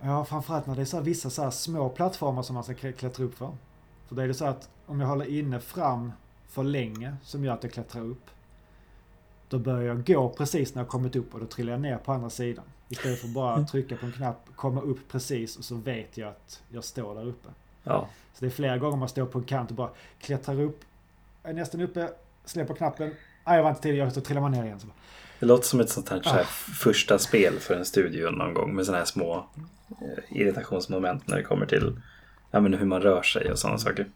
[0.00, 3.34] Ja, framförallt när det är så vissa så små plattformar som man ska klättra upp
[3.34, 3.50] för.
[4.06, 6.12] För det är det så att om jag håller inne fram
[6.50, 8.30] för länge som gör att jag klättrar upp.
[9.48, 12.12] Då börjar jag gå precis när jag kommit upp och då trillar jag ner på
[12.12, 12.64] andra sidan.
[12.88, 16.28] Istället för att bara trycka på en knapp, komma upp precis och så vet jag
[16.28, 17.48] att jag står där uppe.
[17.82, 18.08] Ja.
[18.34, 19.90] Så det är flera gånger man står på en kant och bara
[20.20, 20.80] klättrar upp,
[21.42, 22.08] är nästan uppe,
[22.44, 23.14] släpper knappen,
[23.44, 24.80] ah, jag var inte tidig, så trillar man ner igen.
[24.80, 24.86] Så
[25.40, 26.74] Det låter som ett sånt här, så här ah.
[26.80, 29.46] första spel för en studio någon gång med sådana här små
[29.88, 32.00] eh, irritationsmoment när det kommer till
[32.50, 34.06] ja, men hur man rör sig och sådana saker.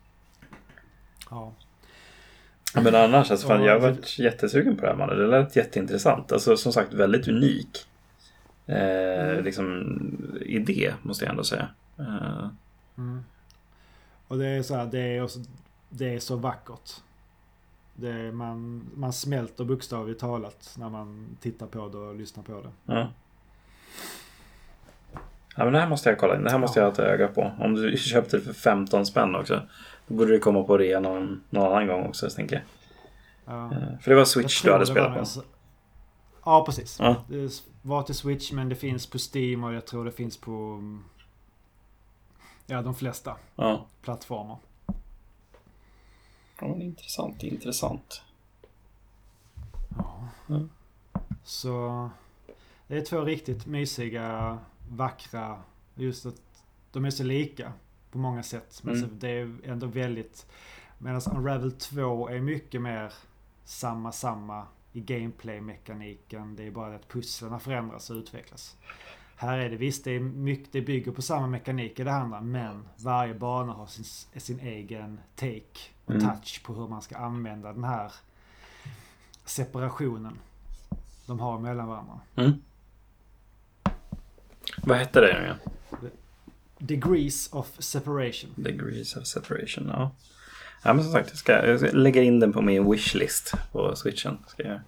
[1.31, 1.53] Ja.
[2.75, 5.19] Men annars, alltså, fan, jag har varit jättesugen på det här mannen.
[5.19, 6.33] Det lät jätteintressant.
[6.33, 7.87] Alltså som sagt väldigt unik.
[8.67, 9.45] Eh, mm.
[9.45, 9.99] liksom,
[10.41, 11.69] idé måste jag ändå säga.
[11.99, 12.49] Eh.
[12.99, 13.25] Mm.
[14.29, 15.39] Och det är så här, det är, också,
[15.89, 16.91] det är så vackert.
[18.03, 22.95] Är, man, man smälter bokstavligt talat när man tittar på det och lyssnar på det.
[22.95, 23.09] Ja.
[25.57, 26.45] Ja men det här måste jag kolla in.
[26.45, 26.85] Det här måste ja.
[26.85, 27.53] jag ha ett öga på.
[27.59, 29.63] Om du köpte det för 15 spänn också.
[30.07, 32.65] Då borde det komma på rea någon, någon annan gång också tänker jag.
[33.55, 33.65] Ja.
[33.65, 35.19] Eh, för det var Switch du hade spelat på.
[35.19, 35.43] Alltså,
[36.45, 36.97] ja precis.
[37.01, 37.25] Ja.
[37.29, 40.83] Det var till Switch men det finns på Steam och jag tror det finns på
[42.67, 43.87] Ja de flesta ja.
[44.03, 44.59] plattformar.
[46.61, 48.23] Ja, intressant, intressant.
[49.97, 50.29] Ja.
[50.49, 50.71] Mm.
[51.45, 52.11] Så
[52.87, 54.59] det är två riktigt mysiga,
[54.89, 55.63] vackra,
[55.95, 57.73] just att de är så lika
[58.15, 58.81] på många sätt.
[58.83, 59.11] Men mm.
[59.19, 60.47] det är ändå väldigt...
[60.99, 63.13] Medan Unravel 2 är mycket mer
[63.65, 66.57] samma, samma i gameplay-mekaniken.
[66.57, 68.77] Det är bara att pusslen förändras och utvecklas.
[69.37, 72.41] Här är det visst, det, är mycket, det bygger på samma mekanik i det andra.
[72.41, 74.05] Men varje bana har sin,
[74.41, 76.27] sin egen take och mm.
[76.27, 78.13] touch på hur man ska använda den här
[79.45, 80.39] separationen
[81.27, 82.21] de har mellan varandra.
[82.37, 82.53] Mm.
[84.83, 85.59] Vad hette det nu igen?
[86.79, 88.51] Degrees of separation.
[88.57, 90.11] Degrees of separation, ja.
[90.85, 93.97] Ja men som sagt, jag ska, jag ska lägga in den på min wishlist på
[93.97, 94.39] switchen.
[94.47, 94.81] Ska jag...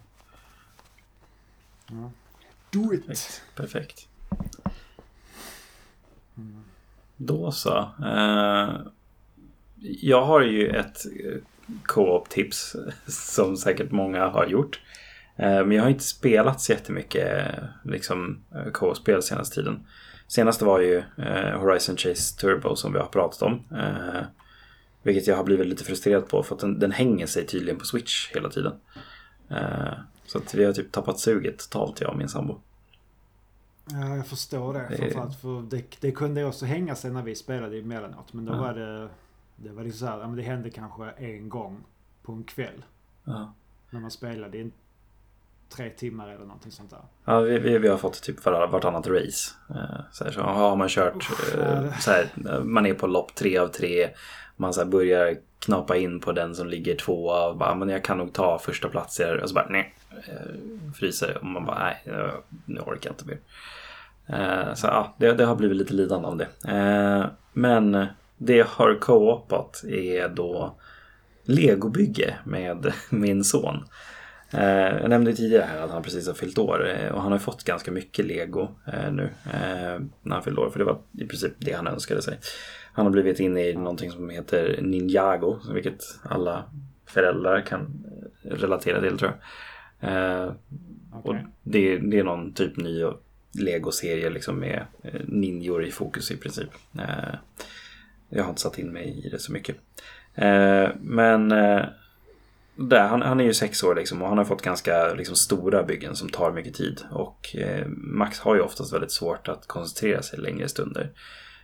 [1.91, 2.11] Ja.
[2.71, 3.07] Do it!
[3.07, 3.43] Perfekt.
[3.55, 4.09] Perfekt.
[6.37, 6.65] Mm.
[7.17, 7.91] Då så.
[8.01, 8.87] Uh,
[9.81, 11.39] jag har ju ett eh,
[11.83, 12.77] co-op-tips
[13.07, 14.81] som säkert många har gjort.
[15.41, 17.55] Uh, men jag har inte spelat så jättemycket
[17.85, 19.87] liksom, co-op-spel senaste tiden.
[20.29, 23.63] Senaste var ju uh, Horizon Chase Turbo som vi har pratat om.
[25.03, 27.85] Vilket jag har blivit lite frustrerad på för att den, den hänger sig tydligen på
[27.85, 28.73] Switch hela tiden.
[30.27, 32.61] så att vi har typ tappat suget totalt jag och min sambo.
[33.91, 34.87] Ja, jag förstår det.
[34.91, 34.97] det...
[34.97, 38.33] Framförallt för det, det kunde också hänga sig när vi spelade emellanåt.
[38.33, 38.59] Men då ja.
[38.59, 39.09] var det...
[39.57, 41.85] Det var liksom så här, det hände kanske en gång
[42.23, 42.85] på en kväll.
[43.25, 43.55] Ja.
[43.91, 44.71] När man spelade
[45.69, 46.99] tre timmar eller någonting sånt där.
[47.25, 49.51] Ja, vi, vi, vi har fått typ var, vartannat race.
[49.71, 52.29] Eh, så, här, så har man kört, Uff, eh, så här,
[52.61, 54.09] man är på lopp tre av tre.
[54.57, 57.55] Man så här, börjar knapa in på den som ligger tvåa.
[57.55, 59.41] Bara, men jag kan nog ta första platser.
[59.43, 59.95] Och så bara nej.
[60.11, 61.39] Eh, fryser.
[61.41, 62.03] Och man bara nej,
[62.65, 63.39] nu orkar jag inte mer.
[64.75, 66.49] Så ja, det, det, har blivit lite lidande av det.
[67.53, 68.07] Men
[68.37, 70.75] det jag har co-opat är då
[71.45, 73.85] legobygge med min son.
[74.51, 77.91] Jag nämnde tidigare här att han precis har fyllt år och han har fått ganska
[77.91, 78.69] mycket lego
[79.11, 79.31] nu
[80.23, 80.71] när han fyllde år.
[80.71, 82.39] För det var i princip det han önskade sig.
[82.93, 86.65] Han har blivit inne i någonting som heter Ninjago, vilket alla
[87.07, 88.05] föräldrar kan
[88.43, 89.33] relatera till tror
[90.01, 90.55] jag.
[91.19, 91.31] Okay.
[91.31, 93.05] Och det, det är någon typ ny
[93.59, 96.69] Lego-serie liksom med eh, ninjor i fokus i princip.
[96.99, 97.35] Eh,
[98.29, 99.77] jag har inte satt in mig i det så mycket.
[100.35, 101.53] Eh, men
[102.77, 105.83] där, han, han, är ju sex år liksom och han har fått ganska liksom, stora
[105.83, 107.01] byggen som tar mycket tid.
[107.11, 111.11] Och eh, Max har ju oftast väldigt svårt att koncentrera sig längre stunder.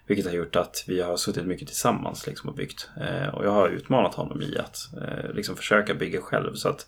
[0.07, 2.89] Vilket har gjort att vi har suttit mycket tillsammans liksom, och byggt.
[3.01, 6.55] Eh, och jag har utmanat honom i att eh, liksom, försöka bygga själv.
[6.55, 6.87] Så att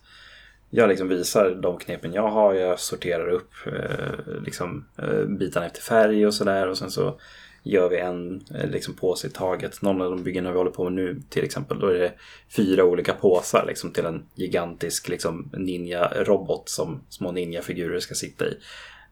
[0.70, 2.54] jag liksom visar de knepen jag har.
[2.54, 6.68] Jag sorterar upp eh, liksom, eh, bitarna efter färg och sådär.
[6.68, 7.20] Och sen så
[7.64, 9.82] gör vi en eh, liksom, påse i taget.
[9.82, 11.78] Någon av de byggena vi håller på med nu till exempel.
[11.78, 12.12] Då är det
[12.56, 18.58] fyra olika påsar liksom, till en gigantisk liksom, ninja-robot som små ninja-figurer ska sitta i.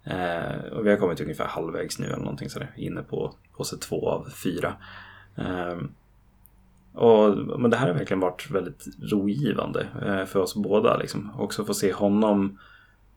[0.04, 2.70] Eh, och vi har kommit ungefär halvvägs nu eller någonting sådär.
[2.76, 4.74] Inne på påse två av fyra.
[5.36, 5.78] Eh,
[6.92, 10.96] och, men det här har verkligen varit väldigt rogivande eh, för oss båda.
[10.96, 11.30] Liksom.
[11.38, 12.58] Också få se honom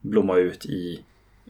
[0.01, 1.03] blomma ut i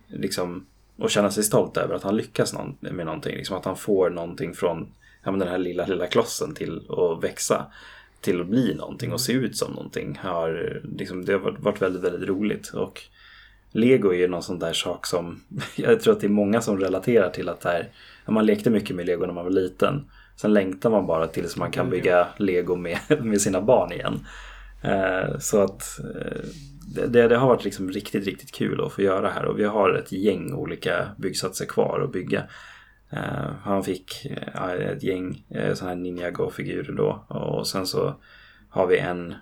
[0.08, 0.66] liksom,
[0.98, 3.36] och känna sig stolt över att han lyckas med någonting.
[3.36, 4.88] Liksom att han får någonting från
[5.24, 7.66] ja, den här lilla, lilla klossen till att växa.
[8.22, 10.20] Till att bli någonting och se ut som någonting.
[10.22, 12.70] Har, liksom, det har varit väldigt, väldigt roligt.
[12.70, 13.02] Och
[13.72, 15.42] Lego är ju någon sån där sak som
[15.76, 17.90] jag tror att det är många som relaterar till att här,
[18.26, 20.06] man lekte mycket med Lego när man var liten.
[20.36, 24.26] Sen längtar man bara tills man kan bygga lego med, med sina barn igen.
[24.82, 26.42] Eh, så att eh,
[26.88, 29.94] det, det, har varit liksom riktigt, riktigt kul att få göra här och vi har
[29.94, 32.44] ett gäng olika byggsatser kvar att bygga.
[33.14, 38.16] Uh, han fick eh, ett gäng eh, sådana här Ninjago-figurer då och sen så
[38.70, 39.36] har vi en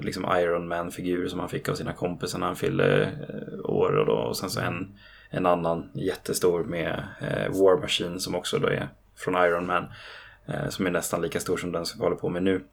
[0.00, 3.08] liksom Iron Man-figur som han fick av sina kompisar när han fyllde
[3.64, 4.98] år och, då, och sen så en,
[5.30, 7.04] en annan jättestor med
[7.50, 9.84] War Machine som också då är från Iron Man.
[10.68, 12.64] Som är nästan lika stor som den som vi håller på med nu.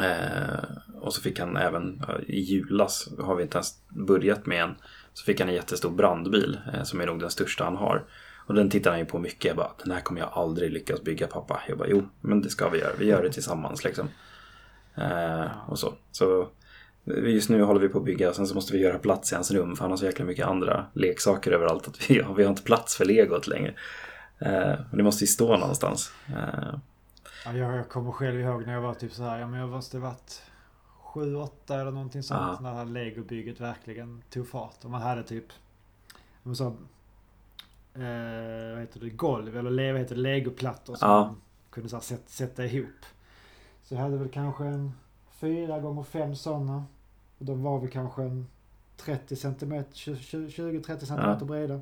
[0.00, 0.64] Eh,
[1.00, 4.74] och så fick han även eh, i julas, har vi inte ens börjat med än,
[5.12, 8.04] så fick han en jättestor brandbil eh, som är nog den största han har.
[8.46, 9.44] Och den tittar han ju på mycket.
[9.44, 11.62] Jag bara, den här kommer jag aldrig lyckas bygga pappa.
[11.68, 12.92] Jag bara, jo, men det ska vi göra.
[12.98, 14.08] Vi gör det tillsammans liksom.
[14.94, 15.94] Eh, och så.
[16.12, 16.48] så
[17.04, 19.32] eh, Just nu håller vi på att bygga och sen så måste vi göra plats
[19.32, 22.34] i hans rum för han har så jäkla mycket andra leksaker överallt att vi har,
[22.34, 23.74] vi har inte plats för legot längre.
[24.38, 26.12] Eh, det måste ju stå någonstans.
[26.28, 26.74] Eh.
[27.44, 29.68] Ja, jag, jag kommer själv ihåg när jag var typ så här, ja men jag
[29.68, 30.42] måste varit
[31.14, 32.58] sju, åtta eller någonting sånt.
[32.62, 32.72] Ja.
[32.74, 34.84] När legobygget verkligen tog fart.
[34.84, 35.46] Och man hade typ,
[36.56, 36.66] så,
[37.94, 41.24] eh, vad heter det, golv eller vad heter det, legoplattor som ja.
[41.24, 41.40] man
[41.70, 43.04] kunde så här, sätta, sätta ihop.
[43.82, 44.92] Så jag hade väl kanske en
[45.30, 46.84] fyra gånger fem sådana.
[47.38, 48.46] Och de var väl kanske en
[48.96, 51.44] 30 centimeter, 20-30 centimeter ja.
[51.44, 51.80] breda.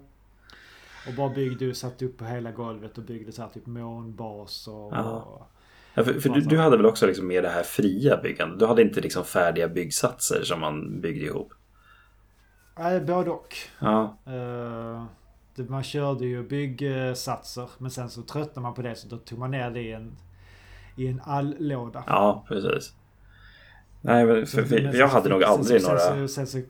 [1.09, 4.73] Och bara byggde och satte upp på hela golvet och byggde så här typ månbaser.
[4.73, 5.49] Och, ja.
[5.95, 8.59] Ja, för, för du, du, hade väl också liksom mer det här fria byggandet?
[8.59, 11.53] Du hade inte liksom färdiga byggsatser som man byggde ihop?
[12.79, 13.57] Nej, både och.
[13.79, 14.17] Ja.
[14.27, 15.05] Uh,
[15.69, 19.51] man körde ju byggsatser men sen så tröttnade man på det så då tog man
[19.51, 20.17] ner det i en,
[20.97, 22.05] i en all-låda.
[22.07, 22.95] Ja, precis.
[24.01, 25.99] Nej, men för, för, jag hade nog aldrig några...
[25.99, 26.61] Sen så, sen så,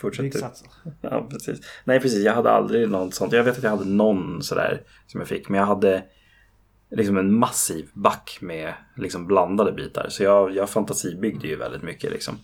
[0.00, 0.24] Fortsätt
[1.00, 1.60] Ja, precis.
[1.84, 2.24] Nej, precis.
[2.24, 3.32] Jag hade aldrig något sånt.
[3.32, 5.48] Jag vet att jag hade någon sådär som jag fick.
[5.48, 6.02] Men jag hade
[6.90, 10.06] liksom en massiv back med liksom blandade bitar.
[10.08, 12.34] Så jag, jag fantasibyggde ju väldigt mycket liksom.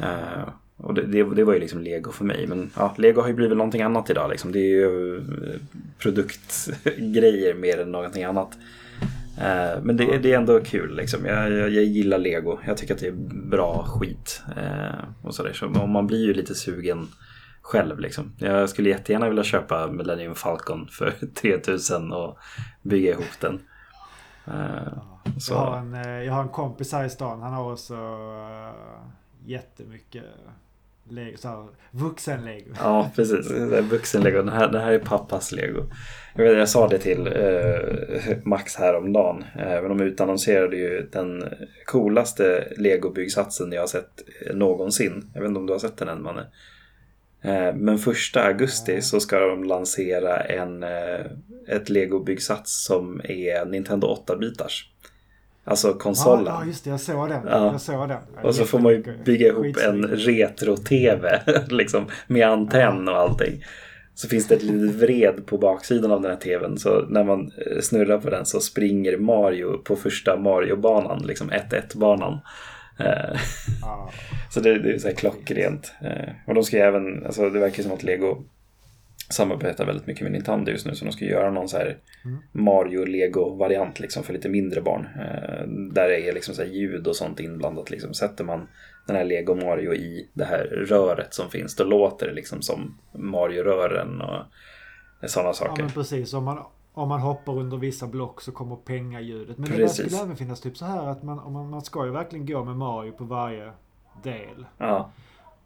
[0.00, 2.46] Uh, och det, det, det, var ju liksom lego för mig.
[2.46, 4.52] Men ja, lego har ju blivit någonting annat idag liksom.
[4.52, 5.60] Det är ju eh,
[5.98, 8.58] produktgrejer mer än någonting annat.
[9.42, 11.26] Uh, men det, det, är ändå kul liksom.
[11.26, 12.58] Jag, jag, jag, gillar lego.
[12.66, 14.42] Jag tycker att det är bra skit.
[14.56, 15.52] Uh, och sådär.
[15.52, 17.08] Så man blir ju lite sugen
[17.62, 17.98] själv.
[17.98, 18.32] Liksom.
[18.38, 22.38] Jag skulle jättegärna vilja köpa Millennium Falcon för 3000 och
[22.82, 23.60] bygga ihop den.
[24.48, 25.02] Uh,
[25.48, 27.42] jag, har en, eh, jag har en kompis här i stan.
[27.42, 27.96] Han har också
[29.44, 30.24] jättemycket
[31.12, 32.74] Lego, så här, vuxen-lego.
[32.78, 33.50] Ja, precis.
[33.90, 34.42] Vuxen-lego.
[34.42, 35.82] Det här, det här är pappas lego.
[36.34, 39.44] Jag, vet, jag sa det till eh, Max häromdagen.
[39.58, 41.44] Eh, men de utannonserade ju den
[41.86, 45.30] coolaste legobyggsatsen jag har sett eh, någonsin.
[45.34, 46.46] Jag vet inte om du har sett den än, Manne?
[47.44, 51.26] Eh, men första augusti så ska de lansera en, eh,
[51.68, 54.91] ett Lego-byggsats som är Nintendo 8-bitars.
[55.64, 56.44] Alltså konsolen.
[56.46, 56.90] Ja, just det.
[56.90, 57.40] Jag såg den.
[57.46, 57.72] Ja.
[57.72, 58.18] Jag såg den.
[58.42, 63.64] Och så får man ju bygga ihop en retro-tv liksom, med antenn och allting.
[64.14, 66.78] Så finns det ett litet vred på baksidan av den här tvn.
[66.78, 72.38] Så när man eh, snurrar på den så springer Mario på första Mario-banan, liksom 1-1-banan.
[73.82, 74.08] Ah.
[74.50, 75.92] så det, det, är så här klockrent.
[76.00, 78.44] Eh, och de ska även, alltså det verkar som att Lego
[79.32, 80.94] samarbetar väldigt mycket med Nintendo just nu.
[80.94, 82.38] Så de ska göra någon så här mm.
[82.52, 85.08] Mario-Lego-variant liksom för lite mindre barn.
[85.16, 87.90] Eh, där det är liksom så ljud och sånt inblandat.
[87.90, 88.14] Liksom.
[88.14, 88.68] Sätter man
[89.06, 92.98] den här Lego Mario i det här röret som finns, då låter det liksom som
[93.12, 95.72] Mario-rören och sådana saker.
[95.76, 96.34] Ja, men precis.
[96.34, 96.58] Om man,
[96.92, 99.58] om man hoppar under vissa block så kommer pengaljudet.
[99.58, 99.96] Men Precis.
[99.96, 102.46] det skulle även finnas typ så här att man, om man, man ska ju verkligen
[102.46, 103.72] gå med Mario på varje
[104.22, 104.66] del.
[104.78, 105.10] Ja.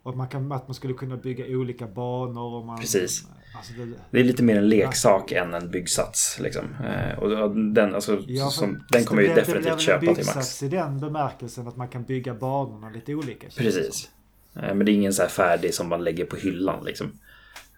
[0.02, 2.55] Och man kan, att man skulle kunna bygga olika banor.
[2.55, 3.28] Och man, Precis.
[3.56, 5.42] Alltså det, det, är lite mer en leksak ja.
[5.42, 6.38] än en byggsats.
[6.40, 6.64] Liksom.
[6.84, 10.18] Eh, och den, alltså, ja, som, den kommer ju definitivt köpa till Max.
[10.18, 13.46] byggsats i den bemärkelsen att man kan bygga banorna lite olika.
[13.56, 14.10] Precis.
[14.54, 17.12] Eh, men det är ingen så här färdig som man lägger på hyllan liksom.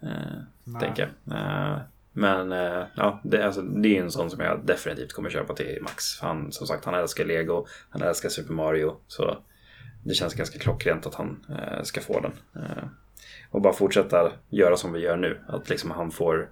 [0.03, 1.81] Eh, tänker jag.
[2.13, 2.51] Men
[2.97, 6.21] ja, det, alltså, det är en sån som jag definitivt kommer köpa till Max.
[6.21, 8.97] Han, som sagt, han älskar Lego, han älskar Super Mario.
[9.07, 9.39] Så
[10.05, 12.33] det känns ganska klockrent att han eh, ska få den.
[12.63, 12.85] Eh,
[13.51, 15.41] och bara fortsätta göra som vi gör nu.
[15.49, 16.51] Att liksom han får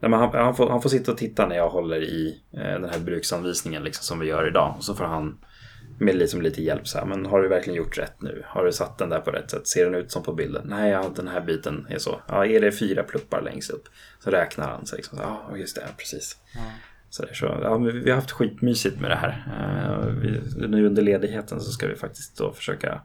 [0.00, 2.90] Nej, han, han, får, han får sitta och titta när jag håller i eh, den
[2.90, 4.74] här bruksanvisningen liksom, som vi gör idag.
[4.76, 5.38] Och så får han
[5.98, 8.44] med liksom lite hjälp så här, men har du verkligen gjort rätt nu?
[8.46, 9.66] Har du satt den där på rätt sätt?
[9.66, 10.66] Ser den ut som på bilden?
[10.66, 12.20] Nej, ja, den här biten är så.
[12.28, 13.88] Ja, är det fyra pluppar längst upp?
[14.18, 14.96] Så räknar han sig.
[14.96, 16.36] Liksom, ja, just det, precis.
[16.54, 16.60] Ja.
[17.10, 19.44] Så, där, så ja, vi har haft skitmysigt med det här.
[20.00, 23.00] Uh, vi, nu under ledigheten så ska vi faktiskt då försöka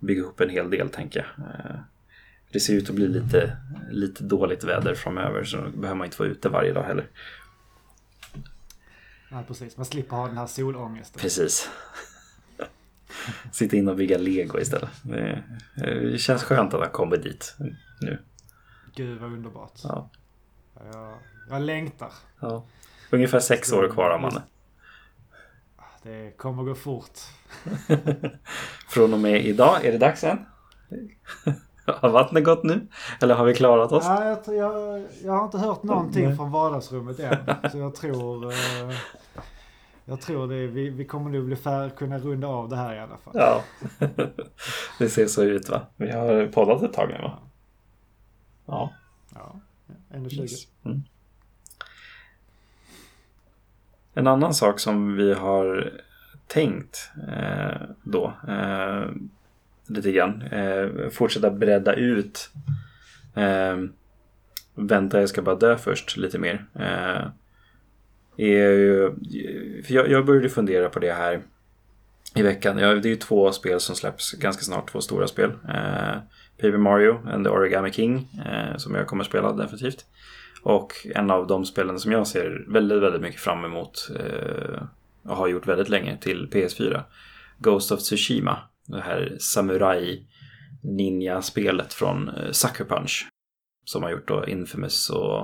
[0.00, 1.46] bygga ihop en hel del, tänker jag.
[1.46, 1.80] Uh,
[2.54, 3.56] det ser ut att bli lite,
[3.90, 7.06] lite dåligt väder framöver så behöver man inte vara ute varje dag heller.
[9.30, 9.76] Ja, precis.
[9.76, 11.20] Man slipper ha den här solångesten.
[11.20, 11.70] Precis.
[13.52, 14.90] Sitta in och bygga lego istället.
[15.02, 17.56] Det, känns skönt att ha kommit dit
[18.00, 18.18] nu.
[18.96, 19.80] Gud vad underbart.
[19.82, 20.10] Ja.
[20.92, 21.18] Jag,
[21.50, 22.12] jag längtar.
[22.40, 22.66] Ja.
[23.10, 24.42] Ungefär sex år kvar av Manne.
[26.02, 27.18] Det kommer gå fort.
[28.88, 30.38] Från och med idag, är det dags än?
[32.00, 32.86] Har vattnet gått nu?
[33.20, 34.04] Eller har vi klarat oss?
[34.04, 36.36] Ja, jag, jag, jag har inte hört någonting Nej.
[36.36, 37.70] från vardagsrummet än.
[37.70, 38.52] Så jag tror...
[38.52, 38.96] Eh,
[40.04, 42.98] jag tror det, vi, vi kommer nog bli fär, kunna runda av det här i
[42.98, 43.34] alla fall.
[43.36, 43.62] Ja,
[44.98, 45.80] det ser så ut va.
[45.96, 47.38] Vi har poddat ett tag nu va?
[48.66, 48.90] Ja.
[49.34, 49.60] Ja,
[50.10, 50.40] 1.20.
[50.40, 50.66] Yes.
[50.84, 51.02] Mm.
[54.14, 55.92] En annan sak som vi har
[56.46, 59.06] tänkt eh, då eh,
[59.88, 60.42] lite grann.
[60.42, 62.50] Eh, fortsätta bredda ut.
[63.34, 63.76] Eh,
[64.74, 66.66] vänta, jag ska bara dö först lite mer.
[66.74, 67.26] Eh,
[68.36, 69.12] är ju,
[69.86, 71.42] för jag, jag började fundera på det här
[72.34, 72.78] i veckan.
[72.78, 75.50] Ja, det är ju två spel som släpps ganska snart, två stora spel.
[75.50, 76.16] Eh,
[76.56, 80.04] Paper Mario and the Origami King eh, som jag kommer spela definitivt.
[80.62, 84.82] Och en av de spelen som jag ser väldigt, väldigt mycket fram emot eh,
[85.22, 87.02] och har gjort väldigt länge till PS4.
[87.58, 88.58] Ghost of Tsushima.
[88.86, 90.26] Det här samurai
[90.82, 93.28] ninja-spelet från eh, Sucker Punch.
[93.84, 95.40] Som har gjort då Infamous och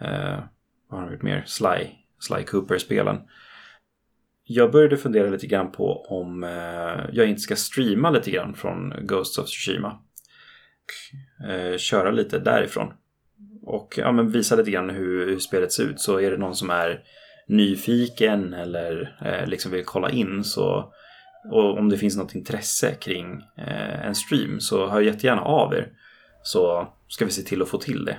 [0.00, 0.40] eh,
[0.88, 1.44] vad har de gjort mer?
[1.46, 1.90] Sly,
[2.20, 3.16] Sly Cooper-spelen.
[4.44, 8.94] Jag började fundera lite grann på om eh, jag inte ska streama lite grann från
[9.06, 9.98] Ghost of Tsushima.
[10.84, 12.92] Och, eh, köra lite därifrån.
[13.62, 16.00] Och ja, men visa lite grann hur, hur spelet ser ut.
[16.00, 17.04] Så är det någon som är
[17.48, 20.92] nyfiken eller eh, liksom vill kolla in så
[21.50, 25.92] och om det finns något intresse kring eh, en stream så hör jättegärna av er.
[26.42, 28.18] Så ska vi se till att få till det.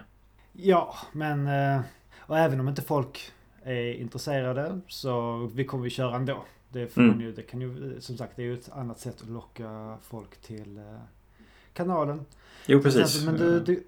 [0.54, 1.82] Ja, men eh,
[2.20, 3.32] och även om inte folk
[3.64, 6.46] är intresserade så vi kommer vi köra ändå.
[6.70, 7.22] Det, får mm.
[7.22, 10.42] ju, det kan ju, som sagt, det är ju ett annat sätt att locka folk
[10.42, 10.84] till eh,
[11.74, 12.26] kanalen.
[12.66, 13.26] Jo, precis.
[13.26, 13.84] Men du, du,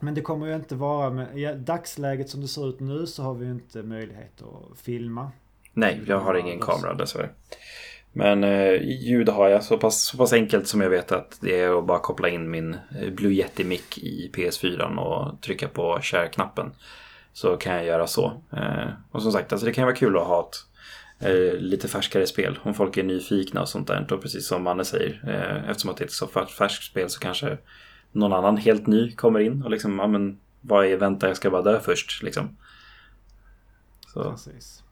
[0.00, 1.38] men det kommer ju inte vara med...
[1.38, 5.30] I dagsläget som det ser ut nu så har vi ju inte möjlighet att filma.
[5.72, 7.30] Nej, jag har ingen kamera dessvärre.
[8.18, 11.60] Men eh, ljud har jag så pass, så pass enkelt som jag vet att det
[11.60, 15.98] är att bara koppla in min eh, Blue Yeti mic i PS4 och trycka på
[16.02, 16.70] share-knappen.
[17.32, 18.42] Så kan jag göra så.
[18.52, 22.58] Eh, och som sagt, alltså det kan vara kul att ha ett lite färskare spel.
[22.62, 24.12] Om folk är nyfikna och sånt där.
[24.12, 25.20] Och precis som Manne säger,
[25.68, 27.58] eftersom att det är ett så färskt spel så kanske
[28.12, 31.50] någon annan helt ny kommer in och liksom, ja men vad är vänta jag ska
[31.50, 32.56] bara dö först liksom.
[34.12, 34.82] Så Precis.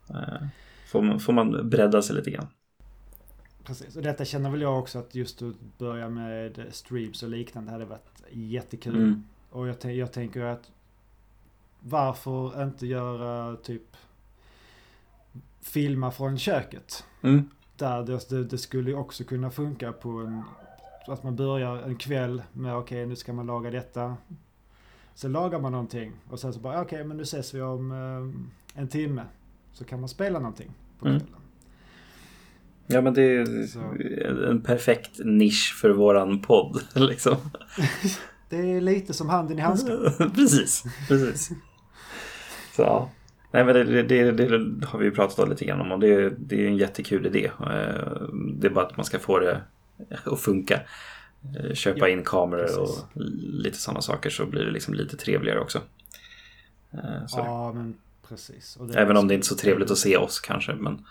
[0.91, 2.47] Får, man, får man bredda sig lite grann.
[3.65, 7.71] Precis, och detta känner väl jag också att just att börja med streams och liknande
[7.71, 8.95] hade varit jättekul.
[8.95, 9.23] Mm.
[9.49, 10.71] Och jag, jag tänker att
[11.79, 13.97] varför inte göra typ
[15.61, 17.03] filma från köket?
[17.21, 17.49] Mm.
[17.77, 20.43] Där det, det, skulle också kunna funka på en
[21.07, 24.17] att man börjar en kväll med okej okay, nu ska man laga detta.
[25.13, 27.91] Sen lagar man någonting och sen så bara okej okay, men nu ses vi om
[27.91, 29.25] eh, en timme.
[29.71, 31.19] Så kan man spela någonting på mm.
[31.19, 31.35] kvällen.
[31.35, 31.44] Mm.
[32.87, 33.79] Ja men det är så.
[34.49, 37.35] en perfekt nisch för våran podd liksom.
[38.49, 39.97] det är lite som handen i handsken.
[40.35, 41.51] precis, precis.
[42.75, 43.09] Så ja.
[43.51, 46.63] Nej men det, det, det, har vi pratat om lite grann om och det, det
[46.63, 47.51] är en jättekul idé.
[47.59, 48.21] Eh,
[48.53, 49.61] det är bara att man ska få det
[50.23, 50.81] att funka.
[51.59, 52.77] Eh, köpa ja, in kameror precis.
[52.77, 53.09] och
[53.43, 55.81] lite sådana saker så blir det liksom lite trevligare också.
[56.93, 57.95] Eh, så ja, men
[58.29, 58.77] precis.
[58.95, 60.73] Även om det är inte är så trevligt att se oss kanske.
[60.73, 61.05] Men...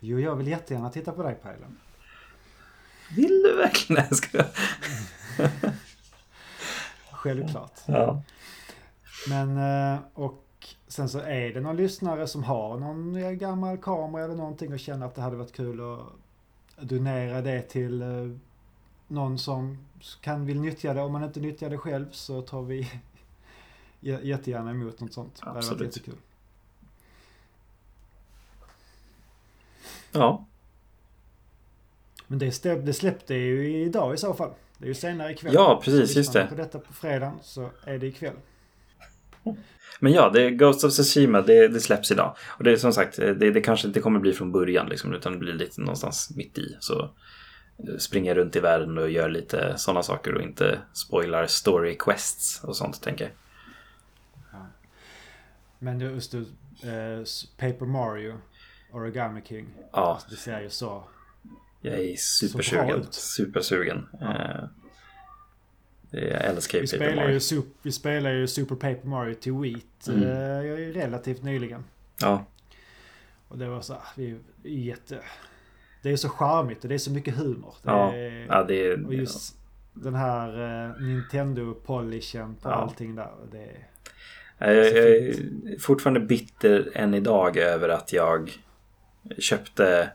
[0.00, 1.76] Jo, jag vill jättegärna titta på dig Pajlen.
[3.16, 4.04] Vill du verkligen?
[4.08, 4.44] Jag ska...
[7.10, 7.80] Självklart.
[7.86, 8.22] Ja.
[9.28, 10.44] Men, eh, och
[10.88, 15.06] sen så är det någon lyssnare som har någon gammal kamera eller någonting och känner
[15.06, 18.08] att det hade varit kul att donera det till eh,
[19.08, 19.78] någon som
[20.20, 21.02] kan vill nyttja det.
[21.02, 22.90] Om man inte nyttjar det själv så tar vi
[24.00, 25.40] jättegärna emot något sånt.
[25.42, 25.54] Absolut.
[25.54, 26.18] Det hade varit jättekul.
[30.14, 30.46] Ja.
[32.26, 34.50] Men det, det släppte ju idag i så fall.
[34.78, 35.54] Det är ju senare ikväll.
[35.54, 36.16] Ja, precis.
[36.16, 36.46] Just det.
[36.46, 38.36] på detta på fredagen så är det ikväll.
[40.00, 42.36] Men ja, det Ghost of Tsushima, det, det släpps idag.
[42.46, 45.32] Och det är som sagt, det, det kanske inte kommer bli från början liksom, utan
[45.32, 46.76] det blir lite någonstans mitt i.
[46.80, 47.02] Så
[47.78, 52.64] eh, springer runt i världen och gör lite sådana saker och inte spoilar story quests
[52.64, 53.32] och sånt tänker jag.
[54.52, 54.66] Ja.
[55.78, 56.40] Men just du,
[56.88, 57.24] eh,
[57.56, 58.34] Paper Mario,
[58.94, 59.66] Origami King.
[59.92, 60.20] Ja.
[60.30, 61.04] Det ser ju så
[61.80, 63.06] Jag är supersugen.
[63.10, 64.08] Supersugen.
[64.20, 64.68] Ja.
[66.12, 67.38] Eh, jag älskar ju Paper Mario.
[67.38, 70.22] Ju, vi spelar ju Super Paper Mario till Wii mm.
[70.22, 71.84] uh, relativt nyligen.
[72.20, 72.44] Ja.
[73.48, 75.18] Och det var så vi jätte...
[76.02, 77.74] Det är så charmigt och det är så mycket humor.
[77.82, 78.14] Det ja.
[78.14, 79.06] Är, ja, det är...
[79.06, 79.56] Och just
[79.94, 80.00] ja.
[80.02, 82.74] den här uh, Nintendo-polishen på ja.
[82.74, 83.32] allting där.
[83.52, 83.70] Det
[84.58, 85.34] är, jag är
[85.80, 88.63] fortfarande bitter än idag över att jag
[89.38, 90.10] köpte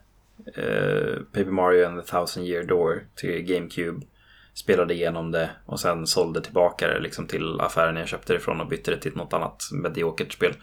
[0.57, 4.05] uh, Paper Mario and the Thousand Year Door till GameCube
[4.53, 8.61] spelade igenom det och sen sålde tillbaka det liksom till affären jag köpte det ifrån
[8.61, 10.53] och bytte det till något annat mediokert spel.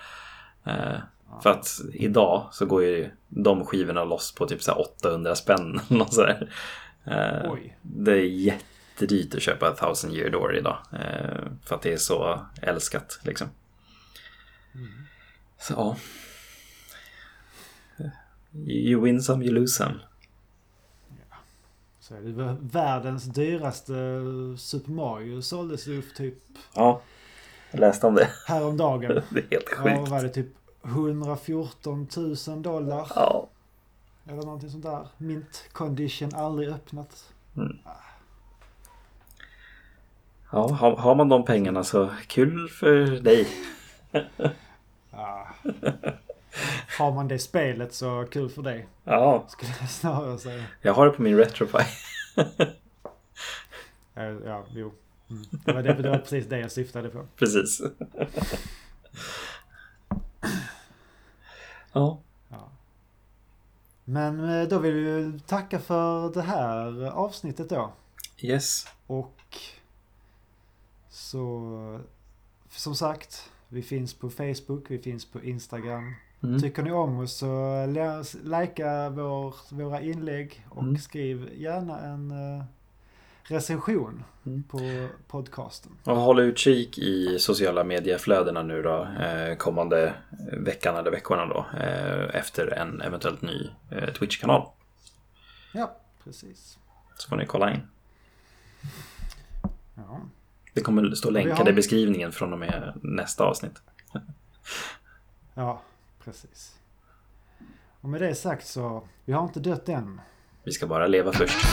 [0.64, 0.98] Eh,
[1.42, 5.80] för att idag så går ju de skivorna loss på typ så 800 spänn.
[5.88, 6.52] Något sådär.
[7.04, 7.52] Eh,
[7.82, 10.78] det är jättedyrt att köpa Thousand Year Door idag.
[10.92, 13.48] Eh, för att det är så älskat liksom.
[14.74, 14.88] Mm.
[15.58, 15.96] Så ja.
[18.64, 19.94] You win some, you lose some.
[21.30, 21.36] Ja.
[22.00, 23.92] Så det världens dyraste
[24.58, 26.38] Super Mario såldes ju typ...
[26.74, 27.00] Ja,
[27.70, 28.28] jag läste om det.
[28.46, 29.22] Häromdagen.
[29.30, 29.96] det är helt sjukt.
[29.96, 30.48] Ja, var det typ
[30.84, 32.08] 114
[32.46, 33.12] 000 dollar.
[33.14, 33.48] Ja.
[34.26, 35.08] Eller någonting sånt där.
[35.18, 37.32] Mint condition, aldrig öppnat.
[37.56, 37.78] Mm.
[40.52, 43.48] Ja, har, har, man de pengarna så kul för dig.
[45.10, 45.48] ja.
[46.98, 48.88] Har man det spelet så kul för dig.
[49.04, 49.44] Ja.
[49.48, 50.64] Skulle jag snarare säga.
[50.82, 51.86] Jag har det på min Retropie.
[54.44, 54.92] ja, jo.
[55.30, 55.44] Mm.
[55.50, 57.26] Det, var det, det var precis det jag syftade på.
[57.36, 57.82] Precis.
[61.92, 62.20] Ja.
[62.48, 62.70] ja.
[64.04, 67.92] Men eh, då vill vi tacka för det här avsnittet då.
[68.38, 68.86] Yes.
[69.06, 69.56] Och
[71.08, 72.00] så
[72.70, 76.14] som sagt, vi finns på Facebook, vi finns på Instagram.
[76.46, 76.60] Mm.
[76.60, 77.86] Tycker ni om oss så
[78.42, 80.98] likea vår, våra inlägg och mm.
[80.98, 82.62] skriv gärna en uh,
[83.48, 84.62] recension mm.
[84.62, 85.92] på podcasten.
[86.04, 90.14] Och håll utkik i sociala medieflödena nu då eh, kommande
[90.52, 94.68] veckan eller veckorna då eh, efter en eventuellt ny eh, Twitch-kanal.
[95.72, 96.78] Ja, precis.
[97.16, 97.80] Så får ni kolla in.
[99.94, 100.20] Ja.
[100.74, 101.68] Det kommer stå länkade har...
[101.68, 103.82] i beskrivningen från och med nästa avsnitt.
[105.54, 105.80] ja,
[106.26, 106.78] Precis.
[108.00, 110.20] Och med det sagt så, vi har inte dött än.
[110.64, 111.66] Vi ska bara leva först.